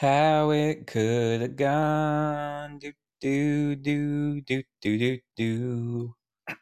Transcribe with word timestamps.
how 0.00 0.50
it 0.50 0.86
could 0.86 1.42
have 1.42 1.56
gone. 1.56 2.78
Do, 2.78 2.90
do, 3.20 3.76
do, 3.76 4.40
do, 4.40 4.62
do, 4.80 4.98
do, 4.98 5.18
do. 5.36 6.14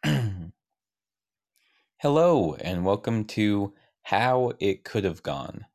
Hello, 1.99 2.55
and 2.55 2.85
welcome 2.85 3.25
to 3.27 3.75
How 4.03 4.55
It 4.59 4.83
Could 4.83 5.05
Have 5.05 5.23
Gone 5.23 5.67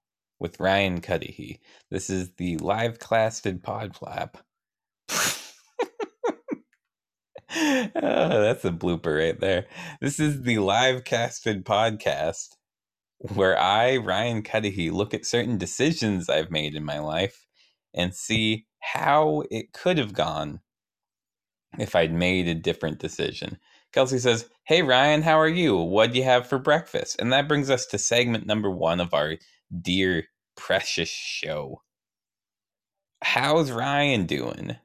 with 0.41 0.59
Ryan 0.59 0.99
Cuddihy. 0.99 1.59
This 1.89 2.09
is 2.09 2.33
the 2.33 2.57
live 2.57 2.99
casted 2.99 3.63
pod 3.63 3.95
flap. 3.95 4.39
oh, 5.09 5.21
that's 7.95 8.65
a 8.65 8.71
blooper 8.71 9.17
right 9.17 9.39
there. 9.39 9.67
This 10.01 10.19
is 10.19 10.41
the 10.41 10.57
live 10.57 11.05
casted 11.05 11.63
podcast 11.63 12.57
where 13.19 13.57
I, 13.57 13.95
Ryan 13.95 14.43
Cuddihy, 14.43 14.91
look 14.91 15.13
at 15.13 15.25
certain 15.25 15.57
decisions 15.57 16.27
I've 16.27 16.51
made 16.51 16.75
in 16.75 16.83
my 16.83 16.99
life 16.99 17.39
and 17.93 18.15
see 18.15 18.65
how 18.79 19.43
it 19.51 19.73
could 19.73 19.97
have 19.97 20.13
gone 20.13 20.59
if 21.79 21.95
I'd 21.95 22.13
made 22.13 22.47
a 22.47 22.55
different 22.55 22.99
decision. 22.99 23.57
Kelsey 23.93 24.19
says, 24.19 24.49
Hey 24.65 24.81
Ryan, 24.81 25.21
how 25.21 25.39
are 25.39 25.47
you? 25.47 25.77
What 25.77 26.11
do 26.11 26.17
you 26.17 26.23
have 26.23 26.47
for 26.47 26.57
breakfast? 26.59 27.17
And 27.19 27.31
that 27.33 27.47
brings 27.47 27.69
us 27.69 27.85
to 27.87 27.97
segment 27.97 28.45
number 28.45 28.69
one 28.69 28.99
of 28.99 29.13
our 29.13 29.35
dear 29.81 30.25
precious 30.55 31.09
show. 31.09 31.81
How's 33.23 33.71
Ryan 33.71 34.25
doing? 34.25 34.75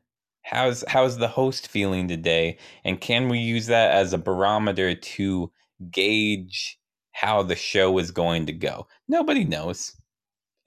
How's 0.43 0.84
how's 0.88 1.18
the 1.18 1.29
host 1.29 1.68
feeling 1.68 2.09
today? 2.09 2.59
And 2.84 3.01
can 3.01 3.29
we 3.29 3.38
use 3.38 3.66
that 3.66 3.93
as 3.93 4.12
a 4.12 4.18
barometer 4.18 4.95
to 4.95 5.52
gauge 5.90 6.79
how 7.12 7.43
the 7.43 7.56
show 7.56 7.98
is 7.98 8.10
going 8.10 8.46
to 8.46 8.52
go? 8.52 8.87
Nobody 9.09 9.45
knows. 9.45 9.93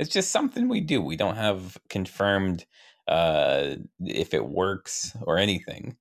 It's 0.01 0.13
just 0.13 0.31
something 0.31 0.69
we 0.69 0.81
do. 0.81 1.01
We 1.03 1.17
don't 1.17 1.37
have 1.37 1.77
confirmed 1.89 2.65
uh, 3.07 3.75
if 4.01 4.33
it 4.33 4.45
works 4.47 5.15
or 5.23 5.39
anything. 5.39 5.97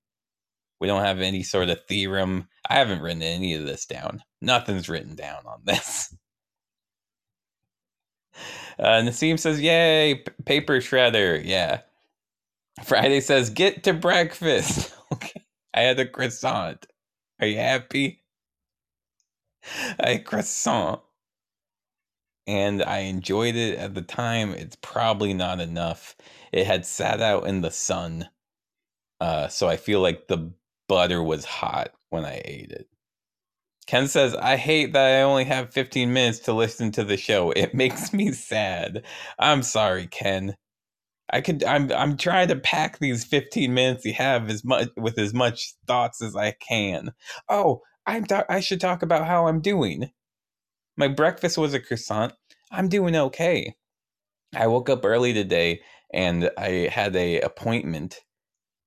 We 0.80 0.88
don't 0.88 1.04
have 1.04 1.20
any 1.20 1.44
sort 1.44 1.70
of 1.70 1.84
theorem. 1.86 2.48
I 2.68 2.76
haven't 2.76 3.02
written 3.02 3.22
any 3.22 3.54
of 3.54 3.66
this 3.66 3.86
down. 3.86 4.22
Nothing's 4.42 4.88
written 4.88 5.16
down 5.16 5.44
on 5.46 5.62
this. 5.66 6.16
Uh, 8.78 9.02
Nassim 9.02 9.38
says, 9.38 9.60
"Yay, 9.60 10.16
p- 10.16 10.32
paper 10.46 10.78
shredder!" 10.78 11.42
Yeah. 11.44 11.82
Friday 12.84 13.20
says, 13.20 13.50
"Get 13.50 13.84
to 13.84 13.94
breakfast." 13.94 14.94
okay, 15.12 15.44
I 15.74 15.82
had 15.82 16.00
a 16.00 16.06
croissant. 16.06 16.86
Are 17.40 17.48
you 17.48 17.58
happy? 17.58 18.22
Had 19.62 20.24
croissant, 20.24 21.00
and 22.46 22.82
I 22.82 23.00
enjoyed 23.00 23.56
it 23.56 23.78
at 23.78 23.94
the 23.94 24.02
time. 24.02 24.52
It's 24.52 24.76
probably 24.76 25.34
not 25.34 25.60
enough. 25.60 26.16
It 26.52 26.66
had 26.66 26.86
sat 26.86 27.20
out 27.20 27.46
in 27.46 27.62
the 27.62 27.70
sun, 27.70 28.28
uh, 29.20 29.48
so 29.48 29.68
I 29.68 29.76
feel 29.76 30.00
like 30.00 30.28
the 30.28 30.52
butter 30.88 31.22
was 31.22 31.44
hot 31.44 31.92
when 32.10 32.24
I 32.24 32.42
ate 32.44 32.72
it. 32.72 32.88
Ken 33.86 34.08
says, 34.08 34.34
I 34.36 34.56
hate 34.56 34.92
that 34.94 35.18
I 35.18 35.22
only 35.22 35.44
have 35.44 35.72
15 35.74 36.12
minutes 36.12 36.40
to 36.40 36.52
listen 36.52 36.92
to 36.92 37.04
the 37.04 37.16
show. 37.16 37.50
It 37.52 37.74
makes 37.76 38.12
me 38.12 38.32
sad. 38.32 39.04
I'm 39.38 39.62
sorry, 39.62 40.06
Ken. 40.08 40.56
I 41.32 41.40
could 41.40 41.64
I'm 41.64 41.92
I'm 41.92 42.16
trying 42.16 42.48
to 42.48 42.56
pack 42.56 42.98
these 42.98 43.24
15 43.24 43.74
minutes 43.74 44.04
you 44.04 44.14
have 44.14 44.50
as 44.50 44.64
much 44.64 44.88
with 44.96 45.18
as 45.18 45.34
much 45.34 45.74
thoughts 45.86 46.22
as 46.22 46.36
I 46.36 46.52
can. 46.52 47.12
Oh, 47.48 47.82
I'm 48.06 48.24
th- 48.24 48.44
I 48.48 48.60
should 48.60 48.80
talk 48.80 49.02
about 49.02 49.26
how 49.26 49.46
I'm 49.48 49.60
doing. 49.60 50.10
My 51.00 51.08
breakfast 51.08 51.56
was 51.56 51.72
a 51.72 51.80
croissant. 51.80 52.34
I'm 52.70 52.90
doing 52.90 53.16
okay. 53.16 53.74
I 54.54 54.66
woke 54.66 54.90
up 54.90 55.02
early 55.02 55.32
today 55.32 55.80
and 56.12 56.50
I 56.58 56.90
had 56.92 57.16
a 57.16 57.40
appointment 57.40 58.20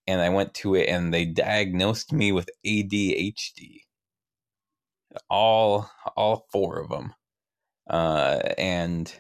and 0.06 0.22
I 0.22 0.30
went 0.30 0.54
to 0.56 0.76
it 0.76 0.88
and 0.90 1.12
they 1.12 1.26
diagnosed 1.26 2.14
me 2.14 2.32
with 2.32 2.52
ADHD. 2.64 3.80
All 5.28 5.90
all 6.16 6.46
four 6.52 6.82
of 6.82 6.90
them. 6.90 7.16
Uh 7.90 8.42
and 8.60 9.12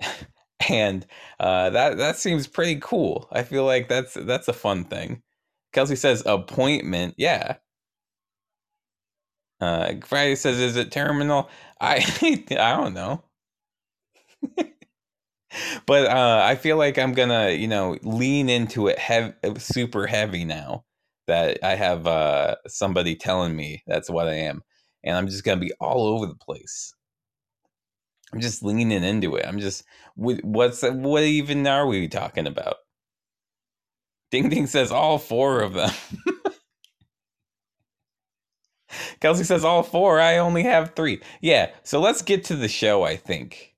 and 0.68 1.06
uh 1.38 1.70
that 1.70 1.96
that 1.98 2.16
seems 2.16 2.48
pretty 2.48 2.80
cool. 2.80 3.28
I 3.30 3.44
feel 3.44 3.64
like 3.64 3.88
that's 3.88 4.14
that's 4.14 4.48
a 4.48 4.52
fun 4.52 4.82
thing. 4.82 5.22
Kelsey 5.72 5.94
says 5.94 6.24
appointment. 6.26 7.14
Yeah. 7.18 7.58
Uh 9.60 9.94
Friday 10.04 10.34
says 10.36 10.58
is 10.60 10.76
it 10.76 10.92
terminal? 10.92 11.48
I 11.80 12.04
I 12.52 12.76
don't 12.76 12.94
know. 12.94 13.22
but 15.86 16.06
uh, 16.06 16.42
I 16.44 16.54
feel 16.56 16.76
like 16.76 16.98
I'm 16.98 17.12
gonna, 17.12 17.50
you 17.50 17.68
know, 17.68 17.96
lean 18.02 18.48
into 18.48 18.88
it 18.88 18.98
hev- 18.98 19.34
super 19.58 20.06
heavy 20.06 20.44
now 20.44 20.84
that 21.26 21.58
I 21.62 21.74
have 21.74 22.06
uh, 22.06 22.56
somebody 22.66 23.16
telling 23.16 23.56
me 23.56 23.82
that's 23.86 24.10
what 24.10 24.28
I 24.28 24.34
am, 24.34 24.62
and 25.04 25.16
I'm 25.16 25.26
just 25.28 25.44
gonna 25.44 25.60
be 25.60 25.72
all 25.80 26.06
over 26.08 26.26
the 26.26 26.34
place. 26.36 26.94
I'm 28.32 28.40
just 28.40 28.62
leaning 28.62 28.90
into 29.04 29.36
it. 29.36 29.46
I'm 29.46 29.58
just, 29.60 29.84
what's 30.16 30.82
what 30.82 31.22
even 31.22 31.66
are 31.66 31.86
we 31.86 32.08
talking 32.08 32.46
about? 32.46 32.76
Ding 34.30 34.48
Ding 34.48 34.66
says 34.66 34.92
all 34.92 35.18
four 35.18 35.60
of 35.62 35.74
them. 35.74 35.90
Kelsey 39.20 39.44
says 39.44 39.64
all 39.64 39.82
four. 39.82 40.20
I 40.20 40.38
only 40.38 40.62
have 40.62 40.94
three. 40.94 41.20
Yeah, 41.40 41.70
so 41.82 42.00
let's 42.00 42.22
get 42.22 42.44
to 42.44 42.56
the 42.56 42.68
show. 42.68 43.04
I 43.04 43.16
think. 43.16 43.74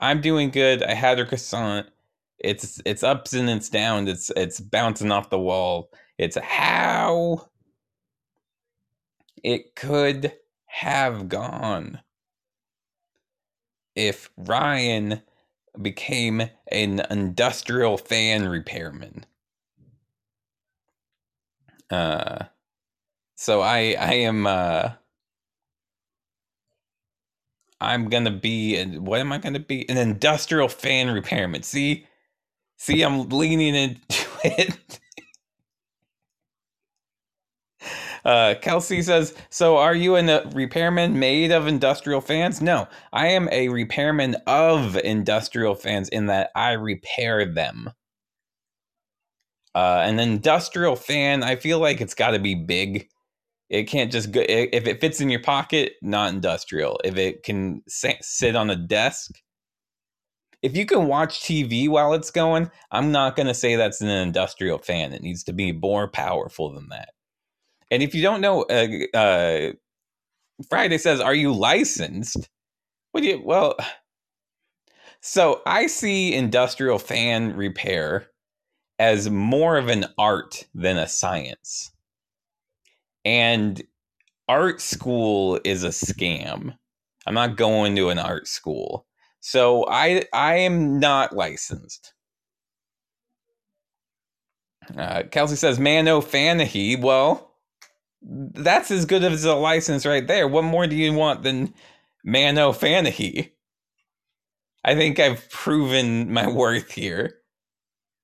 I'm 0.00 0.20
doing 0.20 0.50
good. 0.50 0.82
I 0.82 0.94
had 0.94 1.18
a 1.18 1.26
croissant. 1.26 1.88
It's 2.38 2.80
it's 2.84 3.02
ups 3.02 3.32
and 3.32 3.50
it's 3.50 3.68
downs. 3.68 4.08
It's 4.08 4.30
it's 4.36 4.60
bouncing 4.60 5.10
off 5.10 5.30
the 5.30 5.38
wall. 5.38 5.90
It's 6.18 6.36
how 6.36 7.48
it 9.42 9.74
could 9.74 10.32
have 10.66 11.28
gone 11.28 12.00
if 13.94 14.30
Ryan 14.36 15.22
became 15.80 16.48
an 16.70 17.02
industrial 17.10 17.98
fan 17.98 18.48
repairman. 18.48 19.26
Uh 21.90 22.44
so 23.38 23.62
I 23.62 23.96
I 23.98 24.14
am 24.28 24.46
uh 24.46 24.92
I'm 27.80 28.08
gonna 28.08 28.30
be 28.30 28.82
what 28.98 29.20
am 29.20 29.32
I 29.32 29.38
gonna 29.38 29.60
be? 29.60 29.88
An 29.88 29.96
industrial 29.96 30.68
fan 30.68 31.10
repairman. 31.10 31.62
See, 31.62 32.06
see, 32.78 33.02
I'm 33.02 33.28
leaning 33.30 33.74
into 33.74 34.28
it. 34.44 35.00
Uh, 38.24 38.54
Kelsey 38.60 39.02
says, 39.02 39.34
"So, 39.50 39.76
are 39.78 39.94
you 39.94 40.16
a 40.16 40.46
repairman 40.50 41.18
made 41.18 41.52
of 41.52 41.66
industrial 41.66 42.20
fans?" 42.20 42.60
No, 42.60 42.88
I 43.12 43.28
am 43.28 43.48
a 43.52 43.68
repairman 43.68 44.36
of 44.46 44.96
industrial 44.96 45.74
fans 45.74 46.08
in 46.08 46.26
that 46.26 46.50
I 46.54 46.72
repair 46.72 47.44
them. 47.46 47.90
Uh, 49.74 50.02
an 50.04 50.18
industrial 50.18 50.96
fan, 50.96 51.42
I 51.42 51.56
feel 51.56 51.78
like 51.78 52.00
it's 52.00 52.14
got 52.14 52.32
to 52.32 52.38
be 52.38 52.54
big 52.54 53.08
it 53.70 53.84
can't 53.84 54.10
just 54.10 54.32
go 54.32 54.42
if 54.46 54.86
it 54.86 55.00
fits 55.00 55.20
in 55.20 55.28
your 55.28 55.42
pocket, 55.42 55.94
not 56.00 56.32
industrial. 56.32 57.00
If 57.04 57.16
it 57.16 57.42
can 57.42 57.82
sit 57.86 58.56
on 58.56 58.70
a 58.70 58.76
desk, 58.76 59.40
if 60.62 60.76
you 60.76 60.86
can 60.86 61.06
watch 61.06 61.40
TV 61.40 61.88
while 61.88 62.14
it's 62.14 62.30
going, 62.30 62.70
I'm 62.90 63.12
not 63.12 63.36
going 63.36 63.46
to 63.46 63.54
say 63.54 63.76
that's 63.76 64.00
an 64.00 64.08
industrial 64.08 64.78
fan. 64.78 65.12
It 65.12 65.22
needs 65.22 65.44
to 65.44 65.52
be 65.52 65.72
more 65.72 66.08
powerful 66.08 66.72
than 66.72 66.88
that. 66.88 67.10
And 67.90 68.02
if 68.02 68.14
you 68.14 68.22
don't 68.22 68.40
know, 68.40 68.62
uh, 68.64 69.16
uh, 69.16 69.72
Friday 70.68 70.98
says, 70.98 71.20
"Are 71.20 71.34
you 71.34 71.52
licensed?" 71.54 72.48
What 73.12 73.22
do 73.22 73.28
you? 73.28 73.42
Well, 73.44 73.76
so 75.20 75.62
I 75.66 75.86
see 75.86 76.34
industrial 76.34 76.98
fan 76.98 77.54
repair 77.54 78.28
as 78.98 79.30
more 79.30 79.76
of 79.76 79.88
an 79.88 80.06
art 80.18 80.66
than 80.74 80.96
a 80.98 81.08
science 81.08 81.92
and 83.24 83.82
art 84.48 84.80
school 84.80 85.60
is 85.64 85.84
a 85.84 85.88
scam. 85.88 86.76
I'm 87.26 87.34
not 87.34 87.56
going 87.56 87.94
to 87.96 88.08
an 88.10 88.18
art 88.18 88.48
school. 88.48 89.06
So 89.40 89.86
I 89.88 90.24
I 90.32 90.56
am 90.56 90.98
not 90.98 91.34
licensed. 91.36 92.12
Uh, 94.96 95.22
Kelsey 95.30 95.56
says, 95.56 95.78
"Mano 95.78 96.20
Fanahy." 96.20 97.00
Well, 97.00 97.54
that's 98.22 98.90
as 98.90 99.04
good 99.06 99.24
as 99.24 99.44
a 99.44 99.54
license 99.54 100.06
right 100.06 100.26
there. 100.26 100.48
What 100.48 100.64
more 100.64 100.86
do 100.86 100.96
you 100.96 101.12
want 101.12 101.42
than 101.42 101.74
Mano 102.24 102.72
Fanahy? 102.72 103.52
I 104.84 104.94
think 104.94 105.18
I've 105.20 105.48
proven 105.50 106.32
my 106.32 106.48
worth 106.48 106.92
here. 106.92 107.34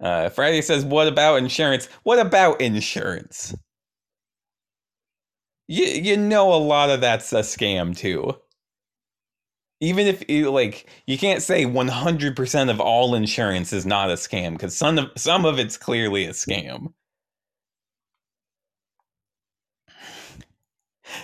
Uh, 0.00 0.29
Friday 0.31 0.62
says, 0.62 0.85
"What 0.85 1.08
about 1.08 1.37
insurance? 1.37 1.87
What 2.05 2.19
about 2.19 2.61
insurance?" 2.61 3.55
You 5.69 5.84
you 5.87 6.16
know 6.16 6.52
a 6.55 6.56
lot 6.56 6.90
of 6.90 7.00
that's 7.00 7.32
a 7.32 7.40
scam 7.40 7.96
too. 7.96 8.34
even 9.81 10.06
if 10.06 10.28
you 10.28 10.50
like 10.50 10.87
you 11.06 11.19
can't 11.19 11.43
say 11.43 11.64
100% 11.64 12.70
of 12.70 12.81
all 12.81 13.14
insurance 13.14 13.72
is 13.72 13.84
not 13.87 14.11
a 14.11 14.14
scam 14.14 14.52
because 14.52 14.76
some 14.76 14.99
of 14.99 15.11
some 15.16 15.44
of 15.44 15.58
it's 15.58 15.76
clearly 15.76 16.25
a 16.25 16.31
scam. 16.31 16.93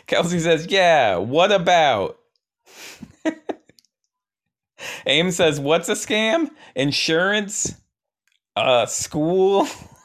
Kelsey 0.07 0.41
says 0.41 0.67
yeah 0.69 1.17
what 1.17 1.53
about? 1.53 2.19
Aim 5.07 5.31
says 5.31 5.61
what's 5.61 5.89
a 5.89 5.93
scam? 5.93 6.51
Insurance? 6.75 7.75
Uh 8.57 8.87
school 8.87 9.67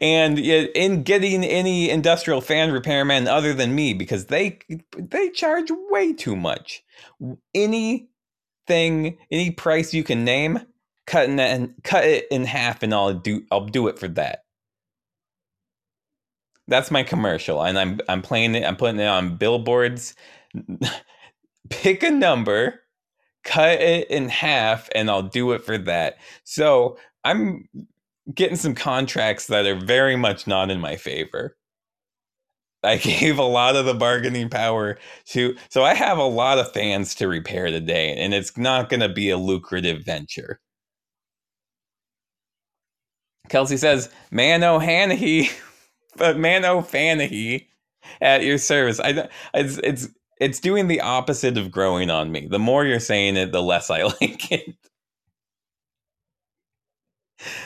and 0.00 0.38
in 0.38 1.02
getting 1.02 1.44
any 1.44 1.90
industrial 1.90 2.40
fan 2.40 2.72
repairman 2.72 3.28
other 3.28 3.54
than 3.54 3.74
me 3.74 3.92
because 3.94 4.26
they 4.26 4.58
they 4.96 5.30
charge 5.30 5.70
way 5.90 6.12
too 6.12 6.36
much. 6.36 6.84
Anything 7.54 8.08
any 9.30 9.50
price 9.50 9.94
you 9.94 10.04
can 10.04 10.24
name 10.24 10.60
cut 11.06 11.28
and 11.28 11.74
cut 11.84 12.04
it 12.04 12.26
in 12.30 12.44
half 12.44 12.82
and 12.82 12.94
I'll 12.94 13.14
do 13.14 13.42
I'll 13.50 13.66
do 13.66 13.88
it 13.88 13.98
for 13.98 14.08
that. 14.08 14.44
That's 16.66 16.90
my 16.90 17.02
commercial 17.02 17.62
and 17.62 17.78
I'm 17.78 18.00
I'm 18.08 18.22
playing 18.22 18.54
it 18.54 18.64
I'm 18.64 18.76
putting 18.76 19.00
it 19.00 19.06
on 19.06 19.36
billboards. 19.36 20.14
Pick 21.70 22.02
a 22.02 22.10
number 22.10 22.80
cut 23.48 23.80
it 23.80 24.10
in 24.10 24.28
half 24.28 24.88
and 24.94 25.10
I'll 25.10 25.22
do 25.22 25.52
it 25.52 25.64
for 25.64 25.78
that. 25.78 26.18
So 26.44 26.98
I'm 27.24 27.68
getting 28.34 28.56
some 28.56 28.74
contracts 28.74 29.46
that 29.48 29.66
are 29.66 29.74
very 29.74 30.16
much 30.16 30.46
not 30.46 30.70
in 30.70 30.80
my 30.80 30.96
favor. 30.96 31.56
I 32.82 32.96
gave 32.98 33.38
a 33.38 33.42
lot 33.44 33.76
of 33.76 33.86
the 33.86 33.94
bargaining 33.94 34.48
power 34.50 34.98
to, 35.28 35.56
so 35.70 35.84
I 35.84 35.94
have 35.94 36.18
a 36.18 36.24
lot 36.24 36.58
of 36.58 36.72
fans 36.72 37.14
to 37.16 37.28
repair 37.28 37.66
today, 37.70 38.14
and 38.16 38.34
it's 38.34 38.56
not 38.56 38.88
going 38.88 39.00
to 39.00 39.08
be 39.08 39.30
a 39.30 39.38
lucrative 39.38 40.04
venture. 40.04 40.60
Kelsey 43.48 43.76
says, 43.76 44.10
"Man 44.30 44.64
O'Hanahy, 44.64 45.50
but 46.16 46.38
Man 46.38 46.64
O'Fanahy 46.64 47.68
at 48.20 48.44
your 48.44 48.58
service." 48.58 49.00
I 49.00 49.28
it's 49.54 49.78
it's 49.78 50.08
it's 50.40 50.60
doing 50.60 50.88
the 50.88 51.00
opposite 51.00 51.58
of 51.58 51.70
growing 51.70 52.10
on 52.10 52.32
me. 52.32 52.46
The 52.48 52.58
more 52.58 52.84
you're 52.86 53.00
saying 53.00 53.36
it, 53.36 53.52
the 53.52 53.62
less 53.62 53.90
I 53.90 54.02
like 54.22 54.52
it. 54.52 54.76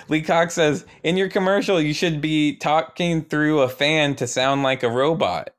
Lee 0.09 0.23
Cox 0.23 0.55
says, 0.55 0.85
in 1.03 1.17
your 1.17 1.29
commercial, 1.29 1.81
you 1.81 1.95
should 1.95 2.21
be 2.21 2.57
talking 2.57 3.25
through 3.25 3.61
a 3.61 3.69
fan 3.69 4.15
to 4.17 4.27
sound 4.27 4.63
like 4.63 4.83
a 4.83 4.91
robot. 4.91 5.51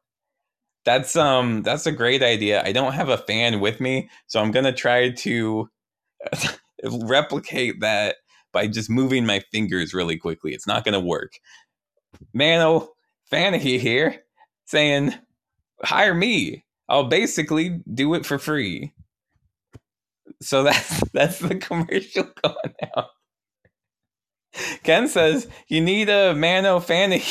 That's 0.86 1.16
um 1.16 1.64
that's 1.64 1.86
a 1.86 1.94
great 1.94 2.22
idea. 2.22 2.62
I 2.64 2.74
don't 2.74 2.92
have 2.94 3.08
a 3.08 3.18
fan 3.18 3.62
with 3.62 3.80
me, 3.80 4.10
so 4.28 4.42
I'm 4.42 4.52
gonna 4.52 4.74
try 4.74 5.12
to 5.12 5.70
replicate 6.84 7.80
that 7.80 8.18
by 8.52 8.68
just 8.68 8.90
moving 8.90 9.26
my 9.26 9.40
fingers 9.52 9.94
really 9.94 10.18
quickly. 10.18 10.54
It's 10.54 10.68
not 10.68 10.84
gonna 10.84 11.00
work. 11.00 11.40
Mano 12.34 12.90
Fanahy 13.32 13.80
here 13.80 14.24
saying, 14.66 15.14
hire 15.84 16.14
me. 16.14 16.66
I'll 16.90 17.06
basically 17.06 17.82
do 17.92 18.14
it 18.14 18.26
for 18.26 18.38
free. 18.38 18.94
So 20.42 20.64
that's 20.64 21.10
that's 21.14 21.40
the 21.40 21.56
commercial 21.56 22.24
going 22.44 22.76
out. 22.96 23.10
Ken 24.84 25.08
says 25.08 25.48
you 25.68 25.82
need 25.82 26.10
a 26.10 26.36
Mano 26.36 26.80
Fanny 26.80 27.24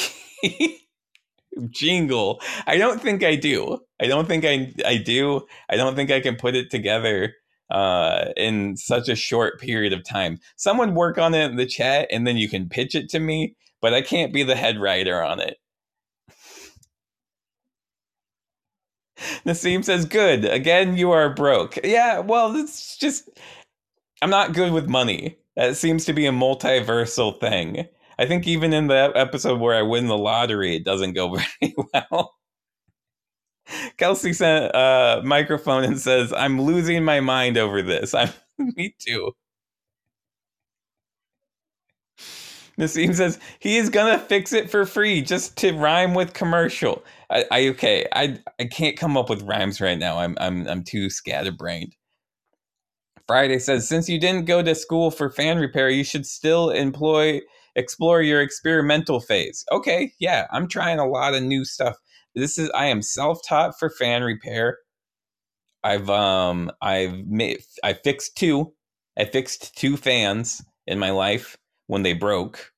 jingle. 1.70 2.40
I 2.66 2.76
don't 2.78 3.00
think 3.00 3.22
I 3.24 3.36
do. 3.36 3.78
I 4.00 4.06
don't 4.06 4.28
think 4.28 4.44
I 4.44 4.72
I 4.86 4.96
do. 4.98 5.46
I 5.70 5.76
don't 5.76 5.94
think 5.96 6.10
I 6.10 6.20
can 6.20 6.36
put 6.36 6.54
it 6.56 6.70
together 6.70 7.34
uh, 7.70 8.26
in 8.36 8.76
such 8.76 9.08
a 9.08 9.16
short 9.16 9.60
period 9.60 9.92
of 9.92 10.04
time. 10.04 10.38
Someone 10.56 10.94
work 10.94 11.18
on 11.18 11.34
it 11.34 11.50
in 11.50 11.56
the 11.56 11.66
chat, 11.66 12.08
and 12.10 12.26
then 12.26 12.36
you 12.36 12.48
can 12.48 12.68
pitch 12.68 12.94
it 12.94 13.08
to 13.10 13.20
me. 13.20 13.56
But 13.80 13.94
I 13.94 14.02
can't 14.02 14.32
be 14.32 14.42
the 14.44 14.56
head 14.56 14.80
writer 14.80 15.22
on 15.22 15.40
it. 15.40 15.58
Nassim 19.46 19.84
says, 19.84 20.06
"Good. 20.06 20.44
Again, 20.44 20.96
you 20.96 21.12
are 21.12 21.34
broke." 21.34 21.78
Yeah. 21.84 22.20
Well, 22.20 22.56
it's 22.56 22.96
just 22.98 23.28
I'm 24.22 24.30
not 24.30 24.54
good 24.54 24.72
with 24.72 24.88
money. 24.88 25.36
That 25.56 25.76
seems 25.76 26.04
to 26.06 26.12
be 26.12 26.26
a 26.26 26.32
multiversal 26.32 27.38
thing. 27.38 27.86
I 28.18 28.26
think 28.26 28.46
even 28.46 28.72
in 28.72 28.86
the 28.88 29.12
episode 29.14 29.60
where 29.60 29.74
I 29.74 29.82
win 29.82 30.06
the 30.06 30.18
lottery, 30.18 30.76
it 30.76 30.84
doesn't 30.84 31.14
go 31.14 31.36
very 31.60 31.74
well. 31.94 32.34
Kelsey 33.98 34.32
sent 34.32 34.70
a 34.74 35.22
microphone 35.24 35.84
and 35.84 35.98
says, 36.00 36.32
I'm 36.32 36.60
losing 36.60 37.04
my 37.04 37.20
mind 37.20 37.56
over 37.58 37.82
this. 37.82 38.14
I'm 38.14 38.30
me 38.58 38.94
too. 38.98 39.32
Nassim 42.78 43.14
says 43.14 43.38
he 43.60 43.76
is 43.76 43.90
gonna 43.90 44.18
fix 44.18 44.52
it 44.52 44.70
for 44.70 44.86
free 44.86 45.20
just 45.22 45.56
to 45.58 45.72
rhyme 45.72 46.14
with 46.14 46.32
commercial. 46.32 47.04
I, 47.30 47.44
I 47.50 47.68
okay, 47.68 48.06
I 48.12 48.38
I 48.60 48.64
can't 48.64 48.96
come 48.96 49.16
up 49.16 49.28
with 49.30 49.42
rhymes 49.42 49.80
right 49.80 49.98
now. 49.98 50.18
I'm 50.18 50.36
I'm 50.40 50.66
I'm 50.68 50.82
too 50.84 51.10
scatterbrained. 51.10 51.94
Friday 53.26 53.58
says, 53.58 53.88
since 53.88 54.08
you 54.08 54.18
didn't 54.20 54.46
go 54.46 54.62
to 54.62 54.74
school 54.74 55.10
for 55.10 55.30
fan 55.30 55.58
repair, 55.58 55.88
you 55.90 56.04
should 56.04 56.26
still 56.26 56.70
employ 56.70 57.40
explore 57.76 58.22
your 58.22 58.40
experimental 58.42 59.20
phase. 59.20 59.64
Okay, 59.72 60.12
yeah, 60.18 60.46
I'm 60.50 60.68
trying 60.68 60.98
a 60.98 61.06
lot 61.08 61.34
of 61.34 61.42
new 61.42 61.64
stuff. 61.64 61.96
This 62.34 62.58
is 62.58 62.70
I 62.74 62.86
am 62.86 63.02
self-taught 63.02 63.78
for 63.78 63.90
fan 63.90 64.22
repair. 64.22 64.78
I've 65.84 66.08
um 66.10 66.70
I've 66.80 67.26
made 67.26 67.62
I 67.84 67.94
fixed 67.94 68.36
two. 68.36 68.72
I 69.18 69.24
fixed 69.24 69.76
two 69.76 69.96
fans 69.96 70.62
in 70.86 70.98
my 70.98 71.10
life 71.10 71.56
when 71.86 72.02
they 72.02 72.12
broke. 72.14 72.72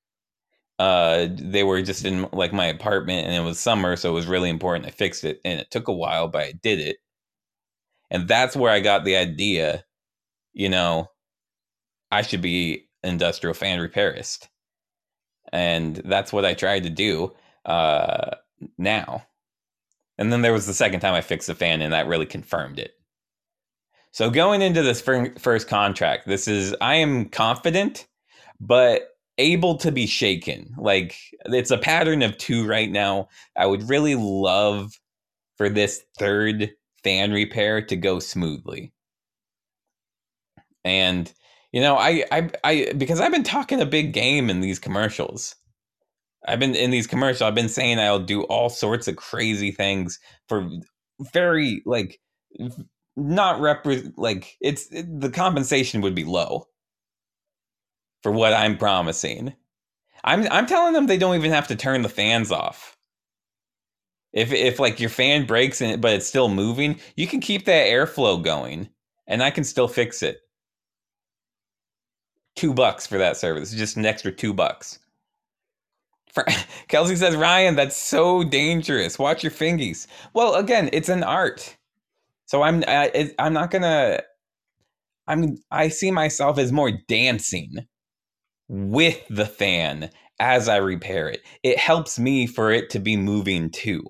Uh 0.79 1.27
they 1.31 1.63
were 1.63 1.81
just 1.81 2.05
in 2.05 2.27
like 2.33 2.53
my 2.53 2.65
apartment 2.67 3.27
and 3.27 3.35
it 3.35 3.41
was 3.41 3.59
summer, 3.59 3.95
so 3.95 4.11
it 4.11 4.13
was 4.13 4.27
really 4.27 4.49
important 4.49 4.87
I 4.87 4.91
fixed 4.91 5.23
it 5.25 5.39
and 5.45 5.59
it 5.59 5.71
took 5.71 5.87
a 5.87 5.93
while, 5.93 6.27
but 6.27 6.43
I 6.43 6.53
did 6.53 6.79
it. 6.79 6.97
And 8.11 8.27
that's 8.27 8.55
where 8.55 8.71
I 8.71 8.79
got 8.79 9.05
the 9.05 9.15
idea 9.15 9.84
you 10.55 10.69
know, 10.69 11.11
I 12.11 12.23
should 12.23 12.41
be 12.41 12.89
industrial 13.03 13.53
fan 13.53 13.79
repairist. 13.79 14.49
And 15.53 15.97
that's 16.05 16.33
what 16.33 16.45
I 16.45 16.55
tried 16.55 16.83
to 16.83 16.89
do 16.89 17.33
uh, 17.65 18.31
now. 18.77 19.27
And 20.17 20.31
then 20.31 20.41
there 20.41 20.53
was 20.53 20.65
the 20.65 20.73
second 20.73 21.01
time 21.01 21.13
I 21.13 21.21
fixed 21.21 21.47
the 21.47 21.55
fan, 21.55 21.81
and 21.81 21.93
that 21.93 22.07
really 22.07 22.25
confirmed 22.25 22.79
it. 22.79 22.93
So 24.11 24.29
going 24.29 24.61
into 24.61 24.81
this 24.81 25.01
first 25.01 25.67
contract, 25.67 26.25
this 26.25 26.47
is 26.47 26.73
I 26.79 26.95
am 26.95 27.25
confident, 27.25 28.07
but 28.61 29.09
able 29.37 29.75
to 29.79 29.91
be 29.91 30.07
shaken. 30.07 30.73
Like 30.77 31.17
it's 31.45 31.71
a 31.71 31.77
pattern 31.77 32.23
of 32.23 32.37
two 32.37 32.65
right 32.65 32.89
now. 32.89 33.27
I 33.57 33.65
would 33.65 33.89
really 33.89 34.15
love 34.15 34.93
for 35.57 35.67
this 35.67 36.05
third 36.17 36.71
fan 37.03 37.33
repair 37.33 37.81
to 37.81 37.95
go 37.97 38.19
smoothly. 38.19 38.93
And 40.85 41.33
you 41.73 41.81
know, 41.81 41.97
I 41.97 42.23
I 42.31 42.49
I 42.63 42.93
because 42.95 43.19
I've 43.19 43.33
been 43.33 43.43
talking 43.43 43.81
a 43.81 43.85
big 43.85 44.13
game 44.13 44.49
in 44.49 44.61
these 44.61 44.79
commercials. 44.79 45.55
I've 46.47 46.59
been 46.59 46.75
in 46.75 46.91
these 46.91 47.07
commercials. 47.07 47.41
I've 47.41 47.55
been 47.55 47.67
saying 47.67 47.99
I'll 47.99 48.19
do 48.19 48.43
all 48.43 48.69
sorts 48.69 49.07
of 49.07 49.17
crazy 49.17 49.71
things 49.71 50.19
for 50.47 50.69
very 51.33 51.81
like 51.85 52.19
not 53.17 53.59
repre 53.59 54.13
like 54.15 54.55
it's 54.61 54.87
it, 54.91 55.19
the 55.19 55.31
compensation 55.31 56.01
would 56.01 56.15
be 56.15 56.23
low 56.23 56.67
for 58.21 58.31
what 58.31 58.53
I'm 58.53 58.77
promising. 58.77 59.53
I'm 60.23 60.47
I'm 60.51 60.67
telling 60.67 60.93
them 60.93 61.07
they 61.07 61.17
don't 61.17 61.35
even 61.35 61.51
have 61.51 61.67
to 61.69 61.75
turn 61.75 62.03
the 62.03 62.09
fans 62.09 62.51
off. 62.51 62.95
If 64.33 64.51
if 64.51 64.79
like 64.79 64.99
your 64.99 65.09
fan 65.09 65.47
breaks 65.47 65.81
and 65.81 65.99
but 65.99 66.13
it's 66.13 66.27
still 66.27 66.49
moving, 66.49 66.99
you 67.15 67.25
can 67.25 67.39
keep 67.39 67.65
that 67.65 67.87
airflow 67.87 68.41
going 68.41 68.89
and 69.27 69.41
I 69.41 69.49
can 69.49 69.63
still 69.63 69.87
fix 69.87 70.21
it 70.21 70.39
two 72.55 72.73
bucks 72.73 73.07
for 73.07 73.17
that 73.17 73.37
service. 73.37 73.71
Just 73.73 73.97
an 73.97 74.05
extra 74.05 74.31
two 74.31 74.53
bucks. 74.53 74.99
For, 76.33 76.45
Kelsey 76.87 77.15
says, 77.15 77.35
Ryan, 77.35 77.75
that's 77.75 77.97
so 77.97 78.43
dangerous. 78.43 79.19
Watch 79.19 79.43
your 79.43 79.51
fingies. 79.51 80.07
Well, 80.33 80.55
again, 80.55 80.89
it's 80.93 81.09
an 81.09 81.23
art. 81.23 81.77
So 82.47 82.61
I'm 82.61 82.83
I, 82.87 83.31
I'm 83.39 83.53
not 83.53 83.71
gonna. 83.71 84.21
I'm 85.27 85.57
I 85.71 85.87
see 85.89 86.11
myself 86.11 86.59
as 86.59 86.71
more 86.71 86.91
dancing 87.07 87.87
with 88.67 89.21
the 89.29 89.45
fan 89.45 90.11
as 90.39 90.69
I 90.69 90.77
repair 90.77 91.29
it. 91.29 91.41
It 91.63 91.79
helps 91.79 92.19
me 92.19 92.47
for 92.47 92.71
it 92.71 92.89
to 92.91 92.99
be 92.99 93.17
moving 93.17 93.71
too. 93.71 94.03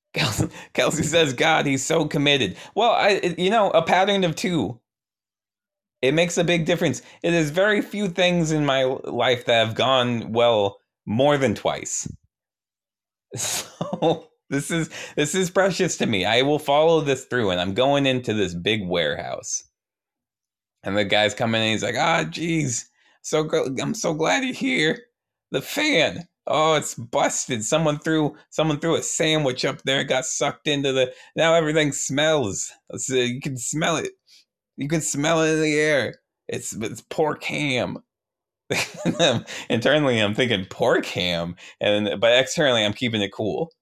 Kelsey, 0.14 0.48
Kelsey 0.74 1.02
says, 1.02 1.32
God, 1.34 1.66
he's 1.66 1.84
so 1.84 2.06
committed. 2.06 2.56
Well, 2.74 2.92
I 2.92 3.34
you 3.38 3.50
know 3.50 3.70
a 3.70 3.82
pattern 3.82 4.24
of 4.24 4.36
two 4.36 4.80
it 6.02 6.12
makes 6.14 6.38
a 6.38 6.44
big 6.44 6.64
difference. 6.66 7.02
It 7.22 7.34
is 7.34 7.50
very 7.50 7.82
few 7.82 8.08
things 8.08 8.52
in 8.52 8.64
my 8.66 8.84
life 8.84 9.46
that 9.46 9.66
have 9.66 9.74
gone 9.74 10.32
well 10.32 10.78
more 11.06 11.38
than 11.38 11.54
twice. 11.54 12.08
So 13.36 14.28
This 14.50 14.70
is 14.70 14.90
this 15.16 15.34
is 15.34 15.50
precious 15.50 15.96
to 15.98 16.06
me. 16.06 16.24
I 16.24 16.42
will 16.42 16.58
follow 16.58 17.00
this 17.00 17.24
through, 17.26 17.50
and 17.50 17.60
I'm 17.60 17.74
going 17.74 18.06
into 18.06 18.32
this 18.34 18.54
big 18.54 18.86
warehouse. 18.86 19.64
And 20.84 20.96
the 20.96 21.04
guy's 21.04 21.34
coming 21.34 21.62
in. 21.62 21.70
He's 21.72 21.82
like, 21.82 21.96
"Ah, 21.96 22.24
geez, 22.24 22.88
so 23.22 23.48
I'm 23.80 23.94
so 23.94 24.14
glad 24.14 24.44
you're 24.44 24.54
here. 24.54 24.98
The 25.50 25.60
fan, 25.62 26.28
oh, 26.46 26.74
it's 26.74 26.94
busted. 26.94 27.64
Someone 27.64 27.98
threw 27.98 28.36
someone 28.50 28.78
threw 28.80 28.94
a 28.96 29.02
sandwich 29.02 29.64
up 29.64 29.82
there. 29.82 30.04
Got 30.04 30.26
sucked 30.26 30.68
into 30.68 30.92
the. 30.92 31.12
Now 31.36 31.54
everything 31.54 31.92
smells. 31.92 32.70
You 33.08 33.40
can 33.40 33.56
smell 33.58 33.96
it. 33.96 34.12
You 34.76 34.88
can 34.88 35.00
smell 35.00 35.42
it 35.42 35.54
in 35.54 35.62
the 35.62 35.74
air. 35.78 36.16
It's 36.48 36.74
it's 36.74 37.00
pork 37.00 37.42
ham. 37.44 37.98
Internally, 39.70 40.20
I'm 40.20 40.34
thinking 40.34 40.66
pork 40.66 41.06
ham, 41.06 41.56
and 41.80 42.20
but 42.20 42.36
externally, 42.38 42.84
I'm 42.84 42.92
keeping 42.92 43.22
it 43.22 43.32
cool. 43.32 43.72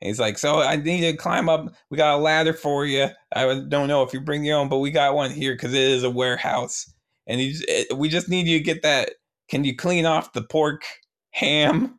he's 0.00 0.20
like, 0.20 0.38
so 0.38 0.60
I 0.60 0.76
need 0.76 1.00
to 1.02 1.16
climb 1.16 1.48
up. 1.48 1.72
We 1.90 1.96
got 1.96 2.14
a 2.14 2.22
ladder 2.22 2.52
for 2.52 2.86
you. 2.86 3.08
I 3.34 3.60
don't 3.68 3.88
know 3.88 4.02
if 4.02 4.12
you 4.12 4.20
bring 4.20 4.44
your 4.44 4.58
own, 4.58 4.68
but 4.68 4.78
we 4.78 4.90
got 4.90 5.14
one 5.14 5.30
here 5.30 5.54
because 5.54 5.74
it 5.74 5.80
is 5.80 6.04
a 6.04 6.10
warehouse, 6.10 6.92
and 7.26 7.40
you, 7.40 7.54
it, 7.68 7.96
we 7.96 8.08
just 8.08 8.28
need 8.28 8.46
you 8.46 8.58
to 8.58 8.64
get 8.64 8.82
that. 8.82 9.12
Can 9.48 9.64
you 9.64 9.76
clean 9.76 10.06
off 10.06 10.32
the 10.32 10.42
pork 10.42 10.84
ham? 11.32 11.98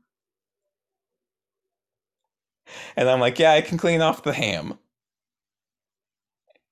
And 2.96 3.10
I'm 3.10 3.20
like, 3.20 3.38
yeah, 3.40 3.54
I 3.54 3.62
can 3.62 3.78
clean 3.78 4.02
off 4.02 4.24
the 4.24 4.34
ham 4.34 4.78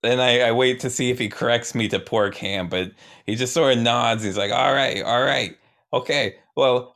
then 0.03 0.19
I, 0.19 0.41
I, 0.41 0.51
wait 0.51 0.79
to 0.81 0.89
see 0.89 1.09
if 1.09 1.19
he 1.19 1.29
corrects 1.29 1.75
me 1.75 1.87
to 1.89 1.99
pork 1.99 2.35
ham, 2.35 2.69
but 2.69 2.91
he 3.25 3.35
just 3.35 3.53
sort 3.53 3.73
of 3.77 3.83
nods. 3.83 4.23
He's 4.23 4.37
like, 4.37 4.51
"All 4.51 4.73
right, 4.73 5.03
all 5.03 5.21
right, 5.23 5.57
okay. 5.93 6.35
Well, 6.55 6.93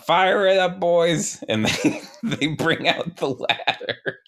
fire 0.00 0.46
it 0.46 0.58
up, 0.58 0.80
boys!" 0.80 1.42
And 1.48 1.66
they 1.84 2.02
they 2.22 2.46
bring 2.48 2.88
out 2.88 3.16
the 3.16 3.28
ladder, 3.30 4.20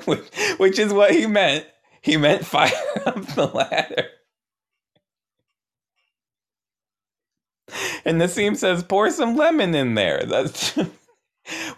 which, 0.06 0.28
which 0.58 0.78
is 0.78 0.92
what 0.92 1.12
he 1.12 1.26
meant. 1.26 1.66
He 2.02 2.16
meant 2.16 2.46
fire 2.46 2.70
up 3.06 3.26
the 3.34 3.46
ladder. 3.46 4.08
And 8.04 8.20
Nassim 8.20 8.56
says, 8.56 8.82
"Pour 8.84 9.10
some 9.10 9.36
lemon 9.36 9.74
in 9.74 9.94
there." 9.94 10.24
That's 10.26 10.78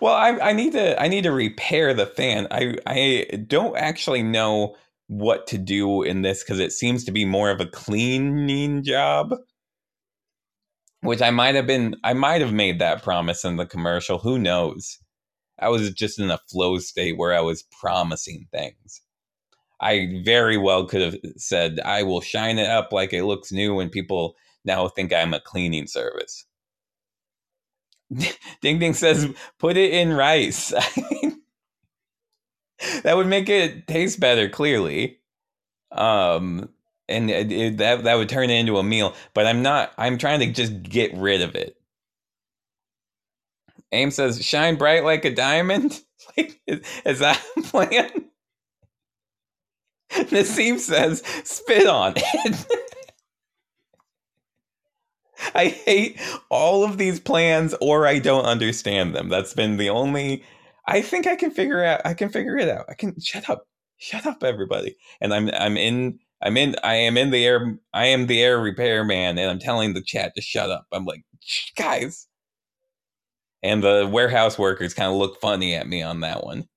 well, 0.01 0.15
I, 0.15 0.51
I 0.51 0.53
need 0.53 0.73
to 0.73 1.01
I 1.01 1.09
need 1.09 1.25
to 1.25 1.33
repair 1.33 1.95
the 1.95 2.07
fan. 2.07 2.47
I 2.51 2.77
I 2.87 3.27
don't 3.47 3.77
actually 3.77 4.23
know 4.23 4.77
what 5.09 5.47
to 5.49 5.59
do 5.59 6.03
in 6.03 6.23
this 6.23 6.43
because 6.43 6.61
it 6.61 6.73
seems 6.73 7.05
to 7.05 7.13
be 7.13 7.25
more 7.25 7.51
of 7.51 7.61
a 7.61 7.67
cleaning 7.67 8.83
job. 8.83 9.35
Which 11.01 11.23
I 11.23 11.31
might 11.31 11.55
have 11.55 11.67
been 11.67 11.97
I 12.05 12.13
might 12.13 12.41
have 12.41 12.53
made 12.53 12.79
that 12.81 13.03
promise 13.03 13.45
in 13.45 13.57
the 13.57 13.67
commercial. 13.67 14.19
Who 14.19 14.39
knows? 14.39 14.99
I 15.61 15.69
was 15.69 15.91
just 15.93 16.19
in 16.19 16.31
a 16.31 16.41
flow 16.51 16.79
state 16.79 17.17
where 17.19 17.35
I 17.35 17.41
was 17.41 17.65
promising 17.81 18.47
things. 18.53 19.03
I 19.81 20.23
very 20.25 20.57
well 20.57 20.87
could 20.87 21.03
have 21.03 21.17
said 21.37 21.81
I 21.85 22.03
will 22.03 22.21
shine 22.21 22.59
it 22.59 22.69
up 22.69 22.93
like 22.93 23.13
it 23.13 23.25
looks 23.25 23.53
new 23.53 23.79
and 23.81 23.91
people 23.93 24.35
now 24.65 24.89
think 24.89 25.13
I'm 25.13 25.35
a 25.35 25.41
cleaning 25.41 25.87
service. 25.87 26.45
Ding 28.63 28.79
Ding 28.79 28.95
says, 28.95 29.29
put 29.59 29.77
it 29.77 29.93
in 29.93 30.13
rice. 30.13 30.71
that 33.03 33.17
would 33.17 33.27
make 33.27 33.49
it 33.49 33.87
taste 33.87 34.21
better, 34.21 34.49
clearly. 34.49 35.19
Um, 35.93 36.69
and 37.09 37.31
it, 37.31 37.51
it, 37.51 37.77
that 37.79 38.05
that 38.05 38.17
would 38.17 38.29
turn 38.29 38.51
it 38.51 38.55
into 38.55 38.79
a 38.79 38.83
meal. 38.83 39.15
But 39.35 39.47
I'm 39.47 39.63
not. 39.63 39.93
I'm 39.99 40.19
trying 40.19 40.41
to 40.41 40.53
just 40.53 40.83
get 40.83 41.15
rid 41.17 41.43
of 41.43 41.55
it. 41.55 41.77
Aim 43.93 44.11
says, 44.11 44.45
"Shine 44.45 44.77
bright 44.77 45.05
like 45.05 45.25
a 45.25 45.35
diamond." 45.35 46.01
like, 46.37 46.61
is, 46.67 46.81
is 47.05 47.19
that 47.21 47.43
a 47.57 47.63
plan? 47.63 48.11
Nassim 50.13 50.79
says, 50.79 51.23
"Spit 51.45 51.87
on 51.87 52.15
it." 52.17 52.67
I 55.55 55.67
hate 55.69 56.21
all 56.51 56.85
of 56.85 56.99
these 56.99 57.21
plans 57.21 57.75
or 57.81 58.07
I 58.07 58.19
don't 58.19 58.45
understand 58.45 59.15
them. 59.15 59.29
That's 59.29 59.55
been 59.55 59.77
the 59.77 59.91
only 59.91 60.45
I 60.87 61.03
think 61.03 61.27
I 61.27 61.37
can 61.37 61.51
figure 61.51 61.85
out 61.85 62.01
I 62.05 62.15
can 62.15 62.29
figure 62.31 62.57
it 62.57 62.69
out. 62.69 62.87
I 62.89 62.95
can 62.95 63.19
shut 63.21 63.49
up. 63.51 63.67
Shut 63.99 64.27
up 64.27 64.43
everybody. 64.45 64.97
And 65.21 65.35
I'm 65.35 65.51
I'm 65.55 65.77
in 65.77 66.19
I'm 66.43 66.57
in 66.57 66.77
I 66.85 66.95
am 66.95 67.17
in 67.17 67.31
the 67.31 67.45
air 67.47 67.79
I 67.95 68.07
am 68.07 68.27
the 68.27 68.43
air 68.43 68.61
repair 68.61 69.05
man 69.05 69.39
and 69.39 69.51
I'm 69.51 69.59
telling 69.59 69.95
the 69.95 70.03
chat 70.03 70.35
to 70.37 70.43
shut 70.43 70.71
up. 70.71 70.87
I'm 70.93 71.05
like, 71.05 71.25
guys. 71.77 72.27
And 73.63 73.83
the 73.83 74.09
warehouse 74.11 74.59
workers 74.59 74.95
kind 74.95 75.11
of 75.11 75.17
look 75.17 75.41
funny 75.41 75.75
at 75.75 75.89
me 75.89 76.03
on 76.03 76.21
that 76.21 76.45
one. 76.45 76.69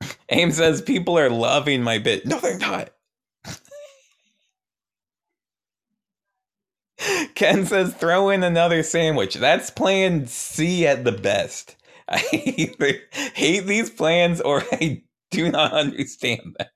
Aim 0.30 0.52
says 0.52 0.82
people 0.82 1.18
are 1.18 1.30
loving 1.30 1.82
my 1.82 1.98
bit. 1.98 2.26
No, 2.26 2.38
they're 2.40 2.58
not. 2.58 2.90
Ken 7.34 7.66
says 7.66 7.94
throw 7.94 8.30
in 8.30 8.42
another 8.42 8.82
sandwich. 8.82 9.34
That's 9.34 9.70
plan 9.70 10.26
C 10.26 10.86
at 10.86 11.04
the 11.04 11.12
best. 11.12 11.76
I 12.08 12.22
either 12.32 12.98
hate 13.34 13.66
these 13.66 13.90
plans 13.90 14.40
or 14.40 14.62
I 14.72 15.02
do 15.30 15.50
not 15.50 15.72
understand 15.72 16.56
them. 16.58 16.68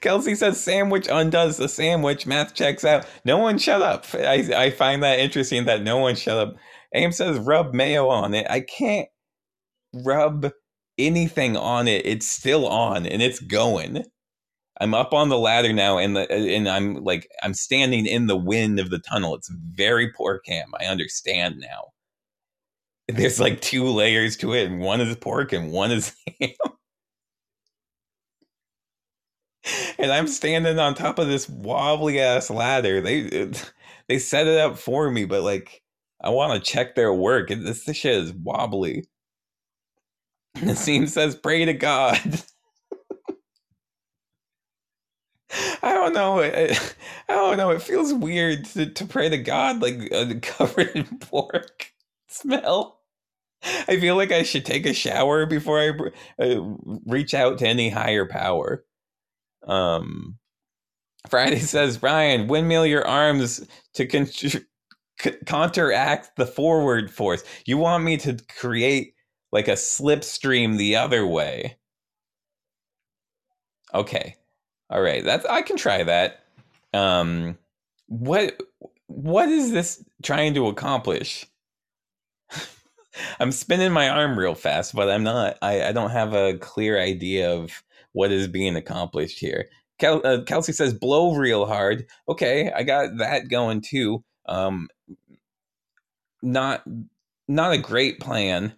Kelsey 0.00 0.34
says 0.34 0.62
sandwich 0.62 1.08
undoes 1.10 1.58
the 1.58 1.68
sandwich. 1.68 2.26
Math 2.26 2.54
checks 2.54 2.84
out. 2.84 3.06
No 3.24 3.36
one 3.38 3.58
shut 3.58 3.82
up. 3.82 4.06
I, 4.14 4.48
I 4.56 4.70
find 4.70 5.02
that 5.02 5.18
interesting 5.18 5.66
that 5.66 5.82
no 5.82 5.98
one 5.98 6.16
shut 6.16 6.38
up. 6.38 6.56
Aim 6.94 7.12
says 7.12 7.38
rub 7.38 7.74
mayo 7.74 8.08
on 8.08 8.34
it. 8.34 8.46
I 8.48 8.60
can't 8.60 9.08
rub 9.92 10.50
anything 10.96 11.56
on 11.56 11.86
it. 11.86 12.06
It's 12.06 12.26
still 12.26 12.66
on 12.66 13.04
and 13.06 13.20
it's 13.20 13.40
going. 13.40 14.04
I'm 14.80 14.94
up 14.94 15.12
on 15.12 15.28
the 15.28 15.38
ladder 15.38 15.72
now, 15.72 15.98
and 15.98 16.16
the 16.16 16.30
and 16.32 16.68
I'm 16.68 17.02
like 17.04 17.28
I'm 17.42 17.54
standing 17.54 18.06
in 18.06 18.26
the 18.28 18.36
wind 18.36 18.78
of 18.78 18.90
the 18.90 18.98
tunnel. 18.98 19.34
It's 19.34 19.48
very 19.48 20.12
poor 20.12 20.38
cam. 20.38 20.72
I 20.80 20.86
understand 20.86 21.58
now. 21.58 21.92
There's 23.08 23.40
like 23.40 23.60
two 23.60 23.86
layers 23.86 24.36
to 24.38 24.52
it, 24.54 24.66
and 24.70 24.80
one 24.80 25.00
is 25.00 25.16
pork 25.16 25.52
and 25.52 25.72
one 25.72 25.90
is 25.90 26.14
ham. 26.40 26.50
and 29.98 30.12
I'm 30.12 30.28
standing 30.28 30.78
on 30.78 30.94
top 30.94 31.18
of 31.18 31.28
this 31.28 31.48
wobbly 31.48 32.20
ass 32.20 32.50
ladder. 32.50 33.00
They 33.00 33.50
they 34.08 34.18
set 34.18 34.46
it 34.46 34.58
up 34.58 34.78
for 34.78 35.10
me, 35.10 35.24
but 35.24 35.42
like 35.42 35.82
I 36.20 36.30
want 36.30 36.52
to 36.54 36.70
check 36.72 36.94
their 36.94 37.12
work. 37.12 37.48
This, 37.48 37.84
this 37.84 37.96
shit 37.96 38.14
is 38.16 38.32
wobbly. 38.32 39.06
Nassim 40.58 41.08
says, 41.08 41.36
"Pray 41.36 41.64
to 41.64 41.74
God." 41.74 42.42
I 45.50 45.94
don't 45.94 46.12
know. 46.12 46.40
I, 46.40 46.76
I 47.28 47.34
don't 47.34 47.56
know. 47.56 47.70
It 47.70 47.82
feels 47.82 48.12
weird 48.12 48.64
to, 48.66 48.86
to 48.90 49.06
pray 49.06 49.28
to 49.28 49.38
God 49.38 49.80
like 49.82 50.12
uh, 50.12 50.34
covered 50.42 50.90
in 50.94 51.04
pork 51.20 51.92
smell. 52.28 53.00
I 53.62 53.98
feel 53.98 54.16
like 54.16 54.32
I 54.32 54.44
should 54.44 54.64
take 54.64 54.86
a 54.86 54.92
shower 54.94 55.46
before 55.46 55.80
I 55.80 55.90
uh, 56.44 56.60
reach 57.06 57.34
out 57.34 57.58
to 57.58 57.68
any 57.68 57.90
higher 57.90 58.26
power. 58.26 58.84
Um, 59.66 60.38
Friday 61.28 61.58
says, 61.60 61.98
Brian, 61.98 62.48
windmill 62.48 62.86
your 62.86 63.06
arms 63.06 63.66
to 63.94 64.06
con- 64.06 64.26
c- 64.26 64.64
counteract 65.46 66.36
the 66.36 66.46
forward 66.46 67.10
force. 67.10 67.44
You 67.66 67.78
want 67.78 68.04
me 68.04 68.16
to 68.18 68.38
create 68.58 69.14
like 69.52 69.68
a 69.68 69.72
slipstream 69.72 70.78
the 70.78 70.96
other 70.96 71.26
way. 71.26 71.78
Okay. 73.94 74.36
All 74.90 75.00
right, 75.02 75.24
that's 75.24 75.44
I 75.46 75.62
can 75.62 75.76
try 75.76 76.02
that. 76.02 76.44
Um, 76.94 77.58
what 78.06 78.60
what 79.06 79.48
is 79.48 79.72
this 79.72 80.02
trying 80.22 80.54
to 80.54 80.68
accomplish? 80.68 81.46
I'm 83.40 83.52
spinning 83.52 83.92
my 83.92 84.08
arm 84.08 84.38
real 84.38 84.54
fast, 84.54 84.94
but 84.94 85.10
I'm 85.10 85.24
not. 85.24 85.58
I, 85.62 85.88
I 85.88 85.92
don't 85.92 86.10
have 86.10 86.34
a 86.34 86.56
clear 86.58 87.00
idea 87.00 87.52
of 87.52 87.82
what 88.12 88.32
is 88.32 88.48
being 88.48 88.76
accomplished 88.76 89.38
here. 89.38 89.68
Kel, 89.98 90.20
uh, 90.24 90.42
Kelsey 90.46 90.72
says 90.72 90.94
blow 90.94 91.34
real 91.34 91.66
hard. 91.66 92.06
Okay, 92.28 92.70
I 92.72 92.82
got 92.82 93.18
that 93.18 93.48
going 93.48 93.82
too. 93.82 94.24
Um, 94.46 94.88
not 96.42 96.82
not 97.48 97.72
a 97.72 97.78
great 97.78 98.20
plan 98.20 98.72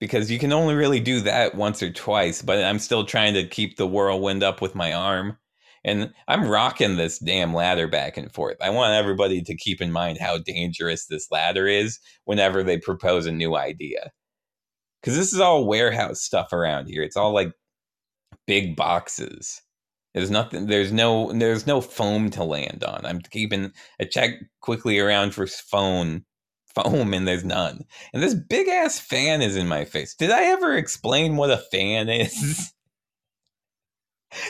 because 0.00 0.30
you 0.30 0.38
can 0.38 0.52
only 0.52 0.74
really 0.74 1.00
do 1.00 1.20
that 1.20 1.54
once 1.54 1.82
or 1.82 1.90
twice, 1.90 2.42
but 2.42 2.62
I'm 2.62 2.78
still 2.78 3.04
trying 3.04 3.34
to 3.34 3.46
keep 3.46 3.76
the 3.76 3.86
whirlwind 3.86 4.42
up 4.42 4.60
with 4.60 4.74
my 4.74 4.92
arm. 4.92 5.38
And 5.84 6.12
I'm 6.26 6.48
rocking 6.48 6.96
this 6.96 7.18
damn 7.18 7.54
ladder 7.54 7.86
back 7.86 8.16
and 8.16 8.32
forth. 8.32 8.56
I 8.60 8.70
want 8.70 8.92
everybody 8.92 9.42
to 9.42 9.56
keep 9.56 9.80
in 9.80 9.92
mind 9.92 10.18
how 10.18 10.38
dangerous 10.38 11.06
this 11.06 11.28
ladder 11.30 11.66
is 11.66 11.98
whenever 12.24 12.62
they 12.62 12.78
propose 12.78 13.26
a 13.26 13.32
new 13.32 13.56
idea. 13.56 14.10
Because 15.00 15.16
this 15.16 15.32
is 15.32 15.40
all 15.40 15.66
warehouse 15.66 16.20
stuff 16.20 16.52
around 16.52 16.86
here. 16.88 17.02
It's 17.02 17.16
all 17.16 17.32
like 17.32 17.52
big 18.46 18.76
boxes. 18.76 19.62
There's 20.14 20.30
nothing. 20.30 20.66
There's 20.66 20.90
no. 20.90 21.32
There's 21.32 21.66
no 21.66 21.80
foam 21.80 22.30
to 22.30 22.42
land 22.42 22.82
on. 22.82 23.06
I'm 23.06 23.20
keeping. 23.20 23.72
I 24.00 24.04
check 24.04 24.30
quickly 24.60 24.98
around 24.98 25.32
for 25.32 25.46
phone 25.46 26.24
foam, 26.82 27.14
and 27.14 27.26
there's 27.26 27.44
none. 27.44 27.84
And 28.12 28.22
this 28.22 28.34
big 28.34 28.68
ass 28.68 28.98
fan 28.98 29.42
is 29.42 29.56
in 29.56 29.68
my 29.68 29.84
face. 29.84 30.14
Did 30.14 30.30
I 30.30 30.44
ever 30.44 30.76
explain 30.76 31.36
what 31.36 31.50
a 31.50 31.58
fan 31.58 32.08
is? 32.08 32.72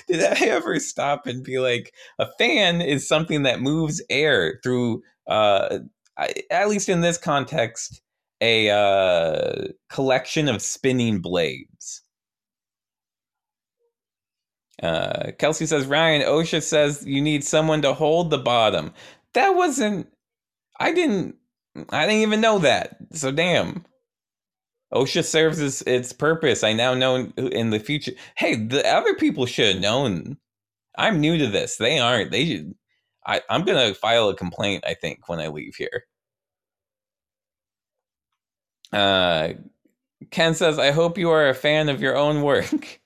Did 0.09 0.23
I 0.25 0.47
ever 0.47 0.79
stop 0.81 1.27
and 1.27 1.45
be 1.45 1.59
like, 1.59 1.93
a 2.19 2.27
fan 2.39 2.81
is 2.81 3.07
something 3.07 3.45
that 3.45 3.61
moves 3.61 4.03
air 4.11 4.59
through? 4.63 5.03
Uh, 5.27 5.79
at 6.51 6.69
least 6.69 6.89
in 6.89 7.01
this 7.01 7.19
context, 7.19 8.01
a 8.41 8.71
uh, 8.71 9.69
collection 9.89 10.49
of 10.49 10.63
spinning 10.63 11.21
blades. 11.21 12.03
Uh, 14.83 15.33
Kelsey 15.39 15.67
says, 15.67 15.87
Ryan, 15.87 16.23
OSHA 16.23 16.63
says 16.63 17.05
you 17.05 17.21
need 17.21 17.45
someone 17.45 17.83
to 17.83 17.95
hold 17.95 18.31
the 18.31 18.39
bottom. 18.39 18.93
That 19.35 19.51
wasn't, 19.51 20.09
I 20.79 20.93
didn't, 20.93 21.37
I 21.91 22.07
didn't 22.07 22.23
even 22.23 22.41
know 22.41 22.59
that. 22.61 22.97
So 23.13 23.31
damn. 23.31 23.85
OSHA 24.93 25.25
serves 25.25 25.61
its, 25.61 25.83
its 25.83 26.13
purpose. 26.13 26.65
I 26.65 26.73
now 26.73 26.95
know 26.95 27.31
in 27.37 27.71
the 27.71 27.79
future. 27.79 28.13
Hey, 28.37 28.57
the 28.57 28.87
other 28.87 29.15
people 29.15 29.47
should 29.47 29.75
have 29.75 29.83
known. 29.83 30.39
I'm 30.97 31.21
new 31.21 31.37
to 31.39 31.47
this. 31.47 31.77
They 31.77 31.99
aren't. 31.99 32.31
They 32.31 32.47
should. 32.47 32.75
I, 33.27 33.43
I'm 33.51 33.65
to 33.67 33.95
file 33.95 34.31
a 34.31 34.35
complaint, 34.35 34.85
I 34.87 34.95
think, 34.95 35.29
when 35.29 35.41
I 35.41 35.49
leave 35.49 35.77
here. 35.77 36.05
Uh, 38.93 39.51
Ken 40.31 40.55
says, 40.55 40.79
I 40.79 40.93
hope 40.93 41.19
you 41.19 41.31
are 41.31 41.49
a 41.49 41.55
fan 41.55 41.91
of 41.91 42.01
your 42.01 42.17
own 42.17 42.43
work. 42.43 43.01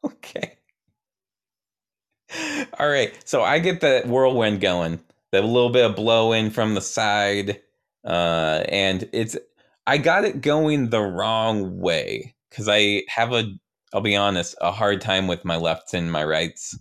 okay. 0.04 0.58
All 2.78 2.88
right. 2.88 3.14
So 3.24 3.42
I 3.42 3.60
get 3.60 3.80
the 3.80 4.02
whirlwind 4.04 4.60
going, 4.60 5.00
the 5.42 5.46
little 5.46 5.70
bit 5.70 5.84
of 5.84 5.96
blow 5.96 6.32
in 6.32 6.50
from 6.50 6.74
the 6.74 6.80
side. 6.80 7.60
Uh, 8.04 8.64
and 8.68 9.08
it's, 9.12 9.36
I 9.86 9.98
got 9.98 10.24
it 10.24 10.40
going 10.40 10.90
the 10.90 11.00
wrong 11.02 11.80
way 11.80 12.34
because 12.50 12.68
I 12.68 13.02
have 13.08 13.32
a, 13.32 13.44
I'll 13.92 14.00
be 14.00 14.16
honest, 14.16 14.54
a 14.60 14.70
hard 14.72 15.00
time 15.00 15.26
with 15.26 15.44
my 15.44 15.56
lefts 15.56 15.94
and 15.94 16.10
my 16.12 16.24
rights. 16.24 16.78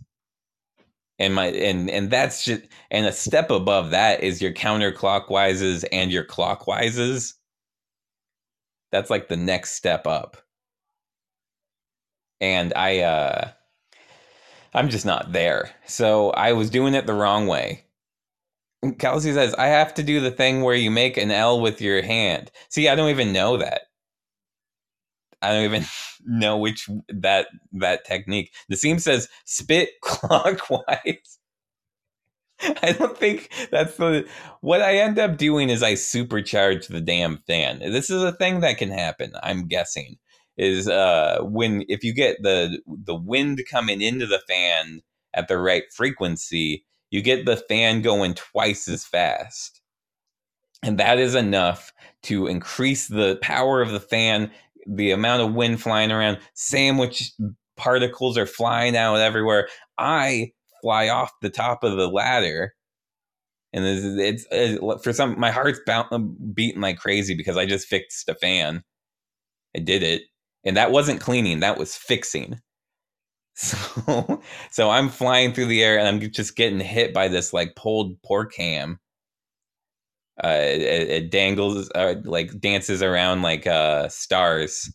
And 1.20 1.36
my 1.36 1.46
and 1.46 1.92
and 1.92 2.10
that's 2.10 2.44
just 2.44 2.64
and 2.90 3.06
a 3.06 3.12
step 3.12 3.52
above 3.52 3.92
that 3.92 4.24
is 4.24 4.42
your 4.42 4.52
counterclockwises 4.52 5.86
and 5.92 6.12
your 6.12 6.24
clockwises 6.24 7.36
that's 8.92 9.10
like 9.10 9.28
the 9.28 9.38
next 9.38 9.74
step 9.76 10.08
up 10.08 10.38
and 12.42 12.74
i 12.76 13.00
uh 13.00 13.52
i'm 14.74 14.90
just 14.90 15.06
not 15.06 15.32
there 15.32 15.72
so 15.86 16.32
i 16.32 16.52
was 16.54 16.70
doing 16.70 16.94
it 16.96 17.06
the 17.06 17.14
wrong 17.14 17.48
way 17.48 17.83
kelsey 19.00 19.34
says 19.34 19.54
i 19.56 19.68
have 19.68 19.94
to 19.94 20.04
do 20.04 20.20
the 20.20 20.32
thing 20.32 20.62
where 20.62 20.76
you 20.76 20.92
make 20.92 21.18
an 21.18 21.32
l 21.32 21.60
with 21.62 21.82
your 21.82 22.02
hand 22.02 22.52
see 22.70 22.90
i 22.90 22.96
don't 22.96 23.10
even 23.10 23.34
know 23.34 23.58
that 23.58 23.84
i 25.42 25.52
don't 25.52 25.66
even 25.66 25.86
know 26.26 26.58
which 26.58 26.90
that 27.10 27.48
that 27.74 28.06
technique 28.06 28.54
Nassim 28.72 29.00
says 29.00 29.28
spit 29.46 29.90
clockwise 30.02 31.40
I 32.82 32.94
don't 32.94 33.18
think 33.18 33.50
that's 33.72 33.98
the 33.98 34.28
what 34.62 34.82
I 34.82 34.98
end 34.98 35.20
up 35.20 35.38
doing 35.38 35.70
is 35.70 35.84
I 35.84 35.94
supercharge 35.94 36.88
the 36.88 37.02
damn 37.02 37.38
fan. 37.48 37.80
This 37.80 38.10
is 38.10 38.24
a 38.24 38.32
thing 38.32 38.62
that 38.62 38.78
can 38.78 38.90
happen, 38.90 39.34
I'm 39.44 39.68
guessing. 39.68 40.18
Is 40.58 40.88
uh 40.88 41.40
when 41.42 41.84
if 41.90 42.04
you 42.04 42.14
get 42.14 42.38
the 42.42 42.80
the 42.88 43.16
wind 43.16 43.62
coming 43.70 44.02
into 44.02 44.28
the 44.28 44.42
fan 44.48 45.02
at 45.34 45.48
the 45.48 45.58
right 45.58 45.84
frequency, 45.94 46.86
you 47.14 47.22
get 47.22 47.46
the 47.46 47.56
fan 47.56 48.02
going 48.02 48.34
twice 48.34 48.88
as 48.88 49.06
fast. 49.06 49.82
And 50.82 50.98
that 50.98 51.20
is 51.20 51.36
enough 51.36 51.94
to 52.24 52.48
increase 52.48 53.08
the 53.08 53.38
power 53.40 53.84
of 53.84 53.92
the 53.92 54.00
fan, 54.00 54.50
the 54.88 55.12
amount 55.12 55.44
of 55.44 55.54
wind 55.54 55.80
flying 55.80 56.12
around, 56.12 56.40
sandwich 56.56 57.32
particles 57.78 58.36
are 58.36 58.48
flying 58.48 58.98
out 58.98 59.18
everywhere. 59.18 59.68
I 59.96 60.54
fly 60.82 61.10
off 61.10 61.32
the 61.40 61.52
top 61.52 61.84
of 61.84 61.98
the 61.98 62.10
ladder 62.10 62.74
and 63.74 63.86
it's, 63.86 64.46
it's, 64.46 64.48
it's, 64.52 65.04
for 65.04 65.14
some 65.14 65.40
my 65.40 65.52
heart's 65.52 65.80
um, 65.88 66.36
beating 66.54 66.82
like 66.82 66.98
crazy 66.98 67.34
because 67.34 67.56
i 67.56 67.66
just 67.66 67.88
fixed 67.88 68.28
a 68.28 68.36
fan 68.36 68.84
i 69.76 69.80
did 69.80 70.04
it 70.04 70.24
and 70.66 70.76
that 70.76 70.92
wasn't 70.92 71.22
cleaning 71.22 71.62
that 71.62 71.78
was 71.78 71.96
fixing 71.96 72.60
so 73.56 74.42
so 74.72 74.90
i'm 74.90 75.10
flying 75.10 75.54
through 75.54 75.66
the 75.66 75.84
air 75.84 75.98
and 76.00 76.08
i'm 76.08 76.20
just 76.32 76.56
getting 76.56 76.80
hit 76.80 77.14
by 77.14 77.28
this 77.28 77.54
like 77.54 77.76
pulled 77.76 78.22
pork 78.24 78.54
ham 78.56 79.00
uh 80.44 80.48
it, 80.48 80.82
it 81.10 81.32
dangles 81.32 81.90
uh, 81.96 82.16
like 82.24 82.60
dances 82.60 83.04
around 83.04 83.42
like 83.42 83.68
uh 83.68 84.08
stars 84.10 84.92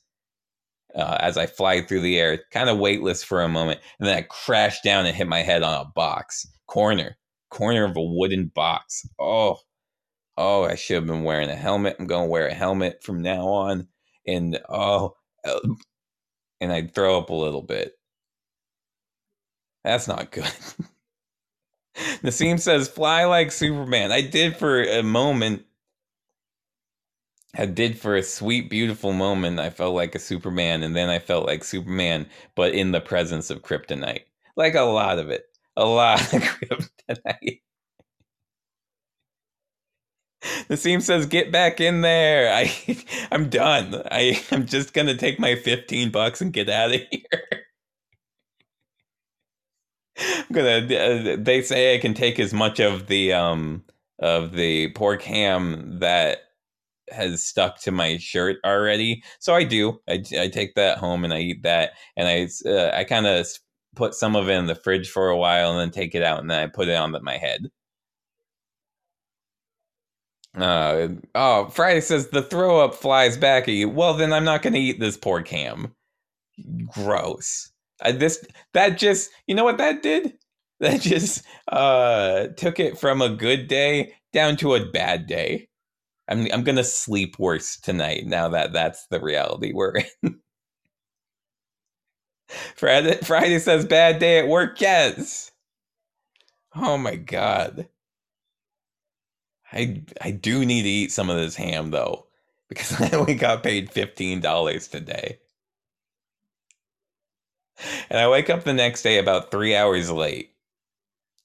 uh, 0.94 1.18
as 1.20 1.36
I 1.36 1.46
fly 1.46 1.82
through 1.82 2.00
the 2.00 2.18
air, 2.18 2.40
kind 2.52 2.68
of 2.68 2.78
weightless 2.78 3.22
for 3.22 3.42
a 3.42 3.48
moment, 3.48 3.80
and 4.00 4.08
then 4.08 4.16
I 4.16 4.22
crash 4.22 4.80
down 4.80 5.06
and 5.06 5.14
hit 5.14 5.28
my 5.28 5.40
head 5.42 5.62
on 5.62 5.80
a 5.80 5.84
box 5.94 6.46
corner, 6.66 7.16
corner 7.50 7.84
of 7.84 7.96
a 7.96 8.02
wooden 8.02 8.50
box. 8.54 9.06
Oh, 9.18 9.58
oh, 10.38 10.64
I 10.64 10.76
should 10.76 10.96
have 10.96 11.06
been 11.06 11.24
wearing 11.24 11.50
a 11.50 11.56
helmet. 11.56 11.96
I'm 12.00 12.08
to 12.08 12.24
wear 12.24 12.48
a 12.48 12.54
helmet 12.54 13.02
from 13.04 13.22
now 13.22 13.46
on, 13.48 13.88
and 14.26 14.60
oh, 14.68 15.14
uh, 15.44 15.60
and 16.60 16.72
I 16.72 16.86
throw 16.86 17.18
up 17.18 17.30
a 17.30 17.34
little 17.34 17.62
bit. 17.62 17.97
That's 19.88 20.09
not 20.09 20.31
good. 20.33 20.44
Nassim 22.22 22.61
says, 22.61 22.88
"Fly 22.88 23.24
like 23.27 23.53
Superman." 23.53 24.12
I 24.12 24.22
did 24.22 24.57
for 24.57 24.83
a 24.83 25.03
moment 25.03 25.64
I 27.57 27.66
did 27.66 27.98
for 28.01 28.16
a 28.16 28.22
sweet, 28.22 28.70
beautiful 28.70 29.12
moment. 29.12 29.61
I 29.61 29.70
felt 29.70 29.94
like 29.94 30.14
a 30.14 30.18
Superman, 30.20 30.83
and 30.85 30.96
then 30.96 31.11
I 31.11 31.20
felt 31.20 31.46
like 31.46 31.64
Superman, 31.64 32.27
but 32.57 32.74
in 32.74 32.92
the 32.92 33.03
presence 33.03 33.51
of 33.51 33.62
kryptonite. 33.62 34.22
Like 34.57 34.74
a 34.74 34.83
lot 34.83 35.18
of 35.20 35.31
it, 35.31 35.46
a 35.77 35.85
lot 35.87 36.20
of 36.22 36.29
kryptonite. 36.42 37.61
Seam 40.77 41.01
says, 41.01 41.27
"Get 41.27 41.53
back 41.53 41.81
in 41.81 42.03
there." 42.03 42.53
I, 42.55 42.72
I'm 43.33 43.48
done. 43.51 44.03
I, 44.11 44.42
I'm 44.53 44.66
just 44.66 44.94
gonna 44.94 45.16
take 45.16 45.38
my 45.40 45.57
15 45.57 46.11
bucks 46.11 46.40
and 46.40 46.53
get 46.53 46.68
out 46.70 46.94
of 46.94 47.01
here. 47.11 47.67
I'm 50.20 50.44
gonna. 50.52 50.94
Uh, 50.94 51.37
they 51.38 51.62
say 51.62 51.94
I 51.94 51.98
can 51.98 52.14
take 52.14 52.40
as 52.40 52.52
much 52.52 52.81
of 52.81 53.07
the 53.07 53.33
um 53.33 53.85
of 54.20 54.52
the 54.52 54.90
pork 54.92 55.22
ham 55.22 55.98
that 56.00 56.40
has 57.11 57.42
stuck 57.42 57.81
to 57.81 57.90
my 57.92 58.18
shirt 58.18 58.59
already. 58.64 59.22
So 59.38 59.54
I 59.54 59.64
do. 59.64 60.00
I, 60.09 60.22
I 60.38 60.48
take 60.48 60.74
that 60.74 60.98
home 60.98 61.24
and 61.24 61.33
I 61.33 61.40
eat 61.40 61.62
that, 61.62 61.92
and 62.16 62.28
I 62.28 62.48
uh, 62.68 62.90
I 62.94 63.04
kind 63.04 63.26
of 63.26 63.46
put 63.96 64.14
some 64.14 64.37
of 64.37 64.48
it 64.48 64.52
in 64.52 64.66
the 64.66 64.74
fridge 64.74 65.11
for 65.11 65.28
a 65.28 65.37
while, 65.37 65.70
and 65.72 65.81
then 65.81 65.90
take 65.90 66.14
it 66.14 66.22
out, 66.22 66.40
and 66.40 66.50
then 66.50 66.62
I 66.62 66.66
put 66.66 66.88
it 66.88 66.96
on 66.96 67.12
the, 67.12 67.20
my 67.20 67.37
head. 67.38 67.70
Uh, 70.57 71.09
oh, 71.35 71.68
Friday 71.68 72.00
says 72.00 72.28
the 72.31 72.42
throw 72.42 72.81
up 72.85 72.94
flies 72.94 73.37
back 73.37 73.68
at 73.68 73.74
you. 73.74 73.88
Well, 73.88 74.14
then 74.14 74.33
I'm 74.33 74.44
not 74.44 74.62
going 74.62 74.72
to 74.72 74.81
eat 74.81 74.98
this 74.98 75.16
pork 75.16 75.46
ham. 75.48 75.94
Gross. 76.92 77.70
I, 78.02 78.12
this 78.12 78.44
that 78.74 78.98
just 78.98 79.30
you 79.46 79.54
know 79.54 79.64
what 79.64 79.78
that 79.78 80.02
did? 80.02 80.34
That 80.80 81.00
just 81.00 81.44
uh 81.68 82.48
took 82.56 82.78
it 82.78 82.98
from 83.00 83.20
a 83.20 83.30
good 83.30 83.66
day 83.68 84.14
down 84.32 84.56
to 84.58 84.76
a 84.76 84.87
bad 84.87 85.26
day. 85.26 85.68
I'm 86.28 86.48
I'm 86.52 86.64
gonna 86.64 86.84
sleep 86.84 87.38
worse 87.38 87.78
tonight 87.78 88.26
now 88.26 88.48
that 88.50 88.72
that's 88.72 89.06
the 89.08 89.20
reality 89.20 89.72
we're 89.74 89.94
in. 90.22 90.40
Friday, 92.76 93.18
Friday 93.22 93.58
says 93.58 93.84
bad 93.87 94.18
day 94.18 94.38
at 94.38 94.48
work. 94.48 94.80
Yes. 94.80 95.50
Oh 96.74 96.96
my 96.96 97.16
god. 97.16 97.88
I 99.72 100.02
I 100.20 100.30
do 100.32 100.64
need 100.64 100.82
to 100.82 100.88
eat 100.88 101.12
some 101.12 101.30
of 101.30 101.37
this 101.37 101.56
ham 101.56 101.90
though 101.90 102.26
because 102.68 103.00
I 103.00 103.11
only 103.16 103.34
got 103.34 103.62
paid 103.62 103.90
fifteen 103.90 104.40
dollars 104.40 104.88
today. 104.88 105.38
And 108.10 108.18
I 108.18 108.28
wake 108.28 108.50
up 108.50 108.64
the 108.64 108.72
next 108.72 109.02
day 109.02 109.18
about 109.18 109.50
three 109.50 109.74
hours 109.76 110.10
late, 110.10 110.52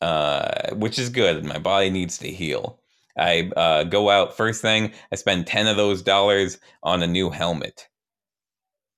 uh, 0.02 0.74
which 0.76 0.98
is 1.00 1.10
good. 1.10 1.46
My 1.46 1.58
body 1.60 1.90
needs 1.90 2.18
to 2.20 2.30
heal. 2.32 2.80
I 3.18 3.52
uh, 3.56 3.84
go 3.84 4.10
out 4.10 4.36
first 4.36 4.62
thing. 4.62 4.94
I 5.12 5.16
spend 5.16 5.46
ten 5.48 5.68
of 5.68 5.78
those 5.78 6.02
dollars 6.02 6.60
on 6.82 7.04
a 7.04 7.08
new 7.08 7.30
helmet. 7.30 7.88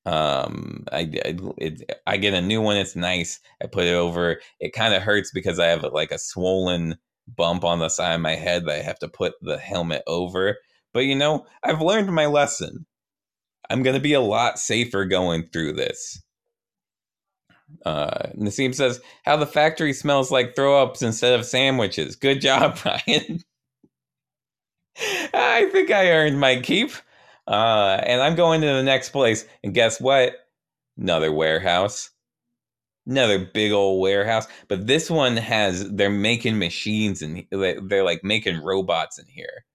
Um, 0.06 0.86
I 0.91 1.00
I, 1.26 1.38
it, 1.58 2.00
I 2.08 2.17
get 2.17 2.34
a 2.34 2.41
new 2.41 2.62
one. 2.62 2.78
It's 2.78 2.95
nice. 2.95 3.39
I 3.62 3.67
put 3.67 3.86
it 3.86 3.93
over. 3.93 4.39
It 4.60 4.74
kind 4.74 4.93
of 4.93 5.02
hurts 5.02 5.32
because 5.34 5.60
I 5.60 5.67
have 5.67 5.84
like 5.84 6.12
a 6.12 6.19
swollen 6.19 6.98
bump 7.28 7.63
on 7.63 7.80
the 7.80 7.89
side 7.89 8.13
of 8.15 8.21
my 8.21 8.36
head 8.36 8.65
that 8.65 8.80
I 8.80 8.84
have 8.84 9.00
to 9.00 9.08
put 9.08 9.34
the 9.41 9.58
helmet 9.58 10.04
over. 10.08 10.58
But 10.93 11.02
you 11.06 11.15
know, 11.15 11.45
I've 11.63 11.82
learned 11.82 12.13
my 12.13 12.28
lesson. 12.28 12.86
I'm 13.69 13.84
gonna 13.84 14.00
be 14.00 14.13
a 14.13 14.21
lot 14.21 14.60
safer 14.60 15.06
going 15.06 15.48
through 15.48 15.74
this. 15.74 16.21
Uh, 17.86 18.30
Nassim 18.38 18.74
says, 18.74 19.02
How 19.24 19.38
the 19.38 19.48
factory 19.48 19.94
smells 19.94 20.32
like 20.32 20.56
throw 20.56 20.82
ups 20.82 21.02
instead 21.02 21.38
of 21.38 21.46
sandwiches. 21.46 22.16
Good 22.16 22.42
job, 22.42 22.78
Ryan. 22.86 23.42
I 25.34 25.70
think 25.72 25.92
I 25.92 26.10
earned 26.12 26.40
my 26.40 26.62
keep. 26.62 26.92
Uh, 27.48 28.00
and 28.04 28.22
I'm 28.22 28.36
going 28.36 28.62
to 28.62 28.68
the 28.68 28.84
next 28.84 29.10
place. 29.10 29.46
And 29.64 29.74
guess 29.74 30.00
what? 30.00 30.34
Another 30.98 31.32
warehouse. 31.32 32.10
Another 33.08 33.40
big 33.40 33.72
old 33.72 34.02
warehouse. 34.02 34.48
But 34.68 34.88
this 34.88 35.10
one 35.10 35.38
has, 35.38 35.90
they're 35.92 36.10
making 36.10 36.58
machines 36.58 37.22
and 37.22 37.46
they're 37.52 38.04
like 38.04 38.24
making 38.24 38.64
robots 38.64 39.20
in 39.20 39.26
here. 39.28 39.66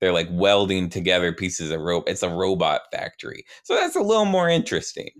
They're 0.00 0.12
like 0.12 0.28
welding 0.32 0.88
together 0.88 1.32
pieces 1.32 1.70
of 1.70 1.80
rope. 1.80 2.08
It's 2.08 2.24
a 2.24 2.28
robot 2.28 2.82
factory. 2.90 3.44
So 3.62 3.74
that's 3.74 3.94
a 3.94 4.00
little 4.00 4.24
more 4.24 4.48
interesting. 4.48 5.10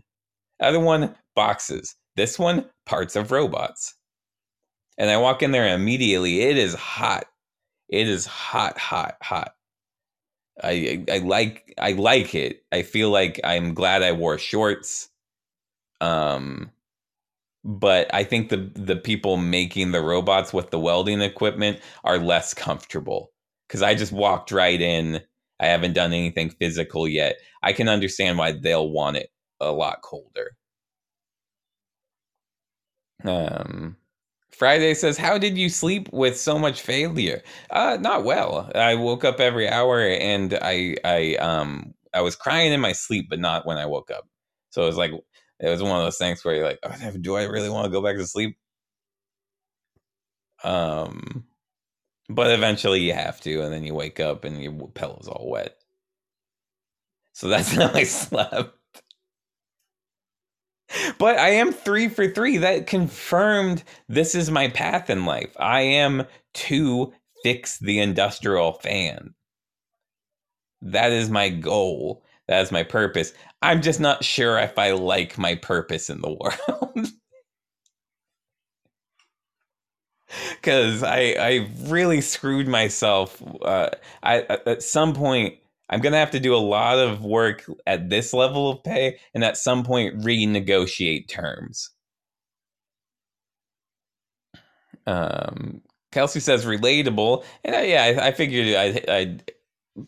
Other 0.59 0.81
one, 0.81 1.15
boxes. 1.35 1.97
This 2.17 2.39
one, 2.39 2.67
parts 2.87 3.17
of 3.17 3.31
robots. 3.31 3.95
And 4.99 5.11
I 5.11 5.17
walk 5.17 5.43
in 5.43 5.53
there 5.53 5.75
immediately 5.75 6.43
it 6.43 6.57
is 6.59 6.75
hot. 6.75 7.25
It 7.89 8.09
is 8.09 8.27
hot, 8.27 8.79
hot, 8.79 9.17
hot. 9.23 9.55
I, 10.63 11.05
I, 11.09 11.15
I 11.15 11.19
like 11.19 11.75
I 11.79 11.93
like 11.93 12.35
it. 12.35 12.63
I 12.73 12.83
feel 12.83 13.11
like 13.11 13.41
I'm 13.45 13.75
glad 13.75 14.03
I 14.03 14.13
wore 14.13 14.39
shorts. 14.39 15.09
Um 16.01 16.71
but 17.65 18.13
I 18.15 18.25
think 18.25 18.49
the 18.51 18.71
the 18.75 18.97
people 18.97 19.37
making 19.37 19.93
the 19.93 20.03
robots 20.03 20.53
with 20.53 20.71
the 20.71 20.81
welding 20.81 21.21
equipment 21.23 21.81
are 22.05 22.19
less 22.19 22.55
comfortable 22.55 23.33
cuz 23.69 23.83
I 23.83 23.95
just 23.95 24.13
walked 24.13 24.53
right 24.53 24.81
in. 24.81 25.23
I 25.61 25.67
haven't 25.69 25.95
done 25.95 26.13
anything 26.13 26.51
physical 26.51 27.09
yet. 27.09 27.37
I 27.63 27.73
can 27.73 27.89
understand 27.89 28.39
why 28.39 28.53
they'll 28.53 28.91
want 28.91 29.17
it 29.19 29.31
a 29.61 29.73
lot 29.73 30.03
colder. 30.03 30.57
Um 33.25 33.97
Friday 34.53 34.95
says, 34.95 35.19
"How 35.19 35.39
did 35.39 35.59
you 35.59 35.69
sleep 35.71 36.09
with 36.13 36.39
so 36.39 36.59
much 36.59 36.83
failure?" 36.83 37.43
Uh, 37.71 37.99
not 38.01 38.25
well. 38.25 38.71
I 38.75 38.95
woke 38.97 39.25
up 39.25 39.41
every 39.41 39.69
hour, 39.69 40.01
and 40.03 40.55
I, 40.63 40.97
I, 41.05 41.37
um, 41.37 41.95
I 42.15 42.21
was 42.23 42.37
crying 42.37 42.73
in 42.73 42.81
my 42.81 42.93
sleep, 42.93 43.29
but 43.31 43.41
not 43.41 43.67
when 43.67 43.79
I 43.79 43.87
woke 43.87 44.11
up. 44.13 44.29
So 44.71 44.83
it 44.85 44.87
was 44.87 44.97
like, 44.99 45.13
it 45.61 45.69
was 45.71 45.83
one 45.83 45.99
of 45.99 46.05
those 46.05 46.19
things 46.19 46.45
where 46.45 46.55
you're 46.57 46.67
like, 46.67 46.81
oh, 46.85 47.13
"Do 47.21 47.37
I 47.37 47.45
really 47.45 47.71
want 47.71 47.87
to 47.87 47.91
go 47.93 48.03
back 48.03 48.17
to 48.17 48.27
sleep?" 48.27 48.57
Um, 50.65 51.45
but 52.29 52.51
eventually 52.53 53.01
you 53.03 53.15
have 53.15 53.41
to, 53.43 53.63
and 53.63 53.73
then 53.73 53.85
you 53.85 53.95
wake 53.95 54.21
up 54.21 54.45
and 54.45 54.63
your 54.63 54.89
pillow's 54.91 55.29
all 55.29 55.51
wet. 55.51 55.77
So 57.33 57.49
that's 57.49 57.73
how 57.75 57.91
I 57.93 58.05
slept 58.05 58.77
but 61.19 61.39
I 61.39 61.51
am 61.51 61.73
three 61.73 62.09
for 62.09 62.29
three. 62.29 62.59
That 62.59 62.87
confirmed 62.87 63.85
this 64.09 64.35
is 64.35 64.51
my 64.51 64.69
path 64.69 65.11
in 65.11 65.25
life. 65.25 65.55
I 65.59 65.83
am 65.83 66.25
to 66.55 67.13
fix 67.43 67.79
the 67.79 67.99
industrial 68.01 68.75
fan. 68.75 69.35
That 70.83 71.13
is 71.13 71.31
my 71.31 71.49
goal. 71.49 72.25
That 72.49 72.63
is 72.63 72.73
my 72.73 72.83
purpose. 72.83 73.33
I'm 73.63 73.83
just 73.83 74.01
not 74.01 74.25
sure 74.25 74.59
if 74.59 74.79
I 74.79 74.93
like 74.93 75.39
my 75.39 75.55
purpose 75.55 76.11
in 76.11 76.21
the 76.21 76.33
world. 76.33 77.09
Because 80.51 81.03
I, 81.03 81.35
I 81.39 81.69
really 81.83 82.21
screwed 82.21 82.67
myself. 82.67 83.43
Uh, 83.63 83.91
I 84.23 84.41
at 84.67 84.83
some 84.83 85.13
point 85.15 85.57
I'm 85.89 86.01
going 86.01 86.13
to 86.13 86.19
have 86.19 86.31
to 86.33 86.41
do 86.41 86.55
a 86.55 86.57
lot 86.57 86.99
of 86.99 87.25
work 87.25 87.65
at 87.87 88.09
this 88.09 88.33
level 88.33 88.71
of 88.71 88.83
pay 88.85 89.19
and 89.35 89.45
at 89.45 89.57
some 89.57 89.85
point 89.85 90.19
renegotiate 90.21 91.29
terms. 91.29 91.91
Um, 95.07 95.83
Kelsey 96.13 96.41
says 96.41 96.65
relatable. 96.65 97.45
And 97.65 97.75
I, 97.75 97.83
yeah, 97.83 98.05
I, 98.05 98.29
I 98.29 98.33
figured 98.33 98.77
I'd, 98.77 99.11
I'd, 99.11 99.53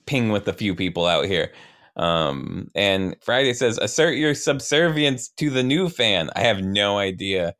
ping 0.06 0.30
with 0.30 0.48
a 0.48 0.52
few 0.52 0.74
people 0.74 1.06
out 1.06 1.26
here. 1.26 1.52
Um, 1.96 2.70
and 2.74 3.16
Friday 3.20 3.52
says 3.52 3.78
assert 3.78 4.16
your 4.16 4.34
subservience 4.34 5.28
to 5.36 5.50
the 5.50 5.62
new 5.62 5.88
fan. 5.88 6.30
I 6.34 6.40
have 6.40 6.62
no 6.64 6.98
idea 6.98 7.54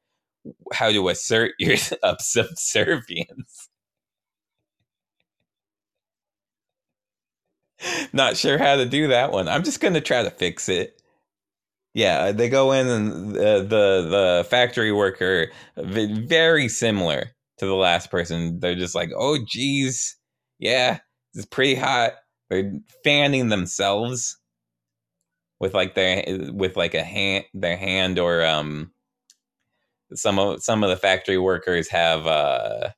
how 0.72 0.90
to 0.90 1.08
assert 1.08 1.52
your 1.58 1.76
subservience. 2.18 3.68
Not 8.12 8.36
sure 8.36 8.58
how 8.58 8.76
to 8.76 8.86
do 8.86 9.08
that 9.08 9.32
one. 9.32 9.48
I'm 9.48 9.64
just 9.64 9.80
gonna 9.80 10.00
try 10.00 10.22
to 10.22 10.30
fix 10.30 10.68
it. 10.68 11.00
Yeah, 11.94 12.32
they 12.32 12.48
go 12.48 12.72
in 12.72 12.88
and 12.88 13.34
the 13.34 13.60
the, 13.60 14.08
the 14.08 14.46
factory 14.48 14.92
worker 14.92 15.50
very 15.76 16.68
similar 16.68 17.30
to 17.58 17.66
the 17.66 17.74
last 17.74 18.10
person. 18.10 18.60
They're 18.60 18.74
just 18.74 18.94
like, 18.94 19.10
oh 19.16 19.38
geez, 19.46 20.16
yeah, 20.58 20.98
it's 21.34 21.46
pretty 21.46 21.74
hot. 21.76 22.14
They're 22.50 22.72
fanning 23.04 23.48
themselves 23.48 24.38
with 25.60 25.74
like 25.74 25.94
their 25.94 26.24
with 26.52 26.76
like 26.76 26.94
a 26.94 27.02
hand 27.02 27.44
their 27.54 27.76
hand 27.76 28.18
or 28.18 28.44
um 28.44 28.92
some 30.14 30.38
of 30.38 30.62
some 30.62 30.84
of 30.84 30.90
the 30.90 30.96
factory 30.96 31.38
workers 31.38 31.88
have 31.88 32.26
uh 32.26 32.90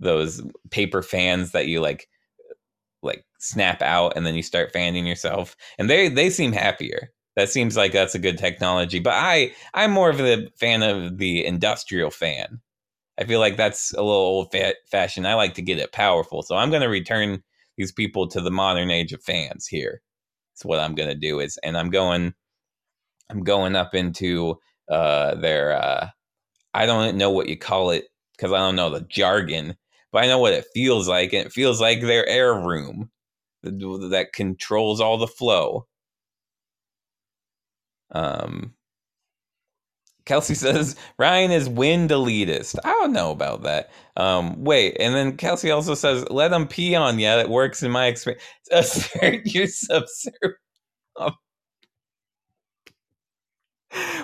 those 0.00 0.42
paper 0.70 1.02
fans 1.02 1.52
that 1.52 1.66
you 1.66 1.80
like 1.80 2.08
snap 3.38 3.82
out 3.82 4.16
and 4.16 4.26
then 4.26 4.34
you 4.34 4.42
start 4.42 4.72
fanning 4.72 5.06
yourself 5.06 5.56
and 5.78 5.88
they 5.88 6.08
they 6.08 6.30
seem 6.30 6.52
happier. 6.52 7.10
That 7.36 7.48
seems 7.48 7.76
like 7.76 7.92
that's 7.92 8.16
a 8.16 8.18
good 8.18 8.36
technology 8.36 8.98
but 8.98 9.14
i 9.14 9.52
i'm 9.72 9.92
more 9.92 10.10
of 10.10 10.20
a 10.20 10.48
fan 10.56 10.82
of 10.82 11.18
the 11.18 11.44
industrial 11.44 12.10
fan. 12.10 12.60
I 13.18 13.24
feel 13.24 13.40
like 13.40 13.56
that's 13.56 13.92
a 13.94 14.02
little 14.02 14.12
old 14.12 14.54
fashioned. 14.90 15.26
I 15.26 15.34
like 15.34 15.54
to 15.54 15.62
get 15.62 15.78
it 15.78 15.92
powerful 15.92 16.42
so 16.42 16.56
i'm 16.56 16.70
going 16.70 16.82
to 16.82 16.88
return 16.88 17.42
these 17.76 17.92
people 17.92 18.26
to 18.28 18.40
the 18.40 18.50
modern 18.50 18.90
age 18.90 19.12
of 19.12 19.22
fans 19.22 19.66
here. 19.66 20.02
That's 20.52 20.64
what 20.64 20.80
i'm 20.80 20.94
going 20.94 21.08
to 21.08 21.14
do 21.14 21.40
is 21.40 21.58
and 21.62 21.76
i'm 21.76 21.90
going 21.90 22.34
i'm 23.30 23.44
going 23.44 23.76
up 23.76 23.94
into 23.94 24.58
uh 24.90 25.36
their 25.36 25.76
uh 25.80 26.08
i 26.74 26.86
don't 26.86 27.16
know 27.16 27.30
what 27.30 27.48
you 27.48 27.56
call 27.56 27.90
it 27.90 28.06
because 28.36 28.52
i 28.52 28.58
don't 28.58 28.76
know 28.76 28.90
the 28.90 29.02
jargon 29.02 29.76
but 30.12 30.24
I 30.24 30.26
know 30.26 30.38
what 30.38 30.54
it 30.54 30.66
feels 30.74 31.08
like, 31.08 31.32
and 31.32 31.46
it 31.46 31.52
feels 31.52 31.80
like 31.80 32.00
their 32.00 32.26
air 32.26 32.54
room 32.54 33.10
that 33.62 34.32
controls 34.32 35.00
all 35.00 35.18
the 35.18 35.26
flow. 35.26 35.86
Um, 38.12 38.74
Kelsey 40.26 40.54
says 40.56 40.96
Ryan 41.18 41.50
is 41.50 41.68
wind 41.68 42.10
elitist. 42.10 42.76
I 42.84 42.90
don't 42.92 43.12
know 43.12 43.32
about 43.32 43.62
that. 43.64 43.90
Um, 44.16 44.62
wait, 44.64 44.96
and 45.00 45.14
then 45.14 45.36
Kelsey 45.36 45.70
also 45.70 45.94
says, 45.94 46.24
"Let 46.30 46.50
them 46.50 46.68
pee 46.68 46.94
on 46.94 47.18
you." 47.18 47.28
It 47.28 47.48
works 47.50 47.82
in 47.82 47.90
my 47.90 48.06
experience. 48.06 48.42
Assert 48.70 49.46
your 49.46 49.66
subservience. 49.66 50.58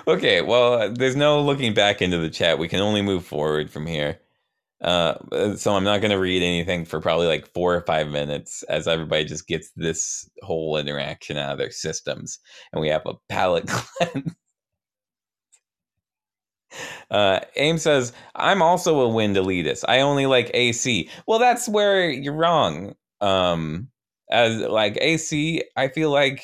okay, 0.07 0.41
well, 0.41 0.91
there's 0.93 1.15
no 1.15 1.41
looking 1.41 1.73
back 1.73 2.01
into 2.01 2.17
the 2.19 2.29
chat. 2.29 2.59
We 2.59 2.67
can 2.67 2.81
only 2.81 3.01
move 3.01 3.25
forward 3.25 3.71
from 3.71 3.87
here. 3.87 4.19
Uh, 4.81 5.55
so 5.55 5.73
I'm 5.75 5.83
not 5.85 6.01
going 6.01 6.11
to 6.11 6.19
read 6.19 6.43
anything 6.43 6.85
for 6.85 6.99
probably 6.99 7.27
like 7.27 7.51
four 7.53 7.75
or 7.75 7.81
five 7.81 8.09
minutes 8.09 8.61
as 8.63 8.87
everybody 8.87 9.23
just 9.25 9.47
gets 9.47 9.71
this 9.75 10.29
whole 10.43 10.77
interaction 10.77 11.37
out 11.37 11.53
of 11.53 11.57
their 11.57 11.71
systems, 11.71 12.39
and 12.71 12.81
we 12.81 12.89
have 12.89 13.03
a 13.05 13.13
palate 13.29 13.67
cleanse. 13.99 14.35
Uh, 17.11 17.39
Aim 17.55 17.77
says, 17.77 18.13
I'm 18.35 18.61
also 18.61 18.99
a 19.01 19.09
wind 19.09 19.35
elitist. 19.37 19.83
I 19.87 20.01
only 20.01 20.25
like 20.25 20.51
AC. 20.53 21.09
Well, 21.27 21.39
that's 21.39 21.67
where 21.69 22.09
you're 22.09 22.33
wrong. 22.33 22.95
Um, 23.21 23.89
as 24.31 24.57
like 24.59 24.97
AC, 24.99 25.63
I 25.77 25.87
feel 25.87 26.09
like 26.11 26.43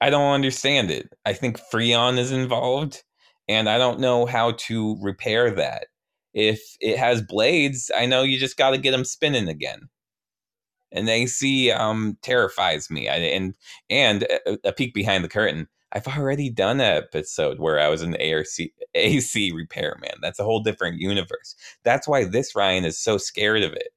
I 0.00 0.10
don't 0.10 0.32
understand 0.32 0.90
it. 0.90 1.10
I 1.26 1.32
think 1.32 1.60
Freon 1.72 2.18
is 2.18 2.32
involved, 2.32 3.02
and 3.48 3.68
I 3.68 3.78
don't 3.78 4.00
know 4.00 4.26
how 4.26 4.52
to 4.52 4.96
repair 5.00 5.50
that 5.52 5.86
if 6.32 6.76
it 6.80 6.98
has 6.98 7.22
blades, 7.22 7.90
I 7.96 8.06
know 8.06 8.22
you 8.22 8.38
just 8.38 8.56
got 8.56 8.70
to 8.70 8.78
get 8.78 8.92
them 8.92 9.04
spinning 9.04 9.48
again. 9.48 9.88
And 10.92 11.08
AC 11.08 11.70
um, 11.70 12.18
terrifies 12.22 12.90
me. 12.90 13.08
I, 13.08 13.16
and 13.16 13.54
and 13.88 14.24
a, 14.24 14.58
a, 14.64 14.72
peek 14.72 14.92
behind 14.92 15.22
the 15.22 15.28
curtain. 15.28 15.68
I've 15.92 16.06
already 16.06 16.50
done 16.50 16.80
an 16.80 16.96
episode 17.04 17.58
where 17.58 17.78
I 17.78 17.88
was 17.88 18.02
an 18.02 18.16
ARC, 18.20 18.46
AC 18.94 19.52
repairman. 19.52 20.18
That's 20.20 20.38
a 20.38 20.44
whole 20.44 20.62
different 20.62 21.00
universe. 21.00 21.54
That's 21.84 22.08
why 22.08 22.24
this 22.24 22.54
Ryan 22.56 22.84
is 22.84 22.98
so 22.98 23.18
scared 23.18 23.62
of 23.62 23.72
it 23.72 23.92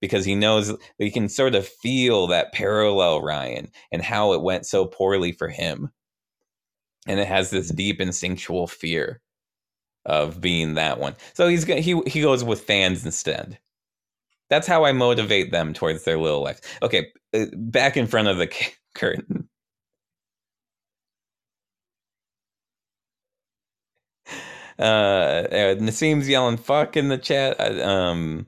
because 0.00 0.24
he 0.24 0.34
knows 0.34 0.76
he 0.98 1.10
can 1.10 1.28
sort 1.28 1.54
of 1.54 1.66
feel 1.66 2.26
that 2.26 2.52
parallel 2.52 3.22
Ryan 3.22 3.70
and 3.90 4.02
how 4.02 4.32
it 4.32 4.42
went 4.42 4.66
so 4.66 4.84
poorly 4.84 5.32
for 5.32 5.48
him. 5.48 5.92
And 7.06 7.20
it 7.20 7.28
has 7.28 7.50
this 7.50 7.70
deep 7.70 8.00
instinctual 8.00 8.66
fear 8.66 9.20
of 10.06 10.40
being 10.40 10.74
that 10.74 10.98
one. 10.98 11.14
So 11.34 11.48
he's 11.48 11.64
he 11.64 12.00
he 12.06 12.20
goes 12.22 12.44
with 12.44 12.62
fans 12.62 13.04
instead. 13.04 13.58
That's 14.50 14.66
how 14.66 14.84
I 14.84 14.92
motivate 14.92 15.52
them 15.52 15.72
towards 15.74 16.04
their 16.04 16.18
little 16.18 16.42
life. 16.42 16.60
Okay, 16.82 17.08
uh, 17.34 17.46
back 17.54 17.96
in 17.96 18.06
front 18.06 18.28
of 18.28 18.38
the 18.38 18.46
curtain. 18.94 19.48
uh, 24.78 25.44
Nassim's 25.80 26.28
yelling 26.28 26.56
"fuck" 26.56 26.96
in 26.96 27.08
the 27.08 27.18
chat. 27.18 27.60
Um, 27.82 28.46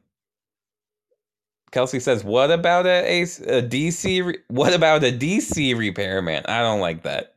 Kelsey 1.73 2.01
says, 2.01 2.25
"What 2.25 2.51
about 2.51 2.87
a, 2.87 3.23
a, 3.23 3.23
a 3.23 3.63
DC? 3.63 4.25
Re- 4.25 4.39
what 4.49 4.75
about 4.75 5.05
a 5.05 5.13
DC 5.13 5.77
repairman? 5.77 6.45
I 6.47 6.61
don't 6.63 6.81
like 6.81 7.03
that. 7.05 7.37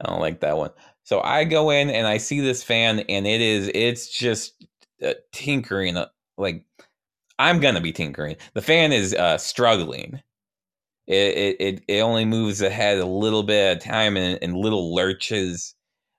I 0.00 0.10
don't 0.10 0.20
like 0.20 0.40
that 0.40 0.56
one." 0.58 0.70
So 1.10 1.20
I 1.22 1.42
go 1.42 1.70
in 1.70 1.90
and 1.90 2.06
I 2.06 2.18
see 2.18 2.38
this 2.38 2.62
fan, 2.62 3.00
and 3.00 3.26
it 3.26 3.40
is 3.40 3.68
it's 3.74 4.06
just 4.08 4.64
uh, 5.04 5.14
tinkering. 5.32 5.96
Uh, 5.96 6.06
like 6.38 6.64
I'm 7.36 7.58
gonna 7.58 7.80
be 7.80 7.90
tinkering. 7.90 8.36
The 8.54 8.62
fan 8.62 8.92
is 8.92 9.12
uh, 9.12 9.36
struggling. 9.36 10.22
It, 11.08 11.56
it 11.58 11.82
it 11.88 12.00
only 12.02 12.24
moves 12.24 12.62
ahead 12.62 12.98
a 12.98 13.06
little 13.06 13.42
bit 13.42 13.72
at 13.72 13.84
a 13.84 13.88
time 13.88 14.16
and, 14.16 14.38
and 14.40 14.54
little 14.56 14.94
lurches. 14.94 15.74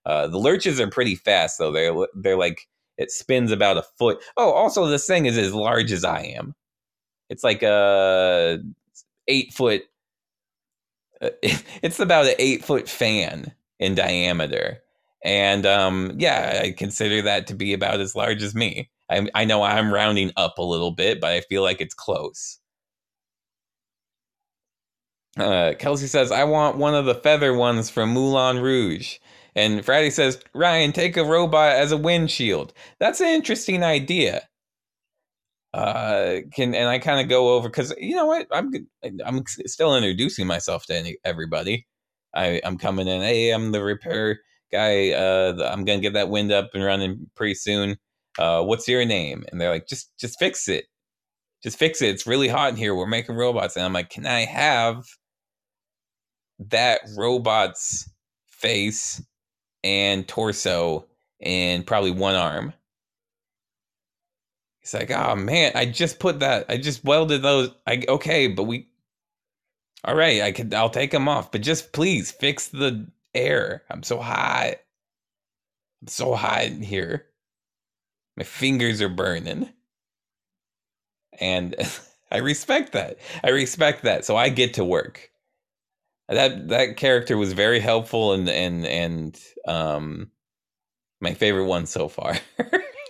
Uh, 0.06 0.28
the 0.28 0.38
lurches 0.38 0.78
are 0.82 0.90
pretty 0.90 1.16
fast 1.16 1.58
though. 1.58 1.72
They're 1.72 1.96
they're 2.14 2.36
like 2.36 2.68
it 2.98 3.12
spins 3.12 3.54
about 3.54 3.78
a 3.78 3.86
foot. 3.98 4.22
Oh, 4.36 4.52
also 4.52 4.88
this 4.88 5.08
thing 5.08 5.26
is 5.26 5.38
as 5.38 5.54
large 5.54 5.94
as 5.94 6.04
I 6.04 6.24
am. 6.38 6.54
It's 7.30 7.46
like 7.46 7.64
a 7.64 8.60
eight 9.30 9.54
foot. 9.54 9.84
Uh, 11.22 11.30
it's 11.42 12.02
about 12.02 12.26
an 12.26 12.36
eight 12.40 12.66
foot 12.66 12.90
fan 12.90 13.54
in 13.82 13.96
diameter, 13.96 14.80
and 15.26 15.68
um, 15.68 16.14
yeah, 16.20 16.62
I 16.66 16.72
consider 16.74 17.24
that 17.24 17.48
to 17.50 17.56
be 17.56 17.74
about 17.74 18.02
as 18.02 18.16
large 18.16 18.44
as 18.44 18.56
me. 18.56 18.92
I, 19.12 19.28
I 19.36 19.46
know 19.46 19.64
I'm 19.64 19.94
rounding 19.94 20.32
up 20.38 20.60
a 20.60 20.64
little 20.64 20.92
bit, 20.94 21.22
but 21.22 21.32
I 21.34 21.42
feel 21.42 21.64
like 21.64 21.82
it's 21.82 21.96
close. 21.96 22.60
Uh, 25.38 25.74
Kelsey 25.80 26.08
says, 26.08 26.32
I 26.32 26.46
want 26.46 26.78
one 26.78 26.96
of 26.96 27.06
the 27.06 27.16
feather 27.16 27.54
ones 27.56 27.90
from 27.90 28.12
Moulin 28.12 28.60
Rouge. 28.60 29.18
And 29.56 29.86
Friday 29.86 30.12
says, 30.12 30.42
Ryan, 30.54 30.94
take 30.94 31.18
a 31.18 31.26
robot 31.26 31.76
as 31.78 31.92
a 31.94 31.98
windshield. 31.98 32.74
That's 33.00 33.22
an 33.22 33.30
interesting 33.30 33.84
idea 33.84 34.44
uh 35.74 36.38
can 36.54 36.76
and 36.76 36.90
i 36.90 37.00
kind 37.00 37.22
of 37.22 37.30
go 37.30 37.56
over 37.56 37.70
because 37.70 37.96
you 37.98 38.16
know 38.16 38.26
what 38.28 38.48
i'm 38.52 38.74
i'm 39.26 39.44
still 39.48 39.96
introducing 39.96 40.48
myself 40.48 40.86
to 40.86 40.96
any, 40.96 41.18
everybody 41.26 41.88
i 42.34 42.62
i'm 42.64 42.78
coming 42.78 43.08
in 43.08 43.22
hey 43.22 43.52
i'm 43.52 43.72
the 43.72 43.84
repair 43.84 44.40
guy 44.72 45.12
uh 45.12 45.70
i'm 45.72 45.84
gonna 45.86 46.00
get 46.00 46.14
that 46.14 46.30
wind 46.30 46.52
up 46.52 46.72
and 46.74 46.84
running 46.84 47.30
pretty 47.36 47.56
soon. 47.56 47.98
Uh 48.40 48.64
what's 48.64 48.88
your 48.88 49.06
name? 49.06 49.44
And 49.52 49.60
they're 49.60 49.70
like 49.72 49.88
just 49.88 50.18
just 50.18 50.40
fix 50.40 50.68
it. 50.70 50.86
Just 51.64 51.78
fix 51.78 52.02
it. 52.02 52.10
It's 52.10 52.26
really 52.28 52.48
hot 52.48 52.70
in 52.72 52.78
here. 52.78 52.96
We're 52.96 53.08
making 53.08 53.36
robots. 53.36 53.76
And 53.76 53.86
i'm 53.86 53.94
like 53.94 54.10
can 54.10 54.26
i 54.26 54.46
have 54.46 55.06
that 56.70 57.02
robot's 57.18 58.10
face 58.48 59.22
and 59.84 60.28
torso 60.28 61.08
and 61.42 61.86
probably 61.86 62.12
one 62.12 62.36
arm? 62.36 62.74
He's 64.82 64.94
like, 64.96 65.12
oh 65.12 65.36
man, 65.36 65.74
I 65.76 65.86
just 65.86 66.20
put 66.20 66.40
that, 66.40 66.66
I 66.70 66.78
just 66.78 67.04
welded 67.04 67.44
those. 67.44 67.70
I 67.86 68.04
okay, 68.10 68.48
but 68.48 68.64
we, 68.64 68.88
all 70.04 70.16
right, 70.16 70.42
I 70.42 70.52
could, 70.52 70.74
I'll 70.74 70.90
take 70.90 71.12
them 71.12 71.28
off, 71.28 71.52
but 71.52 71.62
just 71.62 71.94
please 71.94 72.32
fix 72.32 72.68
the 72.70 73.08
air. 73.34 73.84
I'm 73.90 74.04
so 74.04 74.20
hot. 74.20 74.76
I'm 76.02 76.08
so 76.08 76.34
hot 76.34 76.64
in 76.66 76.82
here. 76.82 77.28
My 78.38 78.44
fingers 78.44 79.02
are 79.02 79.10
burning, 79.10 79.70
and 81.40 81.76
I 82.32 82.38
respect 82.38 82.94
that. 82.94 83.18
I 83.44 83.50
respect 83.50 84.04
that. 84.04 84.26
So 84.26 84.36
I 84.36 84.50
get 84.50 84.76
to 84.76 84.86
work. 84.86 85.30
That 86.30 86.70
that 86.70 86.98
character 86.98 87.38
was 87.38 87.52
very 87.54 87.80
helpful 87.82 88.32
and 88.32 88.50
and 88.50 88.86
and 88.86 89.40
um 89.68 90.32
my 91.20 91.34
favorite 91.34 91.66
one 91.66 91.86
so 91.86 92.08
far. 92.08 92.38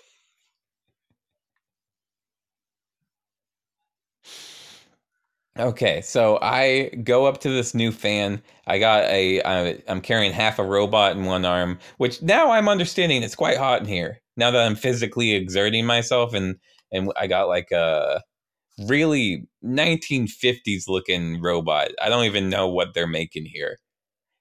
Okay, 5.61 6.01
so 6.01 6.39
I 6.41 6.89
go 7.03 7.25
up 7.27 7.39
to 7.41 7.49
this 7.49 7.75
new 7.75 7.91
fan. 7.91 8.41
I 8.65 8.79
got 8.79 9.03
a. 9.05 9.41
I'm 9.87 10.01
carrying 10.01 10.31
half 10.31 10.57
a 10.57 10.63
robot 10.63 11.15
in 11.15 11.25
one 11.25 11.45
arm, 11.45 11.77
which 11.97 12.19
now 12.23 12.51
I'm 12.51 12.67
understanding 12.67 13.21
it's 13.21 13.35
quite 13.35 13.57
hot 13.57 13.81
in 13.81 13.87
here. 13.87 14.21
Now 14.35 14.49
that 14.49 14.65
I'm 14.65 14.75
physically 14.75 15.33
exerting 15.33 15.85
myself, 15.85 16.33
and 16.33 16.55
and 16.91 17.11
I 17.15 17.27
got 17.27 17.47
like 17.47 17.69
a 17.71 18.23
really 18.87 19.47
1950s 19.63 20.87
looking 20.87 21.39
robot. 21.39 21.91
I 22.01 22.09
don't 22.09 22.25
even 22.25 22.49
know 22.49 22.67
what 22.67 22.95
they're 22.95 23.05
making 23.05 23.45
here. 23.45 23.77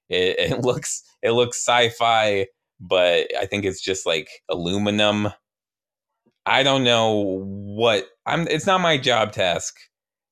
It, 0.09 0.39
it 0.53 0.61
looks 0.61 1.03
it 1.21 1.31
looks 1.31 1.63
sci-fi, 1.63 2.47
but 2.79 3.27
I 3.39 3.45
think 3.45 3.63
it's 3.63 3.81
just 3.81 4.07
like 4.07 4.27
aluminum. 4.49 5.29
I 6.47 6.63
don't 6.63 6.83
know 6.83 7.43
what 7.45 8.07
I'm. 8.25 8.47
It's 8.47 8.65
not 8.65 8.81
my 8.81 8.97
job 8.97 9.33
task 9.33 9.75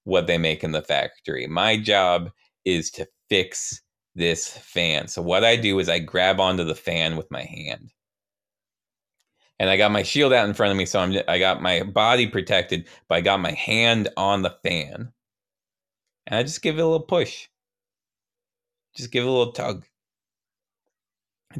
what 0.09 0.27
they 0.27 0.37
make 0.37 0.63
in 0.63 0.71
the 0.71 0.81
factory. 0.81 1.47
My 1.47 1.77
job 1.77 2.31
is 2.65 2.91
to 2.91 3.07
fix 3.29 3.81
this 4.15 4.47
fan. 4.49 5.07
So 5.07 5.21
what 5.21 5.43
I 5.43 5.55
do 5.55 5.79
is 5.79 5.87
I 5.87 5.99
grab 5.99 6.39
onto 6.39 6.63
the 6.63 6.75
fan 6.75 7.15
with 7.15 7.29
my 7.31 7.43
hand. 7.43 7.91
And 9.59 9.69
I 9.69 9.77
got 9.77 9.91
my 9.91 10.03
shield 10.03 10.33
out 10.33 10.47
in 10.47 10.53
front 10.53 10.71
of 10.71 10.77
me, 10.77 10.85
so 10.85 10.99
I'm 10.99 11.13
I 11.27 11.37
got 11.37 11.61
my 11.61 11.83
body 11.83 12.27
protected, 12.27 12.87
but 13.07 13.15
I 13.15 13.21
got 13.21 13.41
my 13.41 13.51
hand 13.51 14.07
on 14.15 14.41
the 14.41 14.55
fan. 14.63 15.11
And 16.27 16.39
I 16.39 16.43
just 16.43 16.61
give 16.61 16.77
it 16.77 16.81
a 16.81 16.85
little 16.85 17.05
push. 17.05 17.47
Just 18.95 19.11
give 19.11 19.25
it 19.25 19.27
a 19.27 19.31
little 19.31 19.51
tug. 19.51 19.85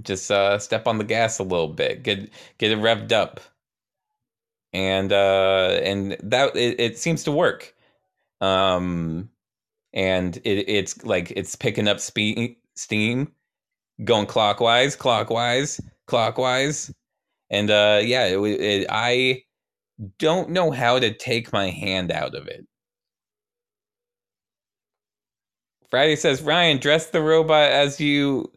Just 0.01 0.31
uh, 0.31 0.59
step 0.59 0.88
on 0.88 0.97
the 0.97 1.03
gas 1.03 1.39
a 1.39 1.43
little 1.43 1.67
bit. 1.67 2.03
Get 2.03 2.29
get 2.57 2.71
it 2.71 2.77
revved 2.79 3.12
up. 3.12 3.41
And 4.71 5.12
uh, 5.12 5.79
and 5.83 6.15
that 6.23 6.55
it, 6.55 6.79
it 6.79 6.97
seems 6.97 7.23
to 7.25 7.31
work 7.31 7.75
um, 8.41 9.30
and 9.93 10.38
it, 10.38 10.69
it's 10.69 11.04
like 11.06 11.32
it's 11.36 11.56
picking 11.56 11.88
up 11.88 11.99
speed 11.99 12.58
steam, 12.75 13.32
going 14.06 14.28
clockwise, 14.28 14.95
clockwise, 14.95 15.82
clockwise, 16.08 16.93
and 17.49 17.71
uh, 17.71 18.02
yeah, 18.04 18.25
it, 18.28 18.39
it, 18.39 18.88
I 18.89 19.43
don't 20.19 20.52
know 20.52 20.71
how 20.71 20.99
to 20.99 21.13
take 21.13 21.54
my 21.54 21.69
hand 21.69 22.12
out 22.12 22.36
of 22.36 22.47
it. 22.47 22.65
Friday 25.89 26.15
says, 26.15 26.41
Ryan, 26.41 26.78
dress 26.78 27.08
the 27.08 27.21
robot 27.21 27.71
as 27.71 27.99
you. 27.99 28.52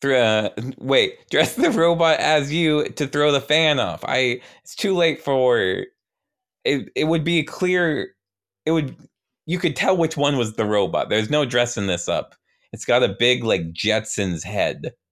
Th- 0.00 0.14
uh, 0.14 0.50
wait, 0.78 1.28
dress 1.30 1.54
the 1.54 1.70
robot 1.70 2.20
as 2.20 2.52
you 2.52 2.88
to 2.90 3.06
throw 3.06 3.32
the 3.32 3.40
fan 3.40 3.78
off. 3.80 4.04
I. 4.06 4.40
It's 4.64 4.74
too 4.74 4.94
late 4.94 5.22
for. 5.22 5.84
It. 6.64 6.90
It 6.96 7.04
would 7.06 7.24
be 7.24 7.40
a 7.40 7.44
clear. 7.44 8.14
It 8.66 8.72
would 8.72 8.96
you 9.48 9.58
could 9.58 9.76
tell 9.76 9.96
which 9.98 10.16
one 10.18 10.38
was 10.38 10.54
the 10.56 10.66
robot. 10.66 11.10
There's 11.10 11.30
no 11.30 11.46
dressing 11.46 11.88
this 11.88 12.08
up. 12.08 12.36
It's 12.74 12.86
got 12.86 13.04
a 13.04 13.16
big 13.18 13.44
like 13.44 13.72
Jetsons 13.74 14.44
head. 14.44 14.92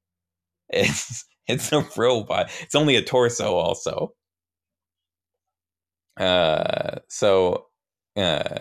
It's 0.70 1.24
it's 1.48 1.72
a 1.72 1.86
robot. 1.96 2.50
It's 2.62 2.74
only 2.74 2.96
a 2.96 3.02
torso 3.02 3.54
also. 3.54 4.14
Uh 6.18 7.00
so 7.08 7.66
uh 8.16 8.60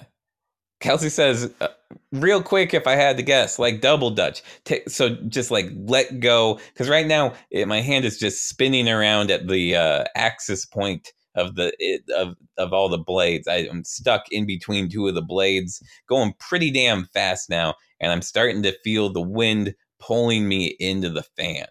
Kelsey 0.81 1.09
says 1.09 1.53
uh, 1.61 1.69
real 2.13 2.43
quick 2.43 2.73
if 2.73 2.87
I 2.87 2.93
had 2.93 3.17
to 3.17 3.23
guess 3.23 3.59
like 3.59 3.81
double 3.81 4.11
dutch. 4.11 4.43
T- 4.65 4.83
so 4.87 5.09
just 5.29 5.51
like 5.51 5.67
let 5.75 6.19
go 6.21 6.59
cuz 6.75 6.89
right 6.89 7.07
now 7.07 7.33
it, 7.51 7.67
my 7.67 7.81
hand 7.81 8.05
is 8.05 8.19
just 8.19 8.49
spinning 8.49 8.89
around 8.89 9.31
at 9.31 9.47
the 9.47 9.75
uh 9.75 10.05
axis 10.15 10.65
point 10.65 11.11
of 11.35 11.55
the 11.55 11.73
of 12.15 12.35
of 12.57 12.73
all 12.73 12.89
the 12.89 12.97
blades. 12.97 13.47
I, 13.47 13.67
am 13.67 13.83
stuck 13.83 14.23
in 14.31 14.45
between 14.45 14.89
two 14.89 15.07
of 15.07 15.15
the 15.15 15.21
blades, 15.21 15.81
going 16.07 16.33
pretty 16.39 16.71
damn 16.71 17.05
fast 17.13 17.49
now, 17.49 17.75
and 17.99 18.11
I'm 18.11 18.21
starting 18.21 18.63
to 18.63 18.77
feel 18.83 19.11
the 19.11 19.21
wind 19.21 19.75
pulling 19.99 20.47
me 20.47 20.75
into 20.79 21.09
the 21.09 21.23
fan. 21.37 21.67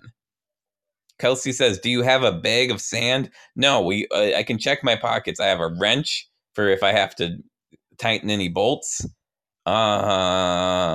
Kelsey 1.18 1.53
says, 1.53 1.79
"Do 1.79 1.90
you 1.90 2.03
have 2.03 2.22
a 2.22 2.33
bag 2.33 2.70
of 2.70 2.81
sand?" 2.81 3.31
No, 3.57 3.81
we. 3.81 4.07
Uh, 4.11 4.37
I 4.37 4.42
can 4.42 4.59
check 4.59 4.83
my 4.83 4.96
pockets. 4.96 5.40
I 5.40 5.46
have 5.46 5.61
a 5.61 5.68
wrench 5.68 6.29
for 6.55 6.68
if 6.68 6.83
I 6.83 6.92
have 6.92 7.14
to 7.16 7.38
tighten 7.98 8.31
any 8.31 8.48
bolts. 8.48 9.07
Um, 9.66 10.94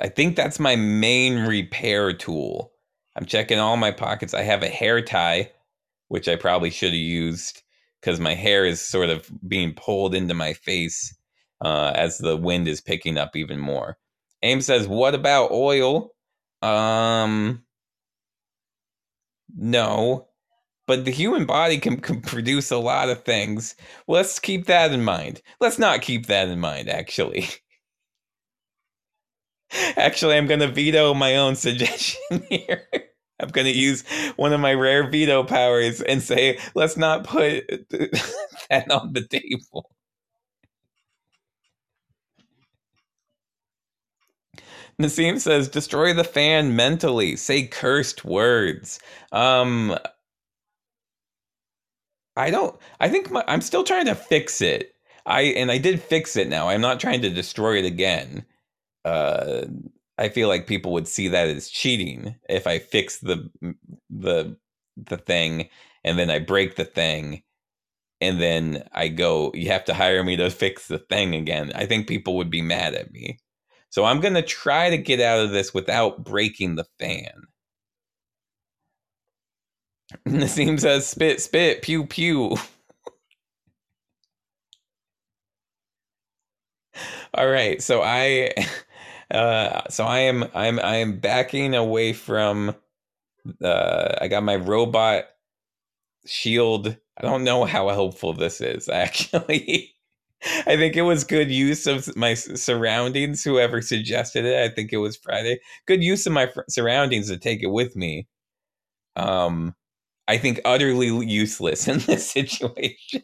I 0.00 0.08
think 0.08 0.36
that's 0.36 0.58
my 0.58 0.76
main 0.76 1.46
repair 1.46 2.12
tool. 2.12 2.73
I'm 3.16 3.26
checking 3.26 3.58
all 3.58 3.76
my 3.76 3.90
pockets. 3.90 4.34
I 4.34 4.42
have 4.42 4.62
a 4.62 4.68
hair 4.68 5.00
tie, 5.00 5.50
which 6.08 6.28
I 6.28 6.36
probably 6.36 6.70
should 6.70 6.92
have 6.92 6.94
used 6.94 7.62
because 8.00 8.20
my 8.20 8.34
hair 8.34 8.64
is 8.64 8.80
sort 8.80 9.08
of 9.08 9.30
being 9.46 9.72
pulled 9.74 10.14
into 10.14 10.34
my 10.34 10.52
face 10.52 11.16
uh, 11.64 11.92
as 11.94 12.18
the 12.18 12.36
wind 12.36 12.68
is 12.68 12.80
picking 12.80 13.16
up 13.16 13.36
even 13.36 13.58
more. 13.58 13.96
Aim 14.42 14.60
says, 14.60 14.86
"What 14.86 15.14
about 15.14 15.50
oil?" 15.52 16.10
Um, 16.62 17.64
no, 19.56 20.28
but 20.86 21.04
the 21.04 21.10
human 21.10 21.46
body 21.46 21.78
can, 21.78 22.00
can 22.00 22.20
produce 22.20 22.70
a 22.70 22.78
lot 22.78 23.08
of 23.08 23.24
things. 23.24 23.74
Let's 24.06 24.38
keep 24.38 24.66
that 24.66 24.92
in 24.92 25.02
mind. 25.04 25.40
Let's 25.60 25.78
not 25.78 26.02
keep 26.02 26.26
that 26.26 26.48
in 26.48 26.60
mind, 26.60 26.88
actually. 26.88 27.48
Actually, 29.96 30.36
I'm 30.36 30.46
going 30.46 30.60
to 30.60 30.68
veto 30.68 31.14
my 31.14 31.36
own 31.36 31.56
suggestion 31.56 32.44
here. 32.50 32.82
I'm 33.40 33.50
going 33.50 33.66
to 33.66 33.72
use 33.76 34.04
one 34.36 34.52
of 34.52 34.60
my 34.60 34.74
rare 34.74 35.08
veto 35.08 35.44
powers 35.44 36.00
and 36.00 36.22
say, 36.22 36.58
let's 36.74 36.96
not 36.96 37.24
put 37.24 37.66
that 38.70 38.90
on 38.90 39.12
the 39.12 39.26
table. 39.26 39.90
Nassim 45.00 45.40
says, 45.40 45.68
destroy 45.68 46.12
the 46.14 46.24
fan 46.24 46.76
mentally. 46.76 47.36
Say 47.36 47.66
cursed 47.66 48.24
words. 48.24 49.00
Um, 49.32 49.96
I 52.36 52.50
don't. 52.50 52.76
I 53.00 53.08
think 53.08 53.30
my, 53.30 53.44
I'm 53.48 53.60
still 53.60 53.84
trying 53.84 54.06
to 54.06 54.14
fix 54.14 54.60
it. 54.60 54.94
I 55.26 55.42
and 55.42 55.70
I 55.70 55.78
did 55.78 56.02
fix 56.02 56.36
it 56.36 56.48
now. 56.48 56.68
I'm 56.68 56.80
not 56.80 57.00
trying 57.00 57.22
to 57.22 57.30
destroy 57.30 57.78
it 57.78 57.84
again. 57.84 58.44
Uh, 59.04 59.66
I 60.18 60.28
feel 60.28 60.48
like 60.48 60.66
people 60.66 60.92
would 60.92 61.08
see 61.08 61.28
that 61.28 61.48
as 61.48 61.68
cheating 61.68 62.36
if 62.48 62.66
I 62.66 62.78
fix 62.78 63.18
the 63.20 63.50
the 64.10 64.56
the 64.96 65.16
thing 65.18 65.68
and 66.04 66.18
then 66.18 66.30
I 66.30 66.38
break 66.38 66.76
the 66.76 66.84
thing 66.84 67.42
and 68.20 68.40
then 68.40 68.84
I 68.92 69.08
go, 69.08 69.52
you 69.54 69.68
have 69.70 69.84
to 69.86 69.94
hire 69.94 70.24
me 70.24 70.36
to 70.36 70.50
fix 70.50 70.88
the 70.88 70.98
thing 70.98 71.34
again. 71.34 71.72
I 71.74 71.86
think 71.86 72.08
people 72.08 72.36
would 72.36 72.50
be 72.50 72.62
mad 72.62 72.94
at 72.94 73.12
me. 73.12 73.38
So 73.90 74.04
I'm 74.04 74.20
going 74.20 74.34
to 74.34 74.42
try 74.42 74.90
to 74.90 74.98
get 74.98 75.20
out 75.20 75.40
of 75.44 75.50
this 75.52 75.74
without 75.74 76.24
breaking 76.24 76.76
the 76.76 76.86
fan. 77.00 77.44
Nassim 80.28 80.78
says, 80.78 81.06
spit, 81.06 81.40
spit, 81.40 81.82
pew, 81.82 82.06
pew. 82.06 82.56
All 87.34 87.48
right, 87.48 87.82
so 87.82 88.02
I, 88.02 88.52
uh, 89.30 89.82
so 89.90 90.04
I 90.04 90.20
am, 90.20 90.44
I'm, 90.54 90.78
I 90.80 90.96
am 90.96 91.18
backing 91.18 91.74
away 91.74 92.12
from. 92.12 92.74
Uh, 93.62 94.14
I 94.20 94.28
got 94.28 94.42
my 94.42 94.56
robot 94.56 95.24
shield. 96.26 96.96
I 97.18 97.22
don't 97.22 97.44
know 97.44 97.64
how 97.64 97.88
helpful 97.88 98.32
this 98.32 98.60
is 98.60 98.88
actually. 98.92 99.90
I 100.66 100.76
think 100.76 100.94
it 100.96 101.02
was 101.02 101.24
good 101.24 101.50
use 101.50 101.86
of 101.86 102.14
my 102.16 102.34
surroundings. 102.34 103.42
Whoever 103.42 103.80
suggested 103.80 104.44
it, 104.44 104.62
I 104.70 104.74
think 104.74 104.92
it 104.92 104.98
was 104.98 105.16
Friday. 105.16 105.58
Good 105.86 106.02
use 106.02 106.26
of 106.26 106.34
my 106.34 106.50
surroundings 106.68 107.28
to 107.28 107.38
take 107.38 107.62
it 107.62 107.68
with 107.70 107.96
me. 107.96 108.26
Um, 109.16 109.74
I 110.28 110.38
think 110.38 110.60
utterly 110.64 111.08
useless 111.26 111.88
in 111.88 111.98
this 112.00 112.30
situation. 112.30 113.22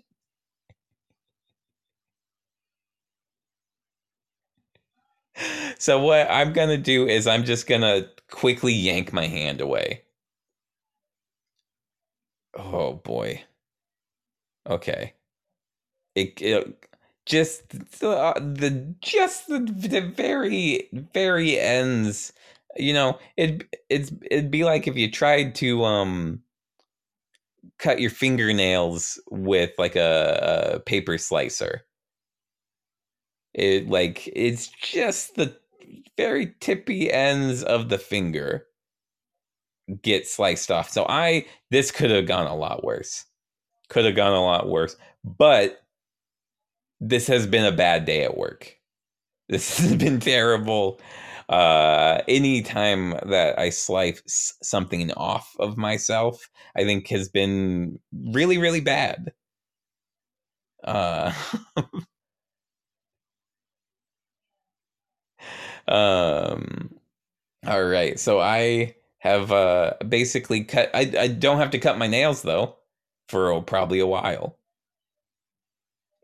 So 5.80 5.98
what 6.00 6.28
I'm 6.30 6.52
gonna 6.52 6.78
do 6.78 7.08
is 7.08 7.26
I'm 7.26 7.44
just 7.44 7.66
gonna 7.66 8.08
quickly 8.30 8.72
yank 8.72 9.12
my 9.12 9.26
hand 9.26 9.60
away. 9.60 10.02
Oh 12.54 12.92
boy. 12.94 13.44
Okay. 14.66 15.14
It, 16.14 16.40
it 16.42 16.86
just 17.26 17.68
the, 18.00 18.10
uh, 18.10 18.38
the 18.40 18.94
just 19.00 19.46
the, 19.46 19.60
the 19.60 20.00
very 20.00 20.88
very 21.12 21.58
ends 21.58 22.32
you 22.76 22.92
know 22.92 23.18
it 23.36 23.64
it's 23.88 24.10
it'd 24.30 24.50
be 24.50 24.64
like 24.64 24.88
if 24.88 24.96
you 24.96 25.10
tried 25.10 25.54
to 25.56 25.84
um 25.84 26.42
cut 27.78 28.00
your 28.00 28.10
fingernails 28.10 29.20
with 29.30 29.70
like 29.78 29.96
a, 29.96 30.74
a 30.76 30.80
paper 30.80 31.18
slicer 31.18 31.82
it 33.54 33.88
like 33.88 34.28
it's 34.34 34.68
just 34.68 35.34
the 35.36 35.56
very 36.20 36.54
tippy 36.61 37.12
ends 37.12 37.62
of 37.62 37.88
the 37.88 37.98
finger 37.98 38.66
get 40.02 40.26
sliced 40.26 40.70
off 40.70 40.90
so 40.90 41.04
i 41.09 41.44
this 41.70 41.90
could 41.90 42.11
have 42.11 42.26
gone 42.26 42.46
a 42.46 42.54
lot 42.54 42.85
worse 42.85 43.24
could 43.88 44.04
have 44.04 44.14
gone 44.14 44.33
a 44.33 44.42
lot 44.42 44.68
worse 44.68 44.96
but 45.24 45.80
this 47.00 47.26
has 47.26 47.46
been 47.46 47.64
a 47.64 47.72
bad 47.72 48.04
day 48.04 48.24
at 48.24 48.37
work. 48.37 48.76
This 49.48 49.78
has 49.78 49.96
been 49.96 50.20
terrible. 50.20 51.00
Uh, 51.48 52.20
any 52.28 52.62
time 52.62 53.11
that 53.26 53.59
I 53.59 53.70
slice 53.70 54.54
something 54.62 55.11
off 55.12 55.52
of 55.59 55.76
myself, 55.76 56.48
I 56.76 56.85
think 56.85 57.09
has 57.09 57.28
been 57.28 57.98
really, 58.12 58.59
really 58.59 58.80
bad. 58.80 59.33
Uh, 60.85 61.33
um, 65.90 66.90
all 67.66 67.85
right. 67.85 68.18
So 68.18 68.40
I 68.40 68.96
have 69.18 69.53
uh, 69.53 69.94
basically 70.09 70.64
cut. 70.64 70.90
I 70.94 71.12
I 71.18 71.29
don't 71.29 71.59
have 71.59 71.70
to 71.72 71.79
cut 71.79 71.98
my 71.98 72.07
nails 72.07 72.42
though 72.42 72.76
for 73.29 73.61
probably 73.62 74.00
a 74.00 74.07
while 74.07 74.59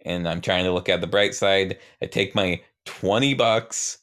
and 0.07 0.29
I'm 0.29 0.41
trying 0.41 0.65
to 0.65 0.73
look 0.73 0.89
at 0.89 1.01
the 1.01 1.07
bright 1.07 1.35
side. 1.35 1.79
I 2.01 2.07
take 2.07 2.35
my 2.35 2.63
20 2.87 3.35
bucks 3.35 3.99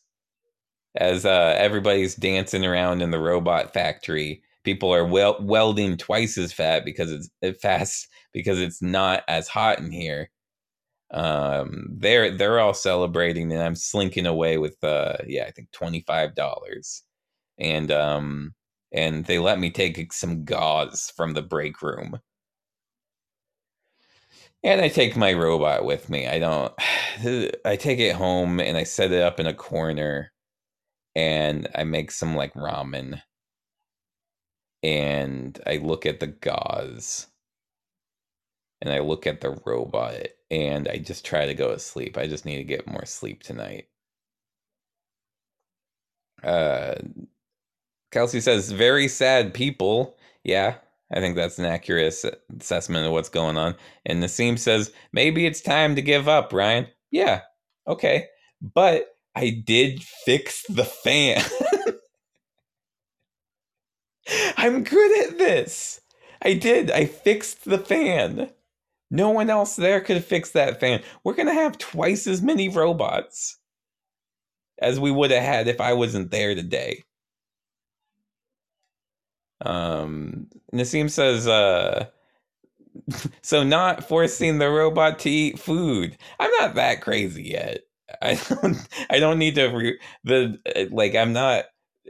as 0.96 1.26
uh, 1.26 1.56
everybody's 1.58 2.16
dancing 2.16 2.66
around 2.66 3.02
in 3.02 3.10
the 3.12 3.20
robot 3.20 3.74
factory. 3.74 4.44
People 4.64 4.94
are 4.94 5.06
wel- 5.06 5.38
welding 5.42 5.98
twice 5.98 6.38
as 6.38 6.54
fat 6.54 6.86
because 6.86 7.12
it's 7.12 7.30
uh, 7.44 7.54
fast 7.62 8.08
because 8.34 8.60
it's 8.60 8.82
not 8.82 9.24
as 9.28 9.48
hot 9.48 9.80
in 9.80 9.92
here. 9.92 10.30
Um, 11.14 11.88
they're 11.92 12.32
they're 12.38 12.60
all 12.60 12.74
celebrating, 12.74 13.52
and 13.54 13.62
I'm 13.64 13.76
slinking 13.76 14.26
away 14.26 14.58
with 14.58 14.84
uh, 14.84 15.18
yeah, 15.28 15.46
I 15.46 15.52
think 15.52 15.72
twenty 15.72 16.02
five 16.08 16.36
dollars, 16.36 17.04
and 17.60 17.92
um, 17.92 18.56
and 18.94 19.26
they 19.26 19.40
let 19.40 19.60
me 19.60 19.72
take 19.72 20.14
some 20.14 20.46
gauze 20.46 21.12
from 21.16 21.34
the 21.34 21.44
break 21.44 21.82
room 21.82 22.20
and 24.64 24.82
I 24.82 24.88
take 24.90 25.16
my 25.16 25.34
robot 25.34 25.86
with 25.86 26.10
me. 26.10 26.28
I 26.28 26.40
don't, 26.40 26.74
I 27.66 27.76
take 27.76 28.00
it 28.00 28.16
home 28.16 28.60
and 28.60 28.78
I 28.78 28.84
set 28.84 29.12
it 29.12 29.22
up 29.22 29.40
in 29.40 29.48
a 29.48 29.54
corner 29.54 30.32
and 31.16 31.68
I 31.76 31.84
make 31.84 32.12
some 32.12 32.36
like 32.36 32.54
ramen. 32.56 33.22
And 34.84 35.60
I 35.66 35.78
look 35.78 36.06
at 36.06 36.20
the 36.20 36.28
gauze 36.28 37.28
and 38.84 38.94
I 38.94 39.00
look 39.00 39.26
at 39.26 39.40
the 39.42 39.58
robot 39.66 40.28
and 40.52 40.90
I 40.90 40.98
just 40.98 41.26
try 41.26 41.46
to 41.46 41.54
go 41.54 41.72
to 41.72 41.80
sleep. 41.80 42.18
I 42.18 42.28
just 42.28 42.46
need 42.46 42.58
to 42.58 42.66
get 42.66 42.86
more 42.86 43.06
sleep 43.06 43.42
tonight. 43.42 43.88
Uh, 46.44 46.96
Kelsey 48.12 48.42
says, 48.42 48.72
very 48.72 49.08
sad 49.08 49.54
people. 49.54 50.18
Yeah, 50.44 50.76
I 51.14 51.22
think 51.22 51.38
that's 51.38 51.58
an 51.60 51.66
accurate 51.66 52.14
assessment 52.60 53.08
of 53.08 53.14
what's 53.14 53.30
going 53.30 53.56
on. 53.56 53.76
And 54.06 54.22
Nassim 54.22 54.60
says, 54.60 54.92
maybe 55.14 55.46
it's 55.46 55.62
time 55.62 55.96
to 55.96 56.02
give 56.02 56.28
up, 56.28 56.52
Ryan. 56.52 56.88
Yeah, 57.10 57.42
okay. 57.88 58.28
But 58.62 59.16
I 59.34 59.62
did 59.66 60.04
fix 60.04 60.66
the 60.68 60.84
fan. 60.84 61.42
I'm 64.58 64.84
good 64.84 65.30
at 65.30 65.38
this. 65.38 66.02
I 66.42 66.54
did. 66.54 66.92
I 66.92 67.06
fixed 67.06 67.64
the 67.64 67.78
fan. 67.78 68.50
No 69.14 69.30
one 69.30 69.52
else 69.52 69.76
there 69.76 70.02
could 70.02 70.26
fix 70.26 70.52
that 70.52 70.80
fan. 70.80 71.04
We're 71.24 71.36
going 71.36 71.48
to 71.48 71.54
have 71.54 71.78
twice 71.78 72.26
as 72.26 72.42
many 72.42 72.68
robots 72.68 73.60
as 74.80 75.00
we 75.00 75.12
would 75.12 75.30
have 75.30 75.44
had 75.44 75.68
if 75.68 75.80
I 75.80 75.94
wasn't 75.94 76.32
there 76.32 76.56
today. 76.56 77.04
Um, 79.62 80.48
Nassim 80.74 81.12
says, 81.12 81.48
uh, 81.48 82.08
so 83.44 83.64
not 83.64 84.08
forcing 84.08 84.58
the 84.58 84.70
robot 84.70 85.20
to 85.20 85.30
eat 85.30 85.60
food. 85.60 86.18
I'm 86.40 86.52
not 86.60 86.76
that 86.76 87.02
crazy 87.02 87.44
yet. 87.44 87.82
I 88.22 88.36
don't. 88.50 88.78
I 89.10 89.20
don't 89.20 89.40
need 89.40 89.56
to. 89.56 89.68
Re- 89.68 90.00
the 90.24 90.90
like. 90.92 91.16
I'm 91.16 91.34
not 91.34 91.66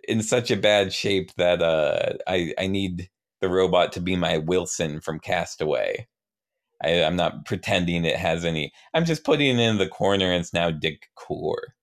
in 0.07 0.21
such 0.23 0.51
a 0.51 0.57
bad 0.57 0.93
shape 0.93 1.31
that 1.37 1.61
uh, 1.61 2.13
I 2.27 2.53
I 2.57 2.67
need 2.67 3.09
the 3.41 3.49
robot 3.49 3.93
to 3.93 4.01
be 4.01 4.15
my 4.15 4.39
Wilson 4.39 5.01
from 5.01 5.19
Castaway. 5.19 6.07
I, 6.83 6.89
am 6.89 7.15
not 7.15 7.45
pretending 7.45 8.05
it 8.05 8.17
has 8.17 8.45
any. 8.45 8.71
I'm 8.93 9.05
just 9.05 9.23
putting 9.23 9.59
it 9.59 9.61
in 9.61 9.77
the 9.77 9.87
corner 9.87 10.31
and 10.31 10.41
it's 10.41 10.53
now 10.53 10.71
Dick 10.71 11.09
Core. 11.15 11.73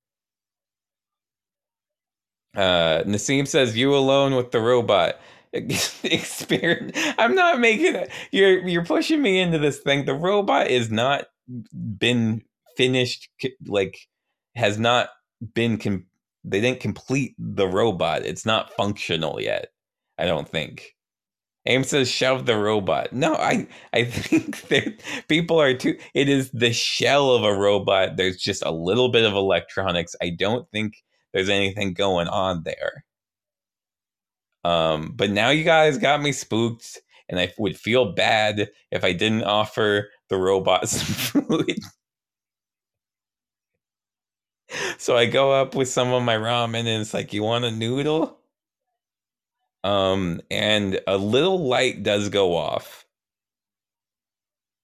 Uh, 2.57 3.05
Nassim 3.05 3.47
says, 3.47 3.77
"You 3.77 3.95
alone 3.95 4.35
with 4.35 4.51
the 4.51 4.61
robot." 4.61 5.17
experience. 5.53 6.97
I'm 7.19 7.35
not 7.35 7.59
making 7.59 7.97
it. 7.97 8.11
You're 8.31 8.67
you're 8.69 8.85
pushing 8.85 9.21
me 9.21 9.41
into 9.41 9.59
this 9.59 9.81
thing. 9.81 10.05
The 10.05 10.15
robot 10.15 10.69
is 10.69 10.91
not 10.91 11.25
been 11.99 12.43
finished. 12.77 13.29
Like 13.67 13.99
has 14.55 14.79
not 14.79 15.11
been. 15.55 15.79
Com- 15.79 16.07
they 16.45 16.61
didn't 16.61 16.81
complete 16.81 17.35
the 17.39 17.67
robot. 17.67 18.25
It's 18.25 18.47
not 18.47 18.73
functional 18.75 19.41
yet. 19.41 19.69
I 20.19 20.27
don't 20.27 20.49
think. 20.49 20.95
Aim 21.67 21.85
says 21.85 22.11
shove 22.11 22.47
the 22.47 22.57
robot. 22.57 23.13
No, 23.13 23.35
I 23.35 23.67
I 23.93 24.05
think 24.07 24.63
that 24.69 25.01
people 25.29 25.61
are 25.61 25.75
too. 25.75 25.99
It 26.15 26.29
is 26.29 26.51
the 26.53 26.73
shell 26.73 27.33
of 27.33 27.45
a 27.45 27.55
robot. 27.55 28.17
There's 28.17 28.39
just 28.39 28.63
a 28.65 28.71
little 28.71 29.11
bit 29.11 29.25
of 29.25 29.35
electronics. 29.35 30.17
I 30.23 30.31
don't 30.31 30.69
think 30.71 30.95
there's 31.33 31.49
anything 31.51 31.93
going 31.95 32.29
on 32.29 32.63
there. 32.65 33.05
Um, 34.65 35.13
but 35.17 35.31
now 35.31 35.51
you 35.51 35.65
guys 35.65 35.99
got 35.99 36.21
me 36.23 36.33
spooked, 36.33 36.99
and 37.29 37.39
I 37.41 37.53
would 37.59 37.79
feel 37.79 38.13
bad 38.13 38.71
if 38.91 39.05
I 39.05 39.13
didn't 39.13 39.45
offer 39.45 40.11
the 40.29 40.37
robot 40.37 40.89
some 40.89 41.43
food. 41.47 41.79
so 44.99 45.17
I 45.17 45.27
go 45.27 45.53
up 45.53 45.75
with 45.75 45.89
some 45.89 46.13
of 46.13 46.23
my 46.23 46.37
ramen, 46.37 46.81
and 46.81 46.89
it's 47.03 47.15
like, 47.15 47.33
"You 47.33 47.43
want 47.43 47.65
a 47.65 47.71
noodle?" 47.71 48.40
Um, 49.83 50.41
and 50.51 51.01
a 51.07 51.17
little 51.17 51.59
light 51.67 52.03
does 52.03 52.29
go 52.29 52.57
off. 52.57 53.07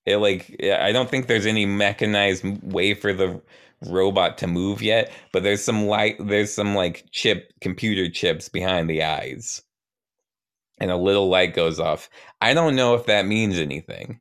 It 0.07 0.19
like 0.19 0.57
I 0.63 0.93
don't 0.93 1.11
think 1.11 1.27
there's 1.27 1.47
any 1.47 1.67
mechanized 1.67 2.45
way 2.63 2.95
for 2.95 3.13
the 3.13 3.43
robot 3.85 4.39
to 4.39 4.47
move 4.47 4.81
yet, 4.81 5.13
but 5.33 5.43
there's 5.43 5.63
some 5.63 5.87
light 5.87 6.17
there's 6.21 6.53
some 6.53 6.75
like 6.75 7.07
chip 7.11 7.53
computer 7.61 8.09
chips 8.09 8.49
behind 8.49 8.89
the 8.89 9.03
eyes. 9.03 9.63
And 10.79 10.91
a 10.91 10.97
little 10.97 11.29
light 11.29 11.55
goes 11.55 11.81
off. 11.81 12.09
I 12.41 12.55
don't 12.55 12.77
know 12.77 12.95
if 12.95 13.07
that 13.07 13.27
means 13.27 13.59
anything. 13.59 14.21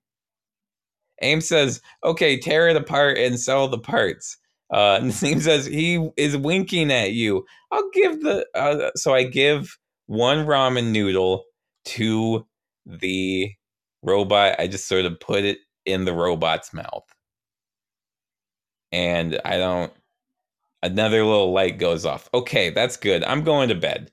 AIM 1.21 1.41
says, 1.41 1.82
okay, 2.03 2.39
tear 2.39 2.67
it 2.67 2.76
apart 2.78 3.17
and 3.17 3.39
sell 3.39 3.67
the 3.67 3.78
parts. 3.78 4.38
Uh, 4.71 4.99
Nassim 5.01 5.41
says 5.41 5.65
he 5.65 6.09
is 6.17 6.38
winking 6.38 6.91
at 6.91 7.11
you. 7.11 7.45
I'll 7.71 7.89
give 7.93 8.21
the 8.21 8.45
uh, 8.55 8.91
so 8.95 9.13
I 9.13 9.23
give 9.23 9.78
one 10.08 10.45
ramen 10.45 10.91
noodle 10.91 11.45
to 11.86 12.45
the 12.86 13.51
robot. 14.03 14.60
I 14.60 14.68
just 14.68 14.88
sort 14.88 15.06
of 15.06 15.20
put 15.20 15.43
it 15.43 15.60
in 15.86 16.06
the 16.06 16.14
robot's 16.14 16.74
mouth. 16.74 17.06
And 18.91 19.39
I 19.45 19.58
don't 19.58 19.91
another 20.84 21.24
little 21.24 21.51
light 21.51 21.80
goes 21.80 22.06
off. 22.06 22.30
Okay, 22.34 22.70
that's 22.70 22.97
good. 22.97 23.24
I'm 23.24 23.43
going 23.43 23.70
to 23.70 23.76
bed. 23.76 24.12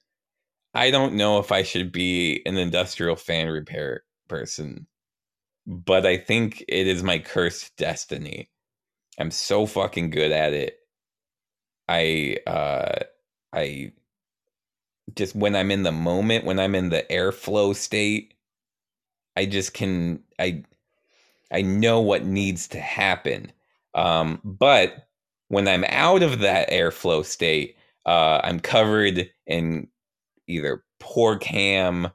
I 0.75 0.91
don't 0.91 1.15
know 1.15 1.39
if 1.39 1.53
I 1.53 1.63
should 1.63 1.93
be 1.93 2.43
an 2.47 2.57
industrial 2.57 3.17
fan 3.17 3.49
repair 3.49 4.05
person, 4.29 4.87
but 5.67 6.07
I 6.07 6.17
think 6.17 6.65
it 6.69 6.87
is 6.87 7.03
my 7.03 7.19
cursed 7.19 7.77
destiny. 7.77 8.51
I'm 9.19 9.31
so 9.31 9.67
fucking 9.67 10.11
good 10.11 10.33
at 10.33 10.55
it. 10.55 10.79
I 11.89 12.39
uh 12.47 13.01
I 13.53 13.93
just 15.15 15.35
when 15.35 15.57
I'm 15.57 15.71
in 15.71 15.83
the 15.83 15.93
moment, 15.93 16.45
when 16.45 16.59
I'm 16.59 16.75
in 16.75 16.91
the 16.91 17.05
airflow 17.11 17.75
state, 17.75 18.35
I 19.37 19.47
just 19.47 19.75
can 19.75 20.23
I 20.39 20.65
I 21.53 21.63
know 21.63 22.01
what 22.01 22.25
needs 22.25 22.69
to 22.69 22.81
happen. 22.81 23.53
Um, 23.95 24.41
but 24.45 25.09
when 25.49 25.69
I'm 25.69 25.85
out 25.89 26.23
of 26.23 26.41
that 26.41 26.71
airflow 26.71 27.25
state, 27.25 27.77
uh, 28.07 28.41
I'm 28.45 28.61
covered 28.61 29.31
in 29.47 29.89
either 30.49 30.85
pork 31.01 31.45
ham 31.45 32.09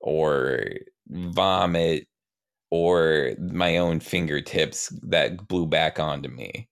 or 0.00 0.64
vomit 1.08 2.08
or 2.70 3.32
my 3.40 3.78
own 3.78 4.00
fingertips 4.00 4.88
that 5.02 5.48
blew 5.48 5.66
back 5.66 6.00
onto 6.00 6.28
me. 6.28 6.68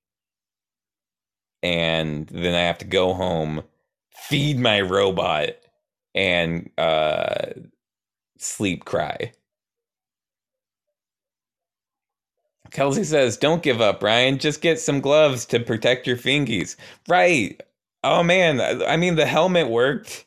And 1.62 2.26
then 2.28 2.54
I 2.54 2.60
have 2.60 2.78
to 2.78 2.84
go 2.84 3.14
home, 3.14 3.62
feed 4.16 4.58
my 4.58 4.80
robot, 4.80 5.50
and 6.14 6.70
uh, 6.78 7.46
sleep 8.38 8.84
cry. 8.84 9.32
Kelsey 12.70 13.04
says, 13.04 13.36
"Don't 13.36 13.62
give 13.62 13.80
up, 13.80 14.02
Ryan. 14.02 14.38
Just 14.38 14.60
get 14.62 14.80
some 14.80 15.00
gloves 15.00 15.46
to 15.46 15.60
protect 15.60 16.06
your 16.06 16.16
fingies." 16.16 16.76
Right? 17.08 17.60
Oh 18.04 18.22
man, 18.22 18.60
I 18.84 18.96
mean 18.96 19.16
the 19.16 19.26
helmet 19.26 19.68
worked. 19.70 20.26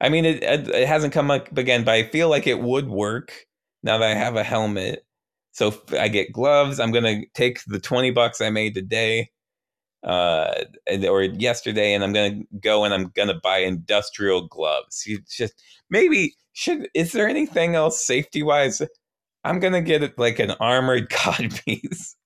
I 0.00 0.08
mean 0.08 0.24
it, 0.26 0.42
it 0.42 0.88
hasn't 0.88 1.12
come 1.14 1.30
up 1.30 1.56
again, 1.58 1.84
but 1.84 1.94
I 1.94 2.04
feel 2.04 2.28
like 2.30 2.46
it 2.46 2.60
would 2.60 2.88
work 2.88 3.46
now 3.82 3.98
that 3.98 4.10
I 4.10 4.14
have 4.14 4.36
a 4.36 4.44
helmet. 4.44 5.04
So 5.52 5.74
I 5.98 6.08
get 6.08 6.32
gloves. 6.32 6.80
I'm 6.80 6.92
gonna 6.92 7.22
take 7.34 7.60
the 7.66 7.80
twenty 7.80 8.10
bucks 8.10 8.40
I 8.40 8.50
made 8.50 8.74
today, 8.74 9.30
uh, 10.02 10.64
or 11.08 11.22
yesterday, 11.22 11.92
and 11.94 12.02
I'm 12.02 12.12
gonna 12.12 12.42
go 12.60 12.84
and 12.84 12.94
I'm 12.94 13.08
gonna 13.14 13.38
buy 13.42 13.58
industrial 13.58 14.46
gloves. 14.48 15.04
You 15.06 15.20
just 15.28 15.62
maybe 15.90 16.34
should. 16.52 16.88
Is 16.94 17.12
there 17.12 17.28
anything 17.28 17.74
else 17.74 18.04
safety 18.04 18.42
wise? 18.42 18.82
I'm 19.44 19.60
gonna 19.60 19.82
get 19.82 20.18
like 20.18 20.38
an 20.38 20.52
armored 20.60 21.10
cod 21.10 21.54
piece 21.64 22.16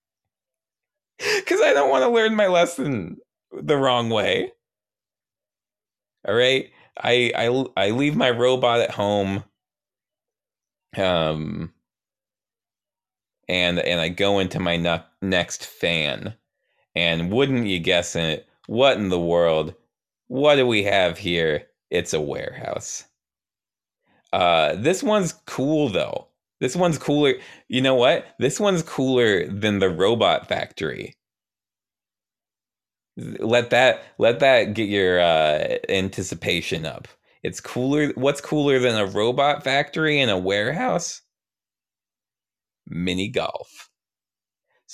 because 1.18 1.61
I 1.61 1.72
don't 1.72 1.91
want 1.91 2.05
to 2.05 2.11
learn 2.11 2.35
my 2.37 2.47
lesson 2.47 3.16
the 3.53 3.77
wrong 3.77 4.11
way. 4.11 4.53
All 6.27 6.35
right, 6.35 6.70
I 6.99 7.33
I 7.37 7.87
I 7.87 7.91
leave 7.91 8.16
my 8.16 8.31
robot 8.31 8.81
at 8.81 8.91
home. 8.91 9.45
Um, 10.97 11.72
and 13.49 13.79
and 13.79 14.01
I 14.01 14.09
go 14.09 14.39
into 14.39 14.61
my 14.61 14.77
ne- 14.77 15.05
next 15.22 15.66
fan, 15.66 16.35
and 16.95 17.31
wouldn't 17.31 17.67
you 17.67 17.79
guess 17.79 18.17
it? 18.17 18.47
What 18.67 18.97
in 18.97 19.09
the 19.09 19.21
world? 19.21 19.75
What 20.29 20.57
do 20.57 20.67
we 20.67 20.85
have 20.85 21.19
here? 21.19 21.67
It's 21.91 22.15
a 22.15 22.21
warehouse. 22.21 23.05
Uh, 24.33 24.75
this 24.77 25.03
one's 25.03 25.33
cool 25.47 25.89
though. 25.89 26.29
This 26.61 26.75
one's 26.77 26.99
cooler. 26.99 27.35
You 27.69 27.83
know 27.83 27.95
what? 27.95 28.27
This 28.39 28.59
one's 28.59 28.83
cooler 28.83 29.47
than 29.47 29.79
the 29.79 29.91
Robot 29.91 30.49
Factory. 30.49 31.15
Let 33.17 33.71
that 33.71 34.03
let 34.19 34.41
that 34.41 34.75
get 34.75 34.89
your 34.89 35.21
uh, 35.21 35.79
anticipation 35.89 36.85
up. 36.85 37.07
It's 37.45 37.61
cooler. 37.61 38.09
What's 38.15 38.41
cooler 38.41 38.79
than 38.79 38.97
a 38.97 39.07
robot 39.07 39.63
factory 39.63 40.19
and 40.21 40.31
a 40.31 40.39
warehouse? 40.39 41.21
Mini 42.87 43.29
golf. 43.29 43.91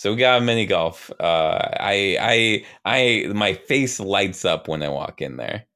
So 0.01 0.13
we 0.13 0.17
got 0.17 0.43
mini 0.43 0.65
golf. 0.65 1.11
Uh, 1.21 1.59
I 1.79 2.17
I 2.19 2.65
I 2.87 3.33
my 3.35 3.53
face 3.53 4.01
lights 4.01 4.47
up 4.47 4.67
when 4.67 4.83
I 4.83 4.89
walk 4.89 5.21
in 5.21 5.37
there, 5.37 5.67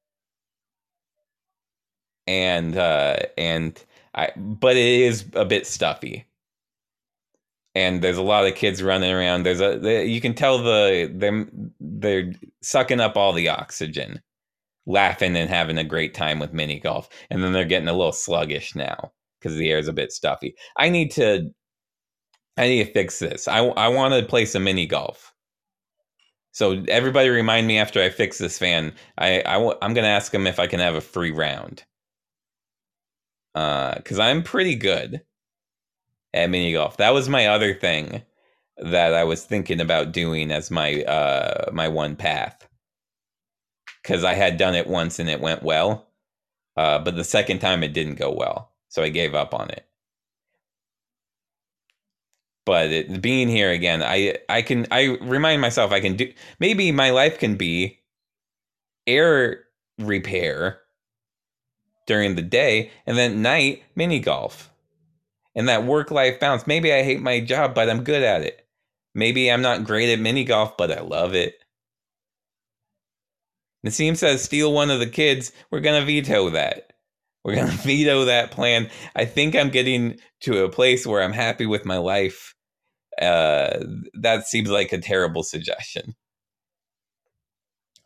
and 2.25 2.75
uh, 2.75 3.17
and 3.37 3.79
I, 4.15 4.31
but 4.35 4.77
it 4.77 5.01
is 5.01 5.25
a 5.35 5.45
bit 5.45 5.67
stuffy. 5.67 6.25
And 7.75 8.01
there's 8.01 8.17
a 8.17 8.23
lot 8.23 8.47
of 8.47 8.55
kids 8.55 8.81
running 8.81 9.11
around. 9.11 9.43
There's 9.43 9.61
a 9.61 9.77
they, 9.77 10.05
you 10.05 10.19
can 10.21 10.33
tell 10.33 10.57
the 10.57 11.11
them 11.13 11.73
they're 11.79 12.33
sucking 12.63 13.01
up 13.01 13.17
all 13.17 13.31
the 13.31 13.49
oxygen, 13.49 14.23
laughing 14.87 15.35
and 15.37 15.51
having 15.51 15.77
a 15.77 15.83
great 15.83 16.15
time 16.15 16.39
with 16.39 16.51
mini 16.51 16.79
golf. 16.79 17.09
And 17.29 17.43
then 17.43 17.53
they're 17.53 17.65
getting 17.65 17.89
a 17.89 17.93
little 17.93 18.11
sluggish 18.11 18.75
now 18.75 19.11
because 19.39 19.55
the 19.55 19.69
air 19.69 19.77
is 19.77 19.87
a 19.87 19.93
bit 19.93 20.11
stuffy. 20.11 20.55
I 20.77 20.89
need 20.89 21.11
to 21.11 21.51
I 22.57 22.67
need 22.67 22.85
to 22.85 22.91
fix 22.91 23.19
this. 23.19 23.47
I 23.47 23.59
I 23.59 23.87
want 23.89 24.13
to 24.13 24.23
play 24.23 24.45
some 24.45 24.63
mini 24.63 24.85
golf. 24.85 25.33
So 26.51 26.83
everybody 26.87 27.29
remind 27.29 27.67
me 27.67 27.77
after 27.77 28.01
I 28.01 28.09
fix 28.09 28.37
this 28.37 28.57
fan. 28.57 28.93
I'm 29.17 29.93
gonna 29.93 30.07
ask 30.07 30.31
them 30.31 30.47
if 30.47 30.59
I 30.59 30.67
can 30.67 30.79
have 30.79 30.95
a 30.95 31.01
free 31.01 31.31
round 31.31 31.83
because 33.53 34.19
uh, 34.19 34.23
I'm 34.23 34.43
pretty 34.43 34.75
good 34.75 35.21
at 36.33 36.49
mini 36.49 36.73
golf. 36.73 36.97
That 36.97 37.13
was 37.13 37.29
my 37.29 37.47
other 37.47 37.73
thing 37.73 38.21
that 38.77 39.13
I 39.13 39.23
was 39.23 39.45
thinking 39.45 39.79
about 39.79 40.11
doing 40.11 40.51
as 40.51 40.71
my 40.71 41.03
uh, 41.03 41.71
my 41.71 41.87
one 41.87 42.15
path 42.15 42.67
because 44.01 44.23
I 44.23 44.33
had 44.33 44.57
done 44.57 44.75
it 44.75 44.87
once 44.87 45.19
and 45.19 45.29
it 45.29 45.41
went 45.41 45.63
well, 45.63 46.07
uh, 46.77 46.99
but 46.99 47.15
the 47.15 47.23
second 47.23 47.59
time 47.59 47.83
it 47.83 47.93
didn't 47.93 48.15
go 48.15 48.31
well, 48.31 48.71
so 48.89 49.03
I 49.03 49.09
gave 49.09 49.35
up 49.35 49.53
on 49.53 49.69
it. 49.71 49.85
But 52.65 52.91
it, 52.91 53.21
being 53.21 53.47
here 53.47 53.71
again, 53.71 54.01
I 54.03 54.37
I 54.49 54.61
can 54.61 54.87
I 54.91 55.17
remind 55.21 55.61
myself 55.61 55.91
I 55.91 55.99
can 55.99 56.15
do 56.15 56.31
maybe 56.59 56.91
my 56.91 57.11
life 57.11 57.37
can 57.39 57.55
be 57.55 57.99
air 59.07 59.65
repair 59.99 60.79
during 62.07 62.35
the 62.35 62.41
day, 62.41 62.91
and 63.05 63.17
then 63.17 63.41
night 63.41 63.83
mini 63.95 64.19
golf. 64.19 64.71
And 65.55 65.69
that 65.69 65.85
work 65.85 66.11
life 66.11 66.39
balance. 66.39 66.67
Maybe 66.67 66.91
I 66.91 67.03
hate 67.03 67.21
my 67.21 67.39
job, 67.39 67.75
but 67.75 67.89
I'm 67.89 68.03
good 68.03 68.23
at 68.23 68.41
it. 68.41 68.67
Maybe 69.13 69.49
I'm 69.49 69.61
not 69.61 69.85
great 69.85 70.11
at 70.11 70.19
mini 70.19 70.43
golf, 70.43 70.75
but 70.75 70.91
I 70.91 70.99
love 70.99 71.33
it. 71.33 71.55
Nassim 73.85 74.17
says, 74.17 74.43
steal 74.43 74.73
one 74.73 74.89
of 74.89 74.99
the 74.99 75.07
kids. 75.07 75.51
We're 75.71 75.79
going 75.79 75.99
to 75.99 76.05
veto 76.05 76.49
that. 76.49 76.93
We're 77.43 77.55
going 77.55 77.67
to 77.71 77.77
veto 77.77 78.25
that 78.25 78.51
plan. 78.51 78.89
I 79.15 79.25
think 79.25 79.55
I'm 79.55 79.69
getting 79.69 80.19
to 80.41 80.65
a 80.65 80.69
place 80.69 81.05
where 81.05 81.21
I'm 81.21 81.33
happy 81.33 81.65
with 81.65 81.85
my 81.85 81.97
life. 81.97 82.54
Uh, 83.21 83.79
that 84.13 84.47
seems 84.47 84.69
like 84.69 84.91
a 84.91 84.99
terrible 84.99 85.43
suggestion. 85.43 86.15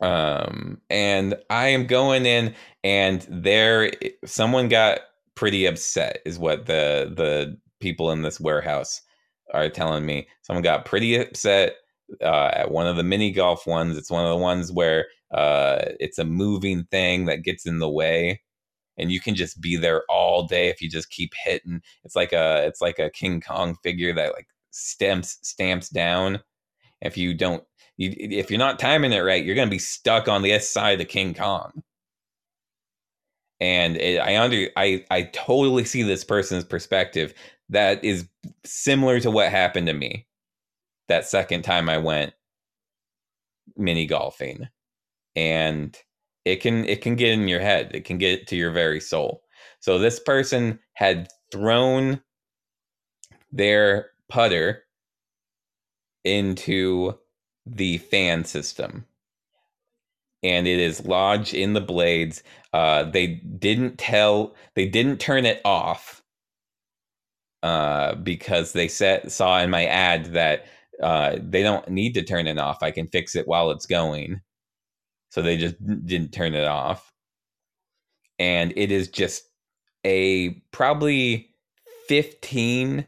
Um, 0.00 0.80
and 0.88 1.34
I 1.50 1.68
am 1.68 1.86
going 1.86 2.24
in, 2.26 2.54
and 2.82 3.26
there, 3.28 3.92
someone 4.24 4.68
got 4.68 5.00
pretty 5.34 5.66
upset, 5.66 6.20
is 6.24 6.38
what 6.38 6.66
the 6.66 7.12
the 7.14 7.58
people 7.80 8.10
in 8.10 8.22
this 8.22 8.40
warehouse 8.40 9.02
are 9.52 9.68
telling 9.68 10.06
me. 10.06 10.28
Someone 10.42 10.62
got 10.62 10.84
pretty 10.86 11.16
upset 11.16 11.74
uh, 12.22 12.50
at 12.54 12.70
one 12.70 12.86
of 12.86 12.96
the 12.96 13.02
mini 13.02 13.30
golf 13.30 13.66
ones. 13.66 13.96
It's 13.96 14.10
one 14.10 14.24
of 14.24 14.30
the 14.30 14.36
ones 14.42 14.72
where 14.72 15.06
uh, 15.32 15.80
it's 16.00 16.18
a 16.18 16.24
moving 16.24 16.84
thing 16.90 17.26
that 17.26 17.42
gets 17.42 17.66
in 17.66 17.78
the 17.78 17.90
way, 17.90 18.40
and 18.96 19.12
you 19.12 19.20
can 19.20 19.34
just 19.34 19.60
be 19.60 19.76
there 19.76 20.04
all 20.08 20.46
day 20.46 20.68
if 20.68 20.80
you 20.80 20.88
just 20.88 21.10
keep 21.10 21.32
hitting. 21.44 21.82
It's 22.04 22.16
like 22.16 22.32
a 22.32 22.64
it's 22.66 22.80
like 22.80 22.98
a 22.98 23.10
King 23.10 23.40
Kong 23.40 23.76
figure 23.82 24.14
that 24.14 24.32
like 24.34 24.48
stamps 24.70 25.38
stamps 25.42 25.88
down. 25.88 26.40
If 27.00 27.16
you 27.16 27.34
don't, 27.34 27.64
you, 27.96 28.14
if 28.16 28.50
you're 28.50 28.58
not 28.58 28.78
timing 28.78 29.12
it 29.12 29.20
right, 29.20 29.44
you're 29.44 29.56
gonna 29.56 29.70
be 29.70 29.78
stuck 29.78 30.28
on 30.28 30.42
the 30.42 30.52
S 30.52 30.68
side 30.68 30.92
of 30.92 30.98
the 30.98 31.04
King 31.04 31.34
Kong. 31.34 31.82
And 33.60 33.96
it, 33.96 34.18
I 34.18 34.38
under 34.38 34.68
I 34.76 35.04
I 35.10 35.22
totally 35.22 35.84
see 35.84 36.02
this 36.02 36.24
person's 36.24 36.64
perspective. 36.64 37.34
That 37.68 38.04
is 38.04 38.28
similar 38.64 39.20
to 39.20 39.30
what 39.30 39.50
happened 39.50 39.86
to 39.86 39.92
me 39.92 40.26
that 41.10 41.26
second 41.26 41.62
time 41.62 41.88
I 41.88 41.98
went 41.98 42.32
mini 43.76 44.06
golfing, 44.06 44.68
and 45.36 45.96
it 46.44 46.56
can 46.56 46.84
it 46.86 47.02
can 47.02 47.16
get 47.16 47.32
in 47.32 47.48
your 47.48 47.60
head. 47.60 47.90
It 47.92 48.04
can 48.04 48.16
get 48.16 48.46
to 48.48 48.56
your 48.56 48.70
very 48.70 49.00
soul. 49.00 49.42
So 49.80 49.98
this 49.98 50.20
person 50.20 50.78
had 50.94 51.28
thrown 51.52 52.22
their 53.50 54.10
putter 54.30 54.84
into 56.24 57.18
the 57.66 57.98
fan 57.98 58.44
system. 58.44 59.06
And 60.42 60.66
it 60.66 60.78
is 60.78 61.04
lodged 61.04 61.52
in 61.52 61.74
the 61.74 61.80
blades. 61.80 62.42
Uh, 62.72 63.04
they 63.04 63.26
didn't 63.26 63.98
tell 63.98 64.54
they 64.74 64.86
didn't 64.86 65.18
turn 65.18 65.44
it 65.44 65.60
off 65.64 66.22
uh, 67.62 68.14
because 68.14 68.72
they 68.72 68.88
set, 68.88 69.30
saw 69.30 69.60
in 69.60 69.68
my 69.68 69.84
ad 69.84 70.26
that 70.26 70.66
uh, 71.02 71.36
they 71.42 71.62
don't 71.62 71.88
need 71.88 72.14
to 72.14 72.22
turn 72.22 72.46
it 72.46 72.58
off. 72.58 72.82
I 72.82 72.90
can 72.90 73.06
fix 73.06 73.36
it 73.36 73.46
while 73.46 73.70
it's 73.70 73.86
going. 73.86 74.40
So 75.30 75.42
they 75.42 75.56
just 75.56 75.76
didn't 76.06 76.32
turn 76.32 76.54
it 76.54 76.66
off. 76.66 77.12
And 78.38 78.72
it 78.76 78.90
is 78.90 79.08
just 79.08 79.44
a 80.04 80.50
probably 80.72 81.54
15 82.08 83.06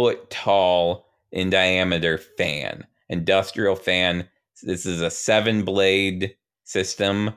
foot 0.00 0.30
tall 0.30 1.04
in 1.30 1.50
diameter 1.50 2.16
fan, 2.16 2.86
industrial 3.10 3.76
fan. 3.76 4.26
This 4.62 4.86
is 4.86 5.02
a 5.02 5.10
seven 5.10 5.62
blade 5.62 6.34
system 6.64 7.34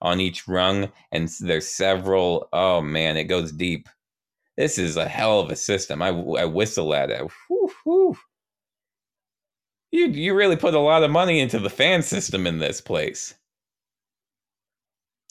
on 0.00 0.18
each 0.18 0.48
rung, 0.48 0.90
and 1.12 1.28
there's 1.40 1.68
several. 1.68 2.48
Oh 2.54 2.80
man, 2.80 3.18
it 3.18 3.24
goes 3.24 3.52
deep. 3.52 3.90
This 4.56 4.78
is 4.78 4.96
a 4.96 5.06
hell 5.06 5.38
of 5.38 5.50
a 5.50 5.56
system. 5.56 6.00
I, 6.00 6.08
I 6.08 6.46
whistle 6.46 6.94
at 6.94 7.10
it. 7.10 7.30
Whew, 7.48 7.70
whew. 7.84 8.16
You 9.90 10.06
you 10.06 10.34
really 10.34 10.56
put 10.56 10.72
a 10.72 10.78
lot 10.78 11.02
of 11.02 11.10
money 11.10 11.40
into 11.40 11.58
the 11.58 11.68
fan 11.68 12.02
system 12.02 12.46
in 12.46 12.58
this 12.58 12.80
place. 12.80 13.34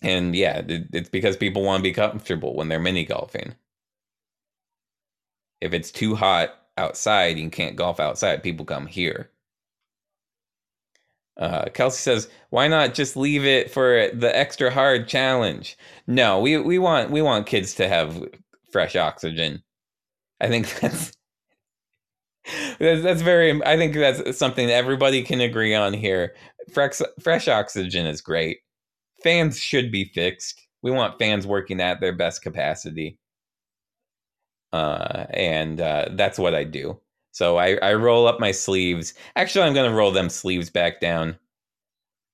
And 0.04 0.36
yeah, 0.36 0.60
it, 0.60 0.90
it's 0.94 1.10
because 1.10 1.38
people 1.38 1.64
want 1.64 1.80
to 1.80 1.90
be 1.90 1.94
comfortable 1.94 2.56
when 2.56 2.70
they're 2.70 2.80
mini 2.80 3.04
golfing. 3.04 3.56
If 5.62 5.74
it's 5.74 5.92
too 5.92 6.16
hot 6.16 6.50
outside, 6.78 7.38
you 7.38 7.50
can't 7.50 7.76
golf 7.76 8.00
outside. 8.00 8.44
People 8.44 8.66
come 8.66 8.88
here. 8.88 9.32
Uh, 11.38 11.66
Kelsey 11.74 12.00
says, 12.00 12.30
"Why 12.50 12.68
not 12.68 12.94
just 12.94 13.18
leave 13.18 13.46
it 13.46 13.70
for 13.72 14.10
the 14.14 14.36
extra 14.36 14.72
hard 14.72 15.08
challenge?" 15.08 15.78
No, 16.08 16.40
we 16.40 16.58
we 16.58 16.80
want 16.80 17.12
we 17.12 17.22
want 17.22 17.46
kids 17.48 17.74
to 17.76 17.88
have 17.90 18.24
fresh 18.72 18.96
oxygen. 18.96 19.64
I 20.42 20.48
think 20.48 20.70
that's 20.82 21.14
that's, 22.80 23.04
that's 23.04 23.22
very. 23.22 23.62
I 23.66 23.78
think 23.78 23.96
that's 23.96 24.38
something 24.38 24.68
that 24.68 24.74
everybody 24.74 25.24
can 25.24 25.42
agree 25.42 25.76
on 25.76 25.94
here. 25.94 26.36
Fresh 26.74 27.02
fresh 27.22 27.48
oxygen 27.48 28.06
is 28.06 28.22
great. 28.22 28.60
Fans 29.24 29.60
should 29.60 29.92
be 29.92 30.06
fixed. 30.14 30.62
We 30.82 30.92
want 30.92 31.20
fans 31.20 31.48
working 31.48 31.82
at 31.82 32.00
their 32.00 32.14
best 32.14 32.44
capacity 32.44 33.18
uh, 34.76 35.26
and 35.30 35.80
uh, 35.80 36.10
that's 36.12 36.38
what 36.38 36.54
I 36.54 36.66
do. 36.66 37.00
So 37.32 37.58
I, 37.58 37.76
I 37.78 37.94
roll 37.94 38.28
up 38.28 38.42
my 38.42 38.52
sleeves. 38.52 39.14
Actually, 39.38 39.64
I'm 39.64 39.74
going 39.74 39.90
to 39.90 39.96
roll 39.96 40.12
them 40.12 40.30
sleeves 40.30 40.70
back 40.70 41.00
down. 41.00 41.38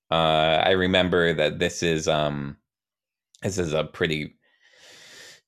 Uh, 0.10 0.64
I 0.66 0.72
remember 0.72 1.34
that 1.34 1.60
this 1.60 1.84
is 1.84 2.08
um, 2.08 2.58
this 3.44 3.60
is 3.60 3.74
a 3.74 3.84
pretty 3.84 4.36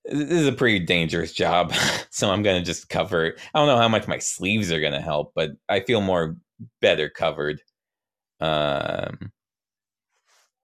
this 0.06 0.30
is 0.30 0.48
a 0.48 0.52
pretty 0.52 0.80
dangerous 0.86 1.34
job. 1.34 1.74
so 2.12 2.30
I'm 2.30 2.44
going 2.44 2.62
to 2.62 2.66
just 2.66 2.89
cover. 2.89 3.34
I 3.54 3.60
don't 3.60 3.68
know 3.68 3.78
how 3.78 3.89
much 3.89 4.08
my 4.08 4.20
sleeves 4.20 4.72
are 4.72 4.80
going 4.80 4.94
to 4.94 5.02
help, 5.02 5.32
but 5.34 5.52
I 5.70 5.80
feel 5.80 6.00
more 6.00 6.38
better 6.80 7.10
covered. 7.10 7.60
Um, 8.39 9.32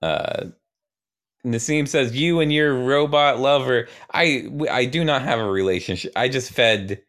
uh, 0.00 0.46
Nassim 1.46 1.88
says, 1.88 2.14
"You 2.16 2.40
and 2.40 2.52
your 2.52 2.74
robot 2.74 3.40
lover. 3.40 3.88
I 4.12 4.48
I 4.70 4.84
do 4.84 5.04
not 5.04 5.22
have 5.22 5.40
a 5.40 5.50
relationship. 5.50 6.12
I 6.16 6.28
just 6.28 6.52
fed 6.52 7.02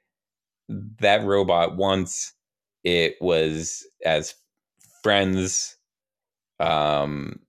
that 1.00 1.24
robot 1.26 1.76
once. 1.76 2.34
It 2.84 3.18
was 3.22 3.86
as 4.06 4.36
friends. 5.04 5.78
Um, 6.60 7.40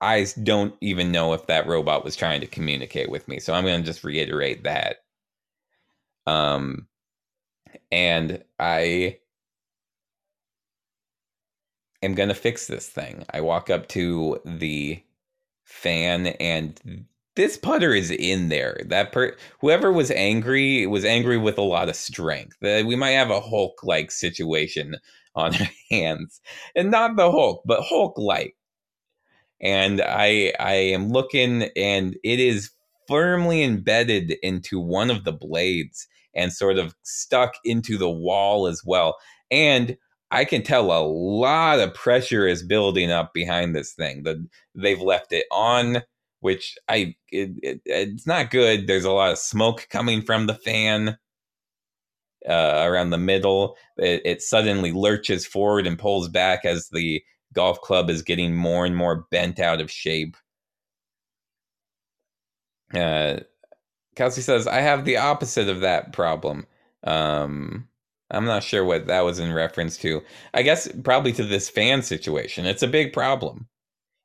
I 0.00 0.26
don't 0.42 0.74
even 0.80 1.12
know 1.12 1.34
if 1.34 1.46
that 1.46 1.66
robot 1.66 2.04
was 2.04 2.16
trying 2.16 2.40
to 2.40 2.46
communicate 2.46 3.10
with 3.10 3.28
me. 3.28 3.38
So 3.38 3.52
I'm 3.54 3.64
going 3.64 3.80
to 3.80 3.86
just 3.86 4.04
reiterate 4.04 4.64
that. 4.64 4.96
Um, 6.26 6.88
and 7.92 8.42
I 8.58 9.18
am 12.02 12.14
going 12.14 12.30
to 12.30 12.34
fix 12.34 12.66
this 12.66 12.88
thing. 12.88 13.24
I 13.30 13.42
walk 13.42 13.70
up 13.70 13.88
to 13.88 14.40
the 14.44 15.02
fan 15.70 16.26
and 16.40 17.06
this 17.36 17.56
putter 17.56 17.94
is 17.94 18.10
in 18.10 18.48
there. 18.48 18.80
That 18.86 19.12
per 19.12 19.36
whoever 19.60 19.92
was 19.92 20.10
angry 20.10 20.86
was 20.86 21.04
angry 21.04 21.38
with 21.38 21.58
a 21.58 21.62
lot 21.62 21.88
of 21.88 21.96
strength. 21.96 22.56
Uh, 22.62 22.82
we 22.86 22.96
might 22.96 23.10
have 23.12 23.30
a 23.30 23.40
Hulk 23.40 23.82
like 23.82 24.10
situation 24.10 24.96
on 25.34 25.54
our 25.54 25.68
hands, 25.90 26.40
and 26.74 26.90
not 26.90 27.16
the 27.16 27.30
Hulk, 27.30 27.62
but 27.64 27.82
Hulk 27.82 28.18
like. 28.18 28.56
And 29.60 30.00
I 30.00 30.52
I 30.58 30.74
am 30.74 31.10
looking, 31.10 31.64
and 31.76 32.16
it 32.24 32.40
is 32.40 32.70
firmly 33.08 33.62
embedded 33.62 34.32
into 34.42 34.80
one 34.80 35.10
of 35.10 35.24
the 35.24 35.32
blades 35.32 36.06
and 36.34 36.52
sort 36.52 36.78
of 36.78 36.94
stuck 37.02 37.54
into 37.64 37.98
the 37.98 38.10
wall 38.10 38.66
as 38.66 38.82
well. 38.84 39.16
And 39.50 39.96
I 40.30 40.44
can 40.44 40.62
tell 40.62 40.92
a 40.92 41.02
lot 41.04 41.80
of 41.80 41.94
pressure 41.94 42.46
is 42.46 42.62
building 42.62 43.10
up 43.10 43.34
behind 43.34 43.74
this 43.74 43.92
thing. 43.92 44.22
The 44.22 44.46
they've 44.74 45.00
left 45.00 45.32
it 45.32 45.46
on, 45.50 46.02
which 46.40 46.76
I 46.88 47.14
it, 47.32 47.50
it, 47.62 47.80
it's 47.84 48.26
not 48.26 48.50
good. 48.50 48.86
There's 48.86 49.04
a 49.04 49.10
lot 49.12 49.32
of 49.32 49.38
smoke 49.38 49.88
coming 49.90 50.22
from 50.22 50.46
the 50.46 50.54
fan 50.54 51.18
uh, 52.48 52.82
around 52.86 53.10
the 53.10 53.18
middle. 53.18 53.76
It, 53.98 54.22
it 54.24 54.42
suddenly 54.42 54.92
lurches 54.92 55.46
forward 55.46 55.86
and 55.86 55.98
pulls 55.98 56.28
back 56.28 56.64
as 56.64 56.88
the 56.90 57.22
golf 57.52 57.80
club 57.80 58.08
is 58.10 58.22
getting 58.22 58.54
more 58.54 58.86
and 58.86 58.96
more 58.96 59.26
bent 59.30 59.58
out 59.58 59.80
of 59.80 59.90
shape. 59.90 60.36
Uh, 62.94 63.40
Kelsey 64.16 64.42
says, 64.42 64.66
"I 64.66 64.80
have 64.80 65.04
the 65.04 65.16
opposite 65.16 65.68
of 65.68 65.80
that 65.80 66.12
problem." 66.12 66.66
Um, 67.04 67.88
I'm 68.30 68.44
not 68.44 68.62
sure 68.62 68.84
what 68.84 69.06
that 69.06 69.22
was 69.22 69.38
in 69.38 69.52
reference 69.52 69.96
to. 69.98 70.22
I 70.54 70.62
guess 70.62 70.88
probably 71.04 71.32
to 71.32 71.44
this 71.44 71.68
fan 71.68 72.02
situation. 72.02 72.66
It's 72.66 72.82
a 72.82 72.88
big 72.88 73.12
problem. 73.12 73.68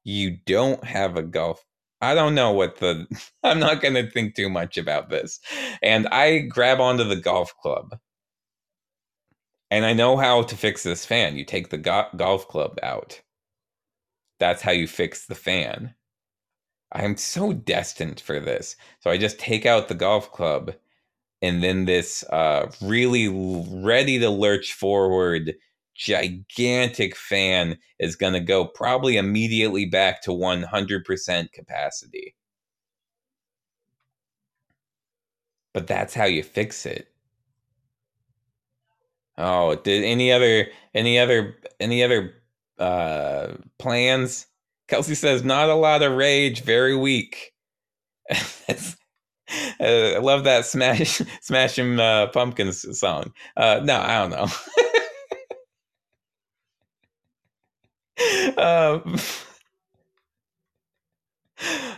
You 0.04 0.38
don't 0.46 0.84
have 0.84 1.18
a 1.18 1.24
golf. 1.24 1.66
I 2.02 2.16
don't 2.16 2.36
know 2.36 2.52
what 2.52 2.78
the. 2.78 3.08
I'm 3.44 3.60
not 3.60 3.82
going 3.82 3.96
to 3.96 4.10
think 4.10 4.36
too 4.36 4.50
much 4.50 4.78
about 4.78 5.10
this. 5.10 5.40
And 5.82 6.08
I 6.10 6.40
grab 6.40 6.80
onto 6.80 7.04
the 7.04 7.16
golf 7.16 7.54
club. 7.62 7.98
And 9.72 9.86
I 9.86 9.94
know 9.94 10.18
how 10.18 10.44
to 10.44 10.56
fix 10.58 10.84
this 10.84 11.06
fan. 11.06 11.38
You 11.38 11.46
take 11.46 11.70
the 11.70 11.78
go- 11.78 12.08
golf 12.16 12.48
club 12.48 12.78
out. 12.84 13.22
That's 14.40 14.62
how 14.62 14.72
you 14.72 14.88
fix 14.88 15.26
the 15.26 15.36
fan. 15.36 15.96
I'm 16.92 17.18
so 17.18 17.54
destined 17.54 18.20
for 18.20 18.40
this. 18.40 18.76
So 19.02 19.10
I 19.10 19.18
just 19.18 19.40
take 19.40 19.66
out 19.66 19.88
the 19.88 19.96
golf 19.96 20.32
club 20.32 20.76
and 21.46 21.64
then 21.64 21.86
this 21.86 22.24
uh, 22.32 22.72
really 22.82 23.28
ready 23.84 24.18
to 24.18 24.30
lurch 24.32 24.74
forward 24.74 25.54
gigantic 25.94 27.16
fan 27.16 27.78
is 28.00 28.16
going 28.16 28.34
to 28.34 28.40
go 28.40 28.66
probably 28.66 29.16
immediately 29.16 29.86
back 29.86 30.24
to 30.24 30.32
100% 30.32 31.52
capacity. 31.52 32.36
But 35.72 35.86
that's 35.86 36.16
how 36.16 36.26
you 36.26 36.42
fix 36.42 36.86
it. 36.86 37.10
Oh, 39.38 39.76
did 39.76 40.04
any 40.04 40.32
other 40.32 40.68
any 40.96 41.20
other 41.20 41.58
any 41.80 42.04
other 42.04 42.34
uh 42.80 43.56
plans? 43.78 44.48
Kelsey 44.88 45.14
says 45.14 45.44
not 45.44 45.70
a 45.70 45.76
lot 45.76 46.02
of 46.02 46.14
rage, 46.14 46.62
very 46.64 46.96
weak. 46.96 47.54
I 50.16 50.18
love 50.20 50.44
that 50.46 50.66
Smash 50.66 51.22
Smashing 51.42 52.00
uh, 52.00 52.28
Pumpkins 52.28 53.00
song. 53.00 53.34
Uh, 53.56 53.82
no, 53.84 54.00
I 54.00 54.28
don't 54.28 54.32
know. 54.32 54.48
um, 58.58 59.18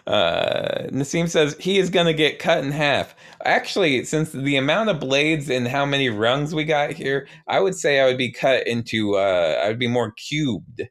Uh, 0.05 0.87
Nassim 0.89 1.29
says 1.29 1.55
he 1.59 1.77
is 1.79 1.89
to 2.05 2.13
get 2.13 2.39
cut 2.39 2.63
in 2.63 2.71
half. 2.71 3.13
Actually, 3.43 4.05
since 4.05 4.31
the 4.31 4.55
amount 4.55 4.89
of 4.89 4.99
blades 4.99 5.49
and 5.49 5.67
how 5.67 5.85
many 5.85 6.09
rungs 6.09 6.55
we 6.55 6.63
got 6.63 6.91
here, 6.91 7.27
I 7.47 7.59
would 7.59 7.75
say 7.75 7.99
I 7.99 8.05
would 8.05 8.17
be 8.17 8.31
cut 8.31 8.65
into, 8.67 9.15
uh, 9.15 9.61
I 9.63 9.67
would 9.67 9.79
be 9.79 9.87
more 9.87 10.11
cubed, 10.13 10.81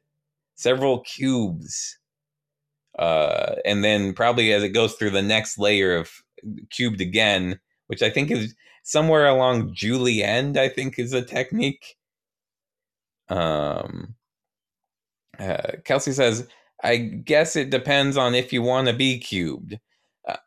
several 0.55 1.01
cubes. 1.01 1.97
Uh, 2.97 3.55
and 3.65 3.83
then 3.83 4.13
probably 4.13 4.53
as 4.53 4.63
it 4.63 4.69
goes 4.69 4.93
through 4.93 5.11
the 5.11 5.21
next 5.21 5.59
layer 5.59 5.95
of 5.95 6.09
cubed 6.69 7.01
again, 7.01 7.59
which 7.87 8.01
I 8.01 8.09
think 8.09 8.31
is 8.31 8.55
somewhere 8.83 9.27
along 9.27 9.73
julienne, 9.73 10.57
I 10.57 10.69
think 10.69 10.97
is 10.97 11.13
a 11.13 11.21
technique. 11.21 11.95
Um, 13.29 14.15
uh, 15.39 15.73
Kelsey 15.83 16.13
says, 16.13 16.47
I 16.83 16.97
guess 16.97 17.55
it 17.55 17.69
depends 17.69 18.17
on 18.17 18.35
if 18.35 18.53
you 18.53 18.61
want 18.61 18.87
to 18.87 18.93
be 18.93 19.19
cubed. 19.19 19.79
Uh, 20.27 20.37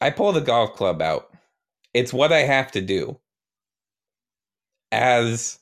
I 0.00 0.10
pull 0.10 0.32
the 0.32 0.40
golf 0.40 0.74
club 0.74 1.00
out. 1.00 1.30
It's 1.92 2.12
what 2.12 2.32
I 2.32 2.40
have 2.40 2.72
to 2.72 2.80
do 2.80 3.18
as 4.90 5.58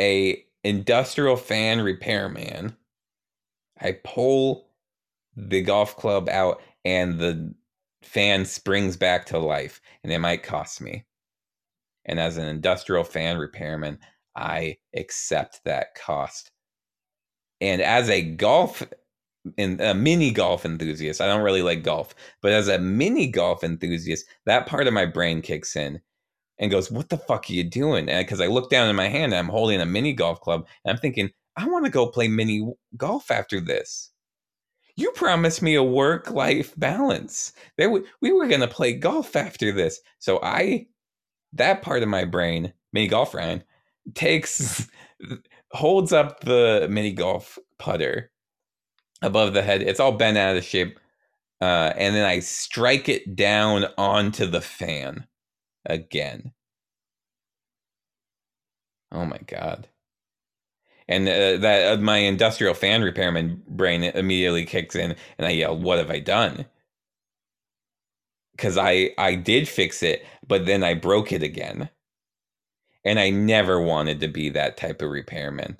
a 0.00 0.44
industrial 0.64 1.36
fan 1.36 1.80
repairman. 1.80 2.76
I 3.80 3.98
pull 4.04 4.68
the 5.36 5.62
golf 5.62 5.96
club 5.96 6.28
out 6.28 6.62
and 6.84 7.18
the 7.18 7.54
fan 8.02 8.44
springs 8.44 8.96
back 8.96 9.26
to 9.26 9.38
life 9.38 9.80
and 10.04 10.12
it 10.12 10.18
might 10.18 10.42
cost 10.42 10.80
me. 10.80 11.04
And 12.06 12.18
as 12.18 12.38
an 12.38 12.46
industrial 12.48 13.04
fan 13.04 13.36
repairman, 13.38 13.98
I 14.34 14.78
accept 14.94 15.62
that 15.64 15.94
cost 15.94 16.50
and 17.60 17.80
as 17.82 18.10
a 18.10 18.22
golf 18.22 18.82
in 19.56 19.80
a 19.80 19.94
mini 19.94 20.30
golf 20.30 20.64
enthusiast, 20.64 21.20
I 21.20 21.26
don't 21.26 21.42
really 21.42 21.62
like 21.62 21.82
golf, 21.84 22.14
but 22.42 22.52
as 22.52 22.68
a 22.68 22.78
mini 22.78 23.28
golf 23.28 23.62
enthusiast, 23.64 24.26
that 24.44 24.66
part 24.66 24.86
of 24.88 24.94
my 24.94 25.06
brain 25.06 25.40
kicks 25.42 25.76
in 25.76 26.00
and 26.58 26.70
goes, 26.70 26.90
"What 26.90 27.10
the 27.10 27.18
fuck 27.18 27.50
are 27.50 27.54
you 27.54 27.64
doing?" 27.64 28.06
Because 28.06 28.40
I 28.40 28.48
look 28.48 28.70
down 28.70 28.90
in 28.90 28.96
my 28.96 29.08
hand, 29.08 29.34
I'm 29.34 29.48
holding 29.48 29.80
a 29.80 29.86
mini 29.86 30.12
golf 30.14 30.40
club, 30.40 30.66
and 30.84 30.92
I'm 30.92 31.00
thinking, 31.00 31.30
"I 31.56 31.68
want 31.68 31.84
to 31.86 31.90
go 31.90 32.08
play 32.08 32.28
mini 32.28 32.72
golf 32.96 33.30
after 33.30 33.60
this." 33.60 34.12
You 34.96 35.10
promised 35.12 35.60
me 35.60 35.74
a 35.74 35.82
work-life 35.82 36.72
balance. 36.78 37.52
There, 37.76 37.90
we 37.90 38.32
were 38.32 38.48
gonna 38.48 38.68
play 38.68 38.94
golf 38.94 39.36
after 39.36 39.70
this, 39.72 40.00
so 40.18 40.40
I, 40.42 40.86
that 41.52 41.82
part 41.82 42.02
of 42.02 42.08
my 42.08 42.24
brain, 42.24 42.72
mini 42.92 43.08
golf 43.08 43.34
Ryan, 43.34 43.62
takes 44.14 44.88
holds 45.72 46.12
up 46.12 46.40
the 46.40 46.86
mini 46.90 47.12
golf 47.12 47.58
putter 47.78 48.30
above 49.22 49.54
the 49.54 49.62
head. 49.62 49.82
It's 49.82 50.00
all 50.00 50.12
bent 50.12 50.38
out 50.38 50.56
of 50.56 50.64
shape. 50.64 50.98
Uh, 51.60 51.92
and 51.96 52.14
then 52.14 52.26
I 52.26 52.40
strike 52.40 53.08
it 53.08 53.34
down 53.34 53.86
onto 53.96 54.46
the 54.46 54.60
fan 54.60 55.26
again. 55.86 56.52
Oh 59.12 59.24
my 59.24 59.38
god! 59.46 59.88
And 61.08 61.28
uh, 61.28 61.56
that 61.58 61.98
uh, 61.98 62.02
my 62.02 62.18
industrial 62.18 62.74
fan 62.74 63.02
repairman 63.02 63.62
brain 63.68 64.02
immediately 64.04 64.64
kicks 64.64 64.96
in, 64.96 65.14
and 65.38 65.46
I 65.46 65.50
yell, 65.50 65.76
"What 65.76 65.98
have 65.98 66.10
I 66.10 66.18
done?" 66.20 66.66
Because 68.52 68.76
I 68.76 69.10
I 69.18 69.34
did 69.36 69.68
fix 69.68 70.02
it, 70.02 70.26
but 70.46 70.66
then 70.66 70.82
I 70.82 70.94
broke 70.94 71.30
it 71.32 71.42
again 71.42 71.90
and 73.06 73.20
I 73.20 73.30
never 73.30 73.80
wanted 73.80 74.20
to 74.20 74.28
be 74.28 74.50
that 74.50 74.76
type 74.76 75.00
of 75.00 75.10
repairman. 75.10 75.78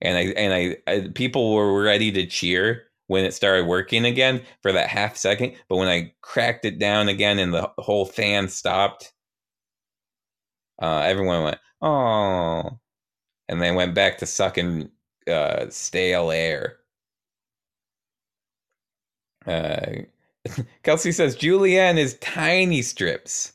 And 0.00 0.16
I 0.16 0.20
and 0.36 0.54
I, 0.54 0.76
I, 0.86 1.08
people 1.14 1.54
were 1.54 1.82
ready 1.82 2.12
to 2.12 2.26
cheer 2.26 2.84
when 3.08 3.24
it 3.24 3.32
started 3.34 3.66
working 3.66 4.04
again 4.04 4.42
for 4.62 4.70
that 4.72 4.88
half 4.90 5.16
second, 5.16 5.56
but 5.68 5.76
when 5.76 5.88
I 5.88 6.12
cracked 6.20 6.64
it 6.66 6.78
down 6.78 7.08
again 7.08 7.38
and 7.38 7.52
the 7.54 7.70
whole 7.78 8.04
fan 8.04 8.48
stopped, 8.48 9.12
uh, 10.80 11.00
everyone 11.00 11.44
went 11.44 11.58
oh, 11.82 12.78
and 13.48 13.60
they 13.62 13.72
went 13.72 13.94
back 13.94 14.18
to 14.18 14.26
sucking 14.26 14.90
uh, 15.30 15.66
stale 15.70 16.30
air. 16.30 16.78
Uh, 19.46 20.02
Kelsey 20.82 21.12
says 21.12 21.36
julienne 21.36 21.98
is 21.98 22.18
tiny 22.20 22.82
strips. 22.82 23.52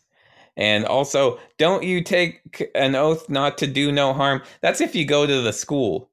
And 0.58 0.86
also, 0.86 1.40
don't 1.58 1.84
you 1.84 2.04
take 2.04 2.72
an 2.76 2.96
oath 2.96 3.30
not 3.30 3.58
to 3.60 3.68
do 3.68 3.92
no 3.92 4.14
harm? 4.14 4.42
That's 4.62 4.82
if 4.82 4.96
you 4.96 5.06
go 5.06 5.26
to 5.26 5.42
the 5.42 5.54
school. 5.54 6.12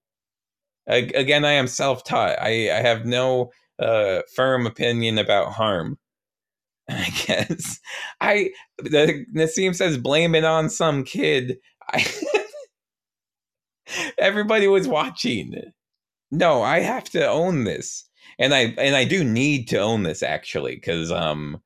Again, 0.87 1.45
I 1.45 1.53
am 1.53 1.69
self 1.69 2.05
taught. 2.05 2.39
I, 2.41 2.71
I 2.71 2.81
have 2.83 3.07
no 3.07 3.53
uh, 3.79 4.23
firm 4.35 4.67
opinion 4.67 5.19
about 5.19 5.53
harm. 5.53 5.99
I 6.91 7.09
guess. 7.27 7.81
I 8.21 8.51
the 8.79 9.27
Nassim 9.35 9.75
says 9.75 9.99
blame 9.99 10.35
it 10.35 10.45
on 10.45 10.71
some 10.71 11.05
kid. 11.05 11.59
I 11.93 12.07
everybody 14.19 14.69
was 14.69 14.89
watching. 14.89 15.73
No, 16.31 16.63
I 16.63 16.81
have 16.81 17.11
to 17.11 17.27
own 17.27 17.65
this. 17.65 18.05
And 18.39 18.55
I 18.55 18.75
and 18.79 18.97
I 18.97 19.05
do 19.05 19.25
need 19.25 19.69
to 19.69 19.79
own 19.79 20.03
this 20.03 20.23
actually, 20.23 20.77
because 20.77 21.11
um 21.11 21.61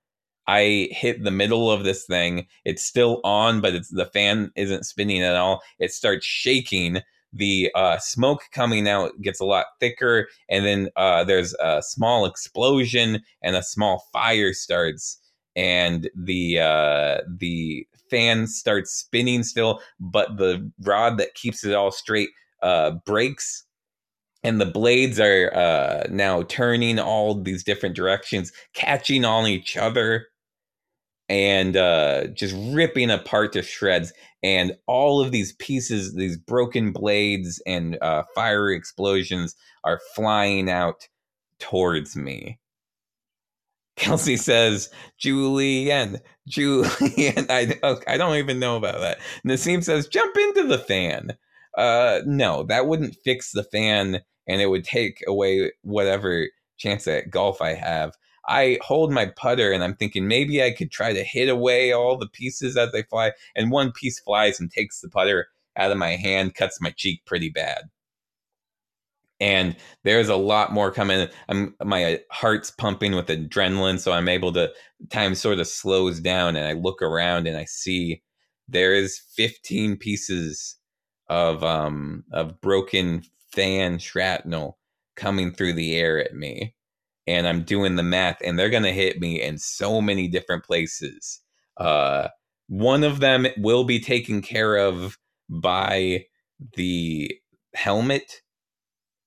I 0.47 0.89
hit 0.91 1.25
the 1.25 1.31
middle 1.31 1.71
of 1.71 1.85
this 1.85 2.05
thing. 2.05 2.47
It's 2.65 2.85
still 2.85 3.21
on, 3.25 3.61
but 3.61 3.75
it's 3.75 3.89
the 3.89 4.07
fan 4.07 4.51
isn't 4.57 4.85
spinning 4.85 5.23
at 5.23 5.37
all. 5.37 5.63
It 5.79 5.93
starts 5.93 6.27
shaking. 6.27 7.01
The 7.33 7.71
uh, 7.75 7.99
smoke 7.99 8.43
coming 8.53 8.87
out 8.89 9.21
gets 9.21 9.41
a 9.41 9.45
lot 9.45 9.67
thicker, 9.81 10.29
and 10.49 10.65
then 10.65 10.91
uh, 10.95 11.25
there's 11.25 11.53
a 11.55 11.83
small 11.83 12.27
explosion 12.27 13.23
and 13.43 13.57
a 13.57 13.63
small 13.63 14.05
fire 14.13 14.53
starts, 14.53 15.19
and 15.57 16.11
the 16.17 16.59
uh, 16.61 17.19
the 17.39 17.87
fan 18.11 18.47
starts 18.47 18.93
spinning 18.93 19.43
still, 19.43 19.81
but 20.01 20.37
the 20.37 20.71
rod 20.81 21.19
that 21.19 21.35
keeps 21.35 21.65
it 21.65 21.75
all 21.75 21.91
straight 21.91 22.31
uh, 22.63 22.93
breaks 23.07 23.65
and 24.45 24.61
the 24.61 24.67
blades 24.67 25.19
are 25.19 25.51
uh, 25.55 26.05
now 26.11 26.43
turning 26.43 26.99
all 26.99 27.35
these 27.35 27.65
different 27.65 27.97
directions, 27.97 28.53
catching 28.75 29.25
on 29.25 29.47
each 29.47 29.77
other 29.77 30.27
and 31.31 31.79
uh, 31.79 32.27
just 32.27 32.55
ripping 32.75 33.11
apart 33.11 33.55
to 33.55 33.63
shreds. 33.63 34.13
And 34.43 34.77
all 34.87 35.23
of 35.23 35.33
these 35.33 35.55
pieces, 35.55 36.15
these 36.15 36.37
broken 36.37 36.93
blades 36.93 37.61
and 37.67 37.97
uh, 38.03 38.25
fiery 38.35 38.77
explosions 38.77 39.57
are 39.83 40.01
flying 40.15 40.69
out 40.69 41.09
towards 41.59 42.15
me. 42.15 42.59
Kelsey 43.97 44.37
says, 44.37 44.91
Julienne, 45.19 46.21
Julienne. 46.49 47.47
I, 47.51 47.79
I 48.09 48.17
don't 48.17 48.37
even 48.37 48.59
know 48.59 48.77
about 48.77 49.01
that. 49.01 49.19
Nassim 49.47 49.85
says, 49.85 50.09
jump 50.09 50.37
into 50.37 50.67
the 50.67 50.79
fan. 50.79 51.37
Uh, 51.77 52.21
no, 52.27 52.65
that 52.65 52.87
wouldn't 52.87 53.17
fix 53.25 53.53
the 53.53 53.65
fan 53.65 54.21
and 54.47 54.61
it 54.61 54.67
would 54.67 54.85
take 54.85 55.23
away 55.27 55.73
whatever 55.83 56.49
chance 56.77 57.07
at 57.07 57.31
golf 57.31 57.61
I 57.61 57.75
have. 57.75 58.15
I 58.47 58.79
hold 58.83 59.11
my 59.11 59.27
putter 59.27 59.73
and 59.73 59.83
I'm 59.83 59.95
thinking 59.95 60.29
maybe 60.29 60.63
I 60.63 60.73
could 60.73 60.91
try 60.91 61.13
to 61.13 61.25
hit 61.25 61.49
away 61.49 61.93
all 61.93 62.19
the 62.19 62.29
pieces 62.29 62.77
as 62.77 62.93
they 62.93 63.03
fly. 63.03 63.33
And 63.57 63.71
one 63.71 63.93
piece 63.93 64.21
flies 64.21 64.61
and 64.61 64.71
takes 64.71 65.01
the 65.01 65.09
putter 65.09 65.49
out 65.77 65.91
of 65.91 65.97
my 65.97 66.17
hand, 66.17 66.55
cuts 66.55 66.81
my 66.81 66.91
cheek 66.91 67.23
pretty 67.27 67.49
bad. 67.49 67.85
And 69.41 69.77
there's 70.05 70.29
a 70.29 70.37
lot 70.37 70.73
more 70.73 70.91
coming. 70.91 71.29
I'm 71.49 71.75
my 71.83 72.21
heart's 72.31 72.71
pumping 72.71 73.15
with 73.15 73.27
adrenaline, 73.27 73.99
so 73.99 74.13
I'm 74.13 74.29
able 74.29 74.53
to 74.53 74.73
time 75.11 75.35
sort 75.35 75.59
of 75.59 75.67
slows 75.67 76.21
down 76.21 76.57
and 76.57 76.67
I 76.67 76.73
look 76.73 77.03
around 77.03 77.47
and 77.47 77.57
I 77.57 77.65
see 77.65 78.23
there 78.69 78.95
is 78.95 79.21
15 79.37 79.97
pieces 79.97 80.77
of 81.29 81.65
um 81.65 82.25
of 82.33 82.61
broken 82.61 83.23
fan 83.53 83.99
shrapnel 83.99 84.79
coming 85.17 85.53
through 85.53 85.75
the 85.75 85.97
air 85.97 86.23
at 86.23 86.35
me 86.35 86.75
and 87.27 87.47
I'm 87.47 87.63
doing 87.63 87.97
the 87.97 88.03
math, 88.03 88.39
and 88.45 88.59
they're 88.59 88.71
gonna 88.71 88.93
hit 88.93 89.21
me 89.21 89.41
in 89.41 89.59
so 89.59 90.01
many 90.01 90.29
different 90.29 90.65
places. 90.65 91.41
Uh, 91.77 92.29
one 92.69 93.05
of 93.05 93.21
them 93.21 93.47
will 93.57 93.85
be 93.85 94.01
taken 94.01 94.43
care 94.43 94.77
of 94.77 95.19
by 95.49 96.27
the 96.77 97.33
helmet. 97.75 98.43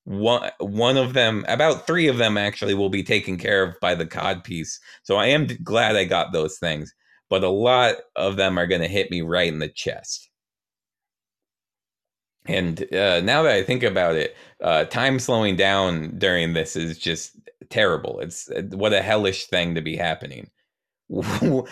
One 0.07 0.51
one 0.59 0.97
of 0.97 1.13
them, 1.13 1.43
about 1.49 1.85
three 1.85 2.07
of 2.07 2.17
them, 2.17 2.37
actually 2.37 2.73
will 2.73 2.89
be 2.89 3.03
taken 3.03 3.37
care 3.37 3.61
of 3.63 3.75
by 3.81 3.93
the 3.93 4.05
cod 4.07 4.43
piece. 4.43 4.79
So 5.03 5.17
I 5.17 5.27
am 5.27 5.47
glad 5.63 5.95
I 5.97 6.05
got 6.05 6.31
those 6.31 6.57
things, 6.59 6.93
but 7.29 7.43
a 7.43 7.49
lot 7.49 7.95
of 8.15 8.37
them 8.37 8.57
are 8.57 8.67
gonna 8.67 8.87
hit 8.87 9.11
me 9.11 9.21
right 9.21 9.47
in 9.49 9.59
the 9.59 9.67
chest. 9.69 10.29
And 12.47 12.81
uh, 12.93 13.19
now 13.21 13.43
that 13.43 13.53
I 13.53 13.63
think 13.63 13.83
about 13.83 14.15
it, 14.15 14.35
uh, 14.63 14.85
time 14.85 15.19
slowing 15.19 15.55
down 15.57 16.17
during 16.17 16.53
this 16.53 16.75
is 16.75 16.97
just 16.97 17.37
terrible. 17.69 18.19
It's 18.21 18.49
uh, 18.49 18.61
what 18.71 18.93
a 18.93 19.01
hellish 19.01 19.47
thing 19.47 19.75
to 19.75 19.81
be 19.81 19.97
happening. 19.97 20.49
why 21.09 21.65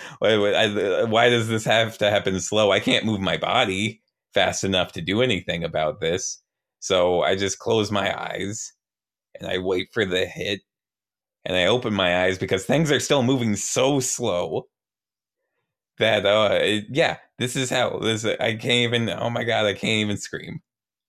does 1.29 1.47
this 1.49 1.65
have 1.65 1.97
to 1.99 2.09
happen 2.11 2.39
slow? 2.41 2.71
I 2.71 2.79
can't 2.81 3.05
move 3.05 3.21
my 3.21 3.37
body 3.37 4.01
fast 4.33 4.63
enough 4.63 4.93
to 4.93 5.01
do 5.01 5.21
anything 5.21 5.63
about 5.63 6.01
this. 6.01 6.41
So 6.85 7.23
I 7.23 7.35
just 7.35 7.57
close 7.57 7.91
my 7.91 8.15
eyes 8.15 8.71
and 9.39 9.49
I 9.49 9.57
wait 9.57 9.89
for 9.91 10.05
the 10.05 10.27
hit. 10.27 10.61
and 11.45 11.57
I 11.57 11.65
open 11.65 11.95
my 11.95 12.23
eyes 12.25 12.37
because 12.37 12.65
things 12.65 12.91
are 12.91 12.99
still 12.99 13.23
moving 13.23 13.55
so 13.55 13.99
slow 13.99 14.67
that 15.97 16.25
uh 16.27 16.59
it, 16.61 16.85
yeah 16.91 17.17
this 17.39 17.55
is 17.55 17.69
how 17.71 17.97
this 17.99 18.25
i 18.25 18.53
can't 18.53 18.65
even 18.93 19.09
oh 19.09 19.29
my 19.31 19.43
god 19.43 19.65
i 19.65 19.73
can't 19.73 20.01
even 20.05 20.17
scream. 20.17 20.59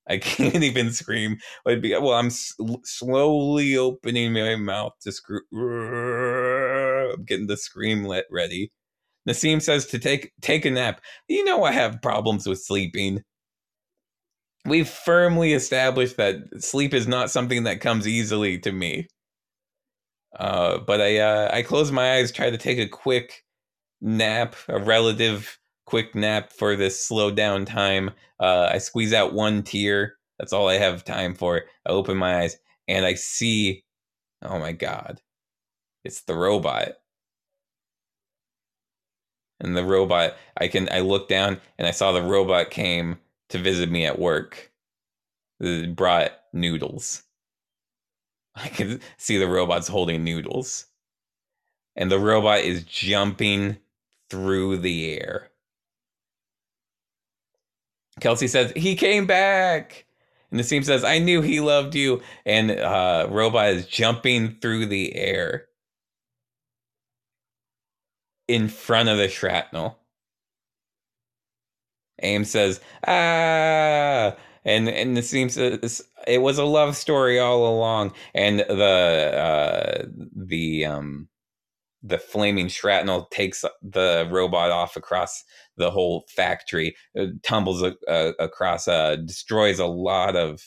I 0.08 0.18
can't 0.20 0.62
even 0.64 0.92
scream. 0.92 1.38
Be, 1.66 1.92
well 1.98 2.14
i'm 2.14 2.30
slowly 2.30 3.76
opening 3.76 4.32
my 4.32 4.56
mouth 4.56 4.94
to 5.02 5.12
scream 5.12 5.42
i'm 5.52 7.24
getting 7.26 7.48
the 7.48 7.56
scream 7.58 8.04
let 8.04 8.24
ready. 8.30 8.72
Nassim 9.28 9.60
says 9.60 9.86
to 9.86 9.98
take 9.98 10.32
take 10.40 10.64
a 10.64 10.70
nap. 10.70 11.02
You 11.28 11.44
know 11.44 11.64
i 11.64 11.72
have 11.72 12.00
problems 12.02 12.46
with 12.46 12.62
sleeping 12.62 13.22
we've 14.66 14.88
firmly 14.88 15.52
established 15.52 16.16
that 16.16 16.62
sleep 16.62 16.92
is 16.94 17.06
not 17.06 17.30
something 17.30 17.64
that 17.64 17.80
comes 17.80 18.06
easily 18.06 18.58
to 18.58 18.72
me 18.72 19.06
uh, 20.38 20.78
but 20.78 21.00
I 21.00 21.18
uh, 21.18 21.50
I 21.52 21.62
close 21.62 21.90
my 21.90 22.16
eyes, 22.16 22.30
try 22.30 22.50
to 22.50 22.58
take 22.58 22.78
a 22.78 22.88
quick 22.88 23.44
nap, 24.00 24.54
a 24.68 24.78
relative 24.78 25.58
quick 25.86 26.14
nap 26.14 26.52
for 26.52 26.76
this 26.76 27.02
slow 27.06 27.30
down 27.30 27.64
time. 27.64 28.10
Uh, 28.40 28.68
I 28.72 28.78
squeeze 28.78 29.12
out 29.12 29.32
one 29.32 29.62
tear. 29.62 30.16
That's 30.38 30.52
all 30.52 30.68
I 30.68 30.74
have 30.74 31.04
time 31.04 31.34
for. 31.34 31.62
I 31.86 31.90
open 31.90 32.18
my 32.18 32.40
eyes 32.42 32.58
and 32.86 33.06
I 33.06 33.14
see, 33.14 33.84
oh 34.42 34.58
my 34.58 34.72
god, 34.72 35.22
it's 36.04 36.22
the 36.22 36.34
robot. 36.34 36.92
And 39.60 39.74
the 39.74 39.84
robot, 39.84 40.36
I 40.58 40.68
can, 40.68 40.90
I 40.92 41.00
look 41.00 41.28
down 41.28 41.60
and 41.78 41.86
I 41.88 41.90
saw 41.92 42.12
the 42.12 42.20
robot 42.20 42.70
came 42.70 43.16
to 43.50 43.58
visit 43.58 43.90
me 43.90 44.06
at 44.06 44.18
work. 44.18 44.72
Brought 45.60 46.32
noodles. 46.52 47.22
I 48.54 48.68
can 48.68 49.00
see 49.16 49.38
the 49.38 49.48
robots 49.48 49.88
holding 49.88 50.24
noodles. 50.24 50.86
And 51.94 52.10
the 52.10 52.18
robot 52.18 52.60
is 52.60 52.84
jumping 52.84 53.78
through 54.28 54.78
the 54.78 55.18
air. 55.18 55.50
Kelsey 58.20 58.48
says, 58.48 58.72
He 58.76 58.96
came 58.96 59.26
back. 59.26 60.06
And 60.50 60.60
Nassim 60.60 60.84
says, 60.84 61.04
I 61.04 61.18
knew 61.18 61.42
he 61.42 61.60
loved 61.60 61.94
you. 61.94 62.22
And 62.44 62.70
uh, 62.70 63.26
Robot 63.30 63.68
is 63.70 63.86
jumping 63.86 64.56
through 64.60 64.86
the 64.86 65.14
air 65.16 65.66
in 68.48 68.68
front 68.68 69.08
of 69.08 69.18
the 69.18 69.28
shrapnel. 69.28 69.98
Aim 72.22 72.44
says, 72.44 72.80
Ah. 73.06 74.36
And, 74.64 74.88
and 74.88 75.16
it 75.16 75.24
seems 75.24 75.56
It 75.56 76.42
was 76.42 76.58
a 76.58 76.64
love 76.64 76.96
story 76.96 77.38
all 77.38 77.68
along. 77.68 78.12
And 78.34 78.60
the, 78.60 79.32
uh, 79.36 80.06
the, 80.34 80.84
um, 80.86 81.28
the 82.02 82.18
flaming 82.18 82.68
shrapnel 82.68 83.28
takes 83.30 83.64
the 83.82 84.28
robot 84.30 84.70
off 84.72 84.96
across 84.96 85.44
the 85.76 85.90
whole 85.90 86.24
factory, 86.34 86.96
tumbles 87.42 87.82
a, 87.82 87.94
a, 88.08 88.32
across, 88.40 88.88
uh, 88.88 89.16
destroys 89.16 89.78
a 89.78 89.86
lot 89.86 90.34
of 90.36 90.62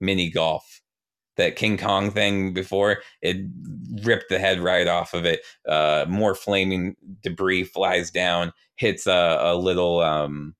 mini 0.00 0.30
golf. 0.30 0.82
That 1.36 1.56
King 1.56 1.76
Kong 1.76 2.10
thing 2.10 2.54
before 2.54 2.98
it 3.20 3.36
ripped 4.02 4.30
the 4.30 4.38
head 4.38 4.60
right 4.60 4.86
off 4.86 5.14
of 5.14 5.24
it. 5.24 5.40
Uh, 5.68 6.06
more 6.08 6.34
flaming 6.34 6.96
debris 7.22 7.64
flies 7.64 8.10
down, 8.10 8.52
hits 8.76 9.06
a, 9.06 9.38
a 9.40 9.56
little 9.56 10.00
um, 10.00 10.54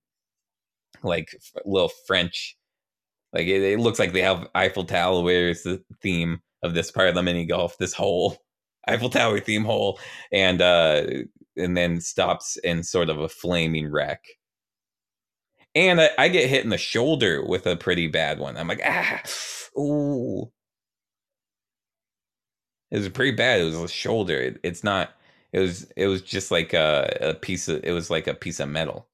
like 1.03 1.35
little 1.65 1.91
French. 2.07 2.57
Like 3.33 3.47
it, 3.47 3.63
it 3.63 3.81
looks 3.81 3.99
like 3.99 4.13
they 4.13 4.23
have 4.23 4.49
Eiffel 4.55 4.85
Tower. 4.85 5.23
Where's 5.23 5.63
the 5.63 5.83
theme 6.03 6.41
of 6.63 6.75
this 6.75 6.91
part 6.91 7.09
of 7.09 7.15
the 7.15 7.23
mini 7.23 7.47
golf? 7.47 7.79
This 7.79 7.95
hole 7.95 8.39
Eiffel 8.89 9.11
Tower 9.11 9.41
theme 9.41 9.65
hole, 9.65 9.99
and 10.33 10.63
uh, 10.63 11.07
and 11.57 11.77
then 11.77 12.01
stops 12.01 12.57
in 12.59 12.83
sort 12.83 13.11
of 13.11 13.19
a 13.19 13.29
flaming 13.29 13.91
wreck. 13.91 14.25
And 15.75 16.01
I, 16.01 16.11
I, 16.19 16.29
get 16.29 16.49
hit 16.49 16.65
in 16.65 16.71
the 16.71 16.79
shoulder 16.79 17.45
with 17.45 17.67
a 17.67 17.77
pretty 17.77 18.07
bad 18.07 18.39
one. 18.39 18.57
I'm 18.57 18.67
like, 18.67 18.81
ah, 18.83 19.21
ooh. 19.79 20.51
It 22.91 22.99
was 22.99 23.09
pretty 23.09 23.33
bad. 23.37 23.61
It 23.61 23.65
was 23.65 23.77
a 23.77 23.89
shoulder. 23.89 24.37
It, 24.41 24.61
it's 24.63 24.83
not. 24.85 25.11
It 25.53 25.61
was. 25.61 25.85
It 25.97 26.07
was 26.09 26.23
just 26.23 26.51
like 26.51 26.73
a, 26.73 27.17
a 27.21 27.35
piece 27.35 27.69
of. 27.69 27.83
It 27.85 27.93
was 27.93 28.11
like 28.11 28.27
a 28.27 28.35
piece 28.35 28.61
of 28.61 28.69
metal. 28.69 29.09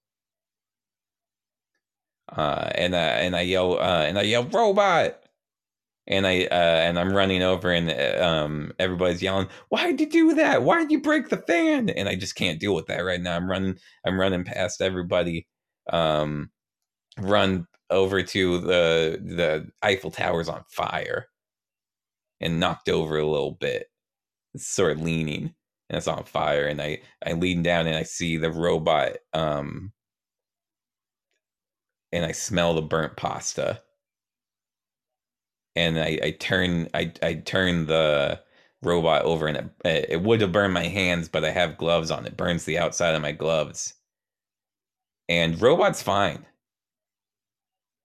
Uh, 2.28 2.70
and 2.74 2.94
uh, 2.94 2.98
and 2.98 3.36
I 3.36 3.42
yell. 3.42 3.78
Uh, 3.78 4.04
and 4.06 4.18
I 4.18 4.22
yell, 4.22 4.44
robot 4.44 5.18
and 6.08 6.26
I 6.26 6.44
uh, 6.46 6.54
and 6.54 6.98
I'm 6.98 7.14
running 7.14 7.42
over 7.42 7.70
and 7.72 7.90
uh, 7.90 8.24
um, 8.26 8.72
everybody's 8.78 9.22
yelling, 9.22 9.48
"Why'd 9.70 10.00
you 10.00 10.06
do 10.10 10.34
that? 10.36 10.62
Why'd 10.64 10.90
you 10.92 11.00
break 11.02 11.28
the 11.30 11.38
fan?" 11.38 11.90
And 11.90 12.08
I 12.08 12.16
just 12.16 12.36
can't 12.36 12.60
deal 12.60 12.74
with 12.74 12.86
that 12.88 13.00
right 13.00 13.20
now. 13.20 13.36
I'm 13.36 13.50
running 13.50 13.78
I'm 14.06 14.20
running 14.20 14.44
past 14.44 14.82
everybody. 14.82 15.48
Um, 15.92 16.50
run 17.18 17.66
over 17.90 18.22
to 18.22 18.58
the 18.60 19.20
the 19.24 19.68
Eiffel 19.82 20.10
Tower's 20.12 20.48
on 20.50 20.64
fire 20.70 21.28
and 22.43 22.61
knocked 22.61 22.88
over 22.88 23.18
a 23.18 23.26
little 23.26 23.53
bit. 23.53 23.88
It's 24.55 24.66
sort 24.66 24.93
of 24.93 25.03
leaning 25.03 25.55
and 25.88 25.99
it's 25.99 26.09
on 26.09 26.24
fire 26.24 26.66
and 26.66 26.80
I 26.80 27.01
I 27.24 27.32
lean 27.34 27.62
down 27.62 27.86
and 27.86 27.97
I 27.97 28.03
see 28.03 28.36
the 28.36 28.51
robot 28.51 29.18
um 29.32 29.93
and 32.12 32.24
I 32.24 32.32
smell 32.32 32.74
the 32.74 32.82
burnt 32.82 33.16
pasta. 33.16 33.80
And 35.74 35.99
I, 35.99 36.18
I 36.22 36.30
turn 36.32 36.88
I, 36.95 37.12
I 37.22 37.34
turn 37.34 37.86
the 37.86 38.40
robot 38.82 39.22
over 39.22 39.47
and 39.47 39.70
it, 39.84 40.07
it 40.11 40.22
would 40.22 40.40
have 40.40 40.53
burned 40.53 40.74
my 40.74 40.84
hands 40.84 41.28
but 41.28 41.45
i 41.45 41.51
have 41.51 41.78
gloves 41.78 42.11
on. 42.11 42.26
It 42.26 42.36
burns 42.36 42.64
the 42.64 42.78
outside 42.78 43.14
of 43.14 43.22
my 43.22 43.32
gloves. 43.32 43.95
And 45.28 45.61
robot's 45.61 46.03
fine 46.03 46.47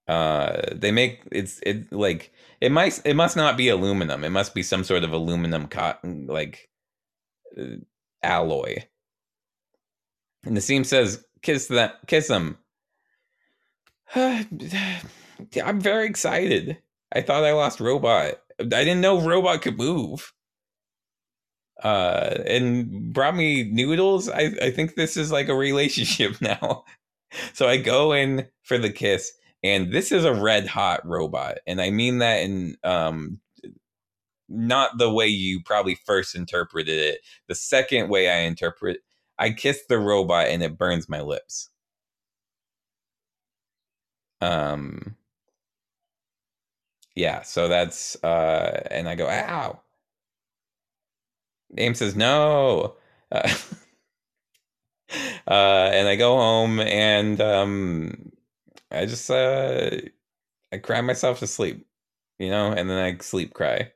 uh 0.08 0.62
they 0.74 0.92
make 0.92 1.22
it's 1.32 1.60
it 1.64 1.92
like 1.92 2.34
it 2.62 2.72
might 2.72 3.00
it 3.06 3.16
must 3.16 3.36
not 3.36 3.58
be 3.58 3.70
aluminum 3.70 4.24
it 4.24 4.30
must 4.30 4.54
be 4.54 4.64
some 4.64 4.84
sort 4.84 5.04
of 5.04 5.12
aluminum 5.12 5.68
cotton 5.68 6.28
like 6.28 6.70
uh, 7.60 7.78
alloy 8.24 8.76
and 10.46 10.56
Nassim 10.56 10.86
says 10.86 11.26
kiss 11.42 11.68
that 11.68 11.96
kiss 12.08 12.30
him 12.30 12.58
i'm 14.16 15.82
very 15.82 16.08
excited 16.08 16.78
I 17.14 17.22
thought 17.22 17.44
I 17.44 17.54
lost 17.54 17.80
Robot. 17.80 18.36
I 18.60 18.64
didn't 18.64 19.02
know 19.02 19.22
Robot 19.22 19.62
could 19.62 19.78
move. 19.78 20.34
Uh, 21.84 22.40
and 22.48 23.14
brought 23.14 23.36
me 23.36 23.64
noodles. 23.72 24.30
I, 24.30 24.52
I 24.62 24.72
think 24.72 24.96
this 24.96 25.16
is 25.16 25.32
like 25.32 25.48
a 25.48 25.56
relationship 25.56 26.36
now. 26.42 26.84
so 27.54 27.68
I 27.68 27.78
go 27.78 28.14
in 28.14 28.48
for 28.64 28.78
the 28.78 28.90
kiss, 28.92 29.32
and 29.64 29.92
this 29.92 30.12
is 30.12 30.26
a 30.26 30.34
red 30.34 30.68
hot 30.68 31.06
robot. 31.06 31.60
And 31.68 31.82
I 31.82 31.90
mean 31.92 32.20
that 32.20 32.38
in 32.44 32.78
um 32.84 33.40
not 34.50 34.98
the 34.98 35.12
way 35.12 35.28
you 35.28 35.62
probably 35.64 35.96
first 35.96 36.36
interpreted 36.36 36.98
it. 37.00 37.20
The 37.48 37.56
second 37.56 38.10
way 38.10 38.30
I 38.30 38.40
interpret 38.40 39.00
I 39.38 39.52
kiss 39.52 39.82
the 39.90 40.00
robot 40.00 40.48
and 40.48 40.64
it 40.64 40.78
burns 40.78 41.10
my 41.10 41.22
lips. 41.22 41.70
Um 44.42 45.16
yeah, 47.16 47.42
so 47.42 47.68
that's 47.68 48.22
uh 48.24 48.88
and 48.92 49.10
I 49.10 49.16
go, 49.16 49.28
ow. 49.28 49.82
Aim 51.78 51.96
says 51.96 52.16
no. 52.16 52.96
Uh, 53.32 53.54
uh 55.48 55.90
and 55.94 56.08
I 56.08 56.16
go 56.16 56.36
home 56.38 56.80
and 56.80 57.40
um 57.42 58.32
I 58.92 59.06
just 59.06 59.30
uh 59.30 59.92
I 60.74 60.78
cry 60.80 61.02
myself 61.02 61.40
to 61.40 61.48
sleep, 61.48 61.88
you 62.40 62.50
know, 62.52 62.72
and 62.74 62.90
then 62.90 63.00
I 63.04 63.18
sleep 63.24 63.54
cry. 63.54 63.92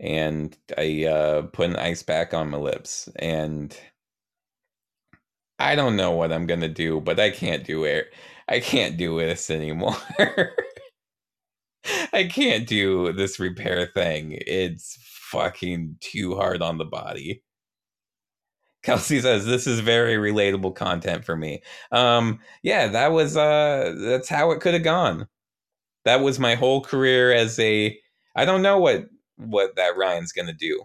And 0.00 0.56
I 0.78 1.04
uh 1.04 1.42
put 1.42 1.70
an 1.70 1.76
ice 1.76 2.02
pack 2.02 2.32
on 2.34 2.50
my 2.50 2.58
lips 2.58 3.08
and 3.16 3.76
I 5.58 5.74
don't 5.76 5.96
know 5.96 6.12
what 6.12 6.32
I'm 6.32 6.46
gonna 6.46 6.68
do, 6.68 7.00
but 7.00 7.20
I 7.20 7.30
can't 7.30 7.64
do 7.64 7.84
it. 7.84 8.12
I 8.48 8.60
can't 8.60 8.96
do 8.96 9.18
this 9.20 9.50
anymore. 9.50 9.96
I 12.12 12.24
can't 12.24 12.66
do 12.66 13.12
this 13.12 13.38
repair 13.40 13.86
thing. 13.86 14.38
It's 14.46 14.98
fucking 15.30 15.96
too 16.00 16.34
hard 16.36 16.62
on 16.62 16.78
the 16.78 16.84
body. 16.84 17.42
Kelsey 18.82 19.20
says 19.20 19.44
this 19.44 19.66
is 19.66 19.80
very 19.80 20.16
relatable 20.16 20.74
content 20.74 21.24
for 21.24 21.36
me. 21.36 21.62
Um, 21.92 22.40
yeah, 22.62 22.88
that 22.88 23.12
was 23.12 23.36
uh, 23.36 23.94
that's 23.98 24.28
how 24.28 24.50
it 24.52 24.60
could 24.60 24.74
have 24.74 24.84
gone. 24.84 25.28
That 26.04 26.20
was 26.22 26.38
my 26.38 26.54
whole 26.54 26.82
career 26.82 27.32
as 27.32 27.58
a. 27.58 27.98
I 28.36 28.44
don't 28.44 28.62
know 28.62 28.78
what 28.78 29.06
what 29.36 29.76
that 29.76 29.96
Ryan's 29.96 30.32
gonna 30.32 30.54
do, 30.54 30.84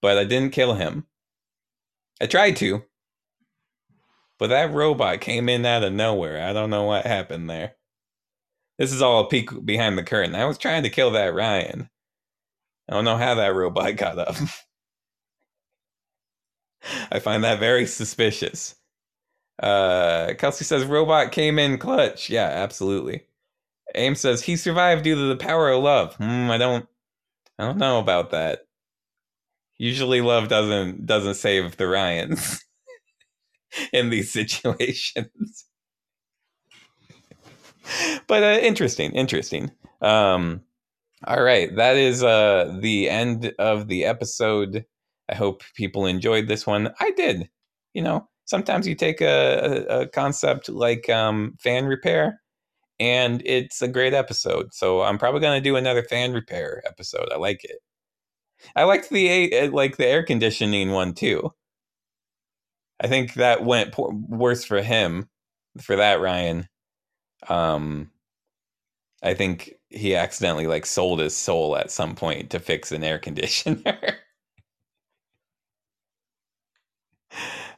but 0.00 0.18
I 0.18 0.24
didn't 0.24 0.52
kill 0.52 0.74
him. 0.74 1.06
I 2.20 2.26
tried 2.26 2.56
to, 2.56 2.82
but 4.38 4.48
that 4.48 4.72
robot 4.72 5.20
came 5.20 5.48
in 5.48 5.64
out 5.64 5.84
of 5.84 5.92
nowhere. 5.92 6.44
I 6.46 6.52
don't 6.52 6.70
know 6.70 6.84
what 6.84 7.06
happened 7.06 7.48
there. 7.48 7.74
This 8.78 8.92
is 8.92 9.02
all 9.02 9.20
a 9.20 9.28
peek 9.28 9.50
behind 9.64 9.96
the 9.96 10.02
curtain. 10.02 10.34
I 10.34 10.44
was 10.46 10.58
trying 10.58 10.82
to 10.82 10.90
kill 10.90 11.12
that 11.12 11.34
Ryan. 11.34 11.88
I 12.88 12.94
don't 12.94 13.04
know 13.04 13.16
how 13.16 13.36
that 13.36 13.54
robot 13.54 13.96
got 13.96 14.18
up. 14.18 14.36
I 17.10 17.18
find 17.18 17.44
that 17.44 17.60
very 17.60 17.86
suspicious. 17.86 18.74
Uh, 19.62 20.34
Kelsey 20.38 20.64
says 20.64 20.84
robot 20.84 21.32
came 21.32 21.58
in 21.58 21.78
clutch. 21.78 22.30
Yeah, 22.30 22.48
absolutely. 22.48 23.22
Aim 23.94 24.14
says 24.14 24.42
he 24.42 24.56
survived 24.56 25.04
due 25.04 25.14
to 25.14 25.28
the 25.28 25.36
power 25.36 25.70
of 25.70 25.82
love. 25.82 26.14
Hmm, 26.16 26.50
I 26.50 26.58
don't, 26.58 26.86
I 27.58 27.66
don't 27.66 27.78
know 27.78 27.98
about 27.98 28.30
that. 28.30 28.60
Usually, 29.78 30.20
love 30.20 30.48
doesn't 30.48 31.06
doesn't 31.06 31.34
save 31.34 31.76
the 31.76 31.88
Ryans 31.88 32.64
in 33.92 34.10
these 34.10 34.32
situations. 34.32 35.66
but 38.26 38.42
uh, 38.42 38.58
interesting, 38.62 39.12
interesting. 39.12 39.70
Um, 40.00 40.62
all 41.26 41.42
right, 41.42 41.74
that 41.76 41.96
is 41.96 42.22
uh, 42.22 42.76
the 42.80 43.08
end 43.08 43.54
of 43.58 43.88
the 43.88 44.04
episode. 44.04 44.84
I 45.28 45.34
hope 45.34 45.62
people 45.74 46.06
enjoyed 46.06 46.48
this 46.48 46.66
one. 46.66 46.92
I 47.00 47.12
did. 47.12 47.48
You 47.94 48.02
know, 48.02 48.28
sometimes 48.46 48.86
you 48.86 48.94
take 48.94 49.20
a, 49.20 49.86
a, 49.88 50.08
concept 50.08 50.68
like 50.68 51.08
um, 51.08 51.56
fan 51.60 51.86
repair, 51.86 52.40
and 53.00 53.42
it's 53.44 53.82
a 53.82 53.88
great 53.88 54.14
episode. 54.14 54.72
So 54.72 55.02
I'm 55.02 55.18
probably 55.18 55.40
going 55.40 55.60
to 55.60 55.68
do 55.68 55.76
another 55.76 56.02
fan 56.02 56.32
repair 56.32 56.82
episode. 56.86 57.28
I 57.32 57.36
like 57.36 57.64
it. 57.64 57.78
I 58.76 58.84
liked 58.84 59.10
the 59.10 59.58
uh, 59.58 59.70
like 59.70 59.96
the 59.96 60.06
air 60.06 60.22
conditioning 60.22 60.90
one 60.92 61.14
too. 61.14 61.52
I 63.00 63.08
think 63.08 63.34
that 63.34 63.64
went 63.64 63.92
poor, 63.92 64.12
worse 64.28 64.64
for 64.64 64.82
him 64.82 65.28
for 65.80 65.96
that 65.96 66.20
Ryan. 66.20 66.68
Um, 67.48 68.10
I 69.22 69.34
think 69.34 69.74
he 69.90 70.14
accidentally 70.14 70.66
like 70.66 70.86
sold 70.86 71.20
his 71.20 71.36
soul 71.36 71.76
at 71.76 71.90
some 71.90 72.14
point 72.14 72.50
to 72.50 72.60
fix 72.60 72.92
an 72.92 73.04
air 73.04 73.18
conditioner. 73.18 73.98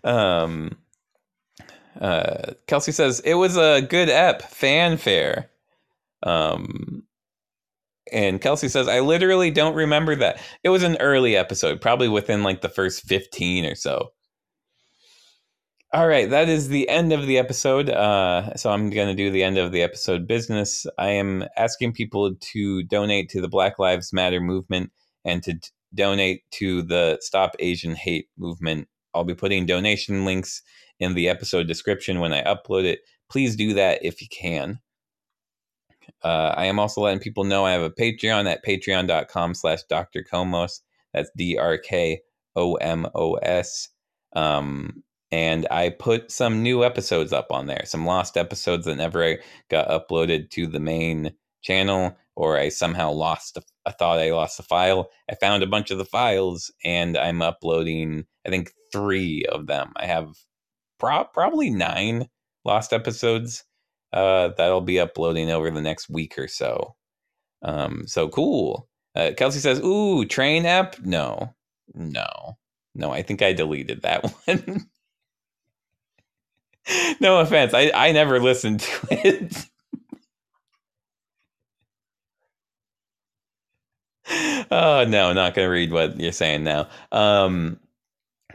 Um, 0.05 0.77
uh, 2.01 2.53
Kelsey 2.67 2.93
says 2.93 3.21
it 3.21 3.35
was 3.35 3.57
a 3.57 3.83
good 3.83 4.09
ep 4.09 4.43
fanfare. 4.43 5.51
Um, 6.23 7.05
and 8.13 8.41
Kelsey 8.41 8.69
says 8.69 8.89
I 8.89 9.01
literally 9.01 9.51
don't 9.51 9.75
remember 9.75 10.15
that. 10.17 10.41
It 10.63 10.71
was 10.71 10.83
an 10.83 10.97
early 11.01 11.37
episode, 11.37 11.81
probably 11.81 12.09
within 12.09 12.43
like 12.43 12.61
the 12.61 12.69
first 12.69 13.05
fifteen 13.05 13.65
or 13.65 13.75
so. 13.75 14.13
All 15.93 16.09
right, 16.09 16.29
that 16.29 16.49
is 16.49 16.69
the 16.69 16.89
end 16.89 17.13
of 17.13 17.29
the 17.29 17.39
episode. 17.39 17.89
Uh, 17.89 18.57
so 18.57 18.71
I'm 18.71 18.91
going 18.91 19.07
to 19.07 19.15
do 19.15 19.31
the 19.31 19.45
end 19.45 19.59
of 19.59 19.71
the 19.71 19.83
episode 19.83 20.27
business. 20.27 20.87
I 20.99 21.11
am 21.11 21.45
asking 21.57 21.93
people 21.93 22.35
to 22.35 22.83
donate 22.83 23.29
to 23.29 23.41
the 23.41 23.49
Black 23.49 23.79
Lives 23.79 24.13
Matter 24.13 24.41
movement 24.41 24.91
and 25.25 25.41
to 25.45 25.55
t- 25.55 25.69
donate 25.95 26.43
to 26.55 26.83
the 26.83 27.19
Stop 27.21 27.55
Asian 27.61 27.95
Hate 27.95 28.27
movement. 28.37 28.89
I'll 29.15 29.25
be 29.25 29.35
putting 29.35 29.67
donation 29.67 30.25
links 30.25 30.63
in 31.01 31.15
the 31.15 31.29
episode 31.29 31.67
description 31.67 32.21
when 32.21 32.33
I 32.33 32.43
upload 32.43 32.85
it. 32.85 33.01
Please 33.31 33.57
do 33.57 33.75
that 33.75 34.05
if 34.05 34.21
you 34.21 34.29
can. 34.29 34.81
Uh, 36.23 36.55
I 36.57 36.67
am 36.67 36.79
also 36.79 37.01
letting 37.01 37.21
people 37.21 37.45
know 37.45 37.65
I 37.65 37.73
have 37.73 37.83
a 37.83 37.91
Patreon 37.91 38.51
at 38.51 38.65
patreon.com 38.65 39.55
slash 39.55 39.83
Dr. 39.89 40.23
Komos. 40.23 40.81
That's 41.13 41.31
D 41.37 41.57
R 41.57 41.79
K 41.79 42.21
O 42.57 42.75
M 42.75 43.07
O 43.15 43.35
S. 43.35 43.89
Um, 44.35 45.03
and 45.31 45.67
I 45.71 45.91
put 45.91 46.31
some 46.31 46.63
new 46.63 46.85
episodes 46.85 47.33
up 47.33 47.49
on 47.51 47.67
there, 47.67 47.83
some 47.87 48.07
lost 48.07 48.37
episodes 48.37 48.87
that 48.87 48.97
never 48.97 49.39
got 49.69 49.89
uploaded 49.89 50.51
to 50.51 50.67
the 50.67 50.81
main 50.81 51.33
channel, 51.63 52.17
or 52.37 52.59
I 52.59 52.69
somehow 52.69 53.11
lost. 53.11 53.59
I 53.87 53.91
thought 53.91 54.19
I 54.19 54.33
lost 54.33 54.61
a 54.61 54.63
file. 54.63 55.11
I 55.31 55.35
found 55.35 55.63
a 55.63 55.69
bunch 55.69 55.91
of 55.91 55.99
the 55.99 56.05
files, 56.05 56.71
and 56.85 57.17
I'm 57.17 57.43
uploading. 57.43 58.27
I 58.47 58.51
think 58.51 58.73
three 58.95 59.45
of 59.53 59.69
them. 59.69 59.93
I 59.97 60.07
have 60.07 60.35
pro- 61.01 61.25
probably 61.27 61.71
nine 61.71 62.29
lost 62.65 62.95
episodes 62.95 63.65
uh, 64.15 64.51
that'll 64.59 64.83
be 64.83 65.01
uploading 65.01 65.51
over 65.51 65.71
the 65.73 65.83
next 65.83 66.11
week 66.11 66.39
or 66.39 66.49
so. 66.49 66.97
Um, 67.63 68.05
so 68.07 68.29
cool. 68.29 68.89
Uh, 69.17 69.33
Kelsey 69.37 69.61
says, 69.61 69.81
"Ooh, 69.81 70.25
train 70.27 70.67
app? 70.67 70.99
No, 71.01 71.55
no, 71.95 72.59
no. 72.95 73.13
I 73.13 73.23
think 73.23 73.43
I 73.43 73.53
deleted 73.55 74.03
that 74.03 74.25
one." 74.47 74.87
no 77.21 77.41
offense. 77.41 77.75
I, 77.75 77.93
I 77.95 78.13
never 78.13 78.41
listened 78.41 78.81
to 78.81 79.09
it. 79.11 79.67
oh 84.71 85.05
no, 85.09 85.33
not 85.33 85.55
gonna 85.55 85.71
read 85.71 85.93
what 85.93 86.21
you're 86.21 86.33
saying 86.33 86.65
now. 86.65 86.89
Um, 87.13 87.79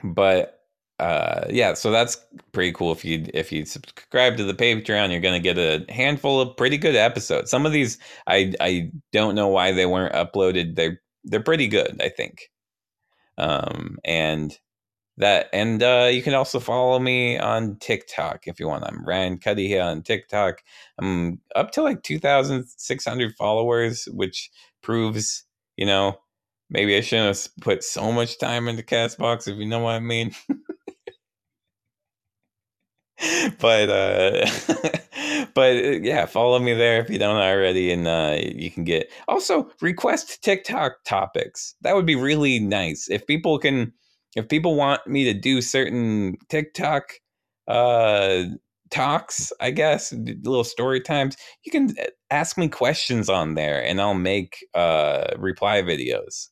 but 0.04 0.60
uh, 1.00 1.46
yeah, 1.50 1.74
so 1.74 1.92
that's 1.92 2.18
pretty 2.52 2.74
cool. 2.74 2.92
If 2.92 3.06
you 3.06 3.26
if 3.34 3.52
you 3.52 3.66
subscribe 3.66 4.36
to 4.38 4.44
the 4.44 4.54
Patreon, 4.54 5.12
you're 5.12 5.22
gonna 5.22 5.40
get 5.40 5.58
a 5.58 5.86
handful 5.90 6.42
of 6.42 6.58
pretty 6.58 6.78
good 6.78 6.96
episodes. 6.96 7.50
Some 7.50 7.66
of 7.66 7.72
these 7.72 7.98
I 8.28 8.54
I 8.60 8.92
don't 9.14 9.36
know 9.36 9.48
why 9.48 9.72
they 9.72 9.86
weren't 9.86 10.14
uploaded. 10.14 10.76
They're 10.76 11.02
they're 11.24 11.42
pretty 11.42 11.68
good, 11.68 12.02
I 12.02 12.10
think. 12.10 12.50
Um, 13.38 13.98
and 14.04 14.58
that 15.18 15.50
and 15.54 15.84
uh, 15.84 16.10
you 16.12 16.22
can 16.24 16.34
also 16.34 16.60
follow 16.60 17.00
me 17.00 17.38
on 17.38 17.78
TikTok 17.78 18.48
if 18.48 18.60
you 18.60 18.68
want. 18.68 18.86
I'm 18.86 19.06
Ryan 19.06 19.38
Cuddihy 19.38 19.68
here 19.68 19.84
on 19.84 20.02
TikTok. 20.02 20.64
I'm 21.00 21.40
up 21.56 21.72
to 21.72 21.84
like 21.84 22.04
2,600 22.04 23.36
followers, 23.38 24.08
which 24.12 24.50
proves, 24.82 25.44
you 25.78 25.86
know, 25.86 26.20
maybe 26.70 26.98
I 26.98 27.02
shouldn't 27.02 27.38
have 27.38 27.48
put 27.62 27.84
so 27.84 28.12
much 28.12 28.40
time 28.40 28.68
into 28.68 28.84
Castbox, 28.84 29.48
if 29.48 29.58
you 29.58 29.66
know 29.68 29.80
what 29.80 29.96
I 29.96 30.00
mean. 30.00 30.32
but 33.60 33.90
uh 33.90 34.46
but 35.54 35.76
uh, 35.76 36.00
yeah 36.02 36.26
follow 36.26 36.58
me 36.60 36.74
there 36.74 37.02
if 37.02 37.10
you 37.10 37.20
don't 37.20 37.36
already 37.36 37.92
and 37.92 38.08
uh 38.08 38.38
you 38.40 38.72
can 38.72 38.84
get 38.86 39.12
also 39.28 39.70
request 39.82 40.42
tiktok 40.42 40.94
topics 41.06 41.76
that 41.82 41.96
would 41.96 42.06
be 42.06 42.16
really 42.16 42.60
nice 42.60 43.10
if 43.10 43.26
people 43.28 43.60
can 43.60 43.92
if 44.36 44.48
people 44.48 44.76
want 44.76 45.06
me 45.06 45.26
to 45.26 45.34
do 45.34 45.62
certain 45.62 46.38
TikTok 46.50 47.14
uh 47.68 48.44
talks, 48.92 49.54
I 49.60 49.70
guess, 49.70 50.12
little 50.14 50.64
story 50.64 51.00
times, 51.00 51.38
you 51.64 51.72
can 51.72 51.92
uh, 52.00 52.06
ask 52.32 52.58
me 52.58 52.68
questions 52.68 53.30
on 53.30 53.54
there 53.54 53.84
and 53.86 54.02
I'll 54.02 54.16
make 54.16 54.66
uh 54.74 55.28
reply 55.38 55.84
videos. 55.84 56.48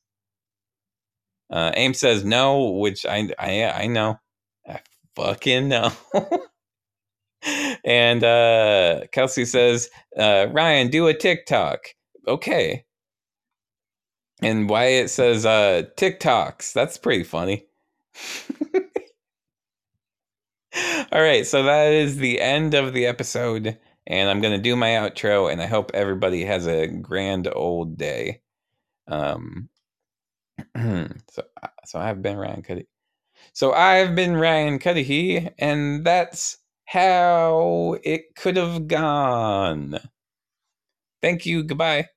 Uh 1.49 1.71
Aim 1.75 1.93
says 1.93 2.23
no, 2.25 2.71
which 2.71 3.05
I 3.05 3.29
I 3.39 3.63
I 3.65 3.87
know. 3.87 4.19
I 4.67 4.79
fucking 5.15 5.67
know. 5.69 5.91
and 7.85 8.23
uh 8.23 9.01
Kelsey 9.11 9.45
says, 9.45 9.89
uh 10.19 10.47
Ryan, 10.51 10.89
do 10.89 11.07
a 11.07 11.13
TikTok. 11.13 11.79
Okay. 12.27 12.85
And 14.41 14.67
Wyatt 14.69 15.09
says 15.09 15.45
uh 15.45 15.83
TikToks. 15.95 16.73
That's 16.73 16.97
pretty 16.97 17.23
funny. 17.23 17.67
All 21.11 21.21
right, 21.21 21.45
so 21.45 21.63
that 21.63 21.93
is 21.93 22.17
the 22.17 22.39
end 22.41 22.73
of 22.73 22.93
the 22.93 23.05
episode, 23.05 23.77
and 24.05 24.29
I'm 24.29 24.41
gonna 24.41 24.57
do 24.59 24.75
my 24.75 24.89
outro, 24.89 25.51
and 25.51 25.61
I 25.61 25.65
hope 25.65 25.91
everybody 25.93 26.43
has 26.45 26.67
a 26.67 26.87
grand 26.87 27.47
old 27.51 27.97
day. 27.97 28.41
Um, 29.07 29.69
so 31.29 31.43
so 31.85 31.99
I've 31.99 32.21
been 32.21 32.37
Ryan 32.37 32.61
Cuddihy. 32.63 32.87
So 33.53 33.73
I've 33.73 34.15
been 34.15 34.37
Ryan 34.37 34.79
Cuddihy, 34.79 35.53
and 35.59 36.05
that's 36.05 36.57
how 36.85 37.97
it 38.03 38.35
could 38.35 38.57
have 38.57 38.87
gone. 38.87 39.99
Thank 41.21 41.45
you. 41.45 41.63
Goodbye. 41.63 42.09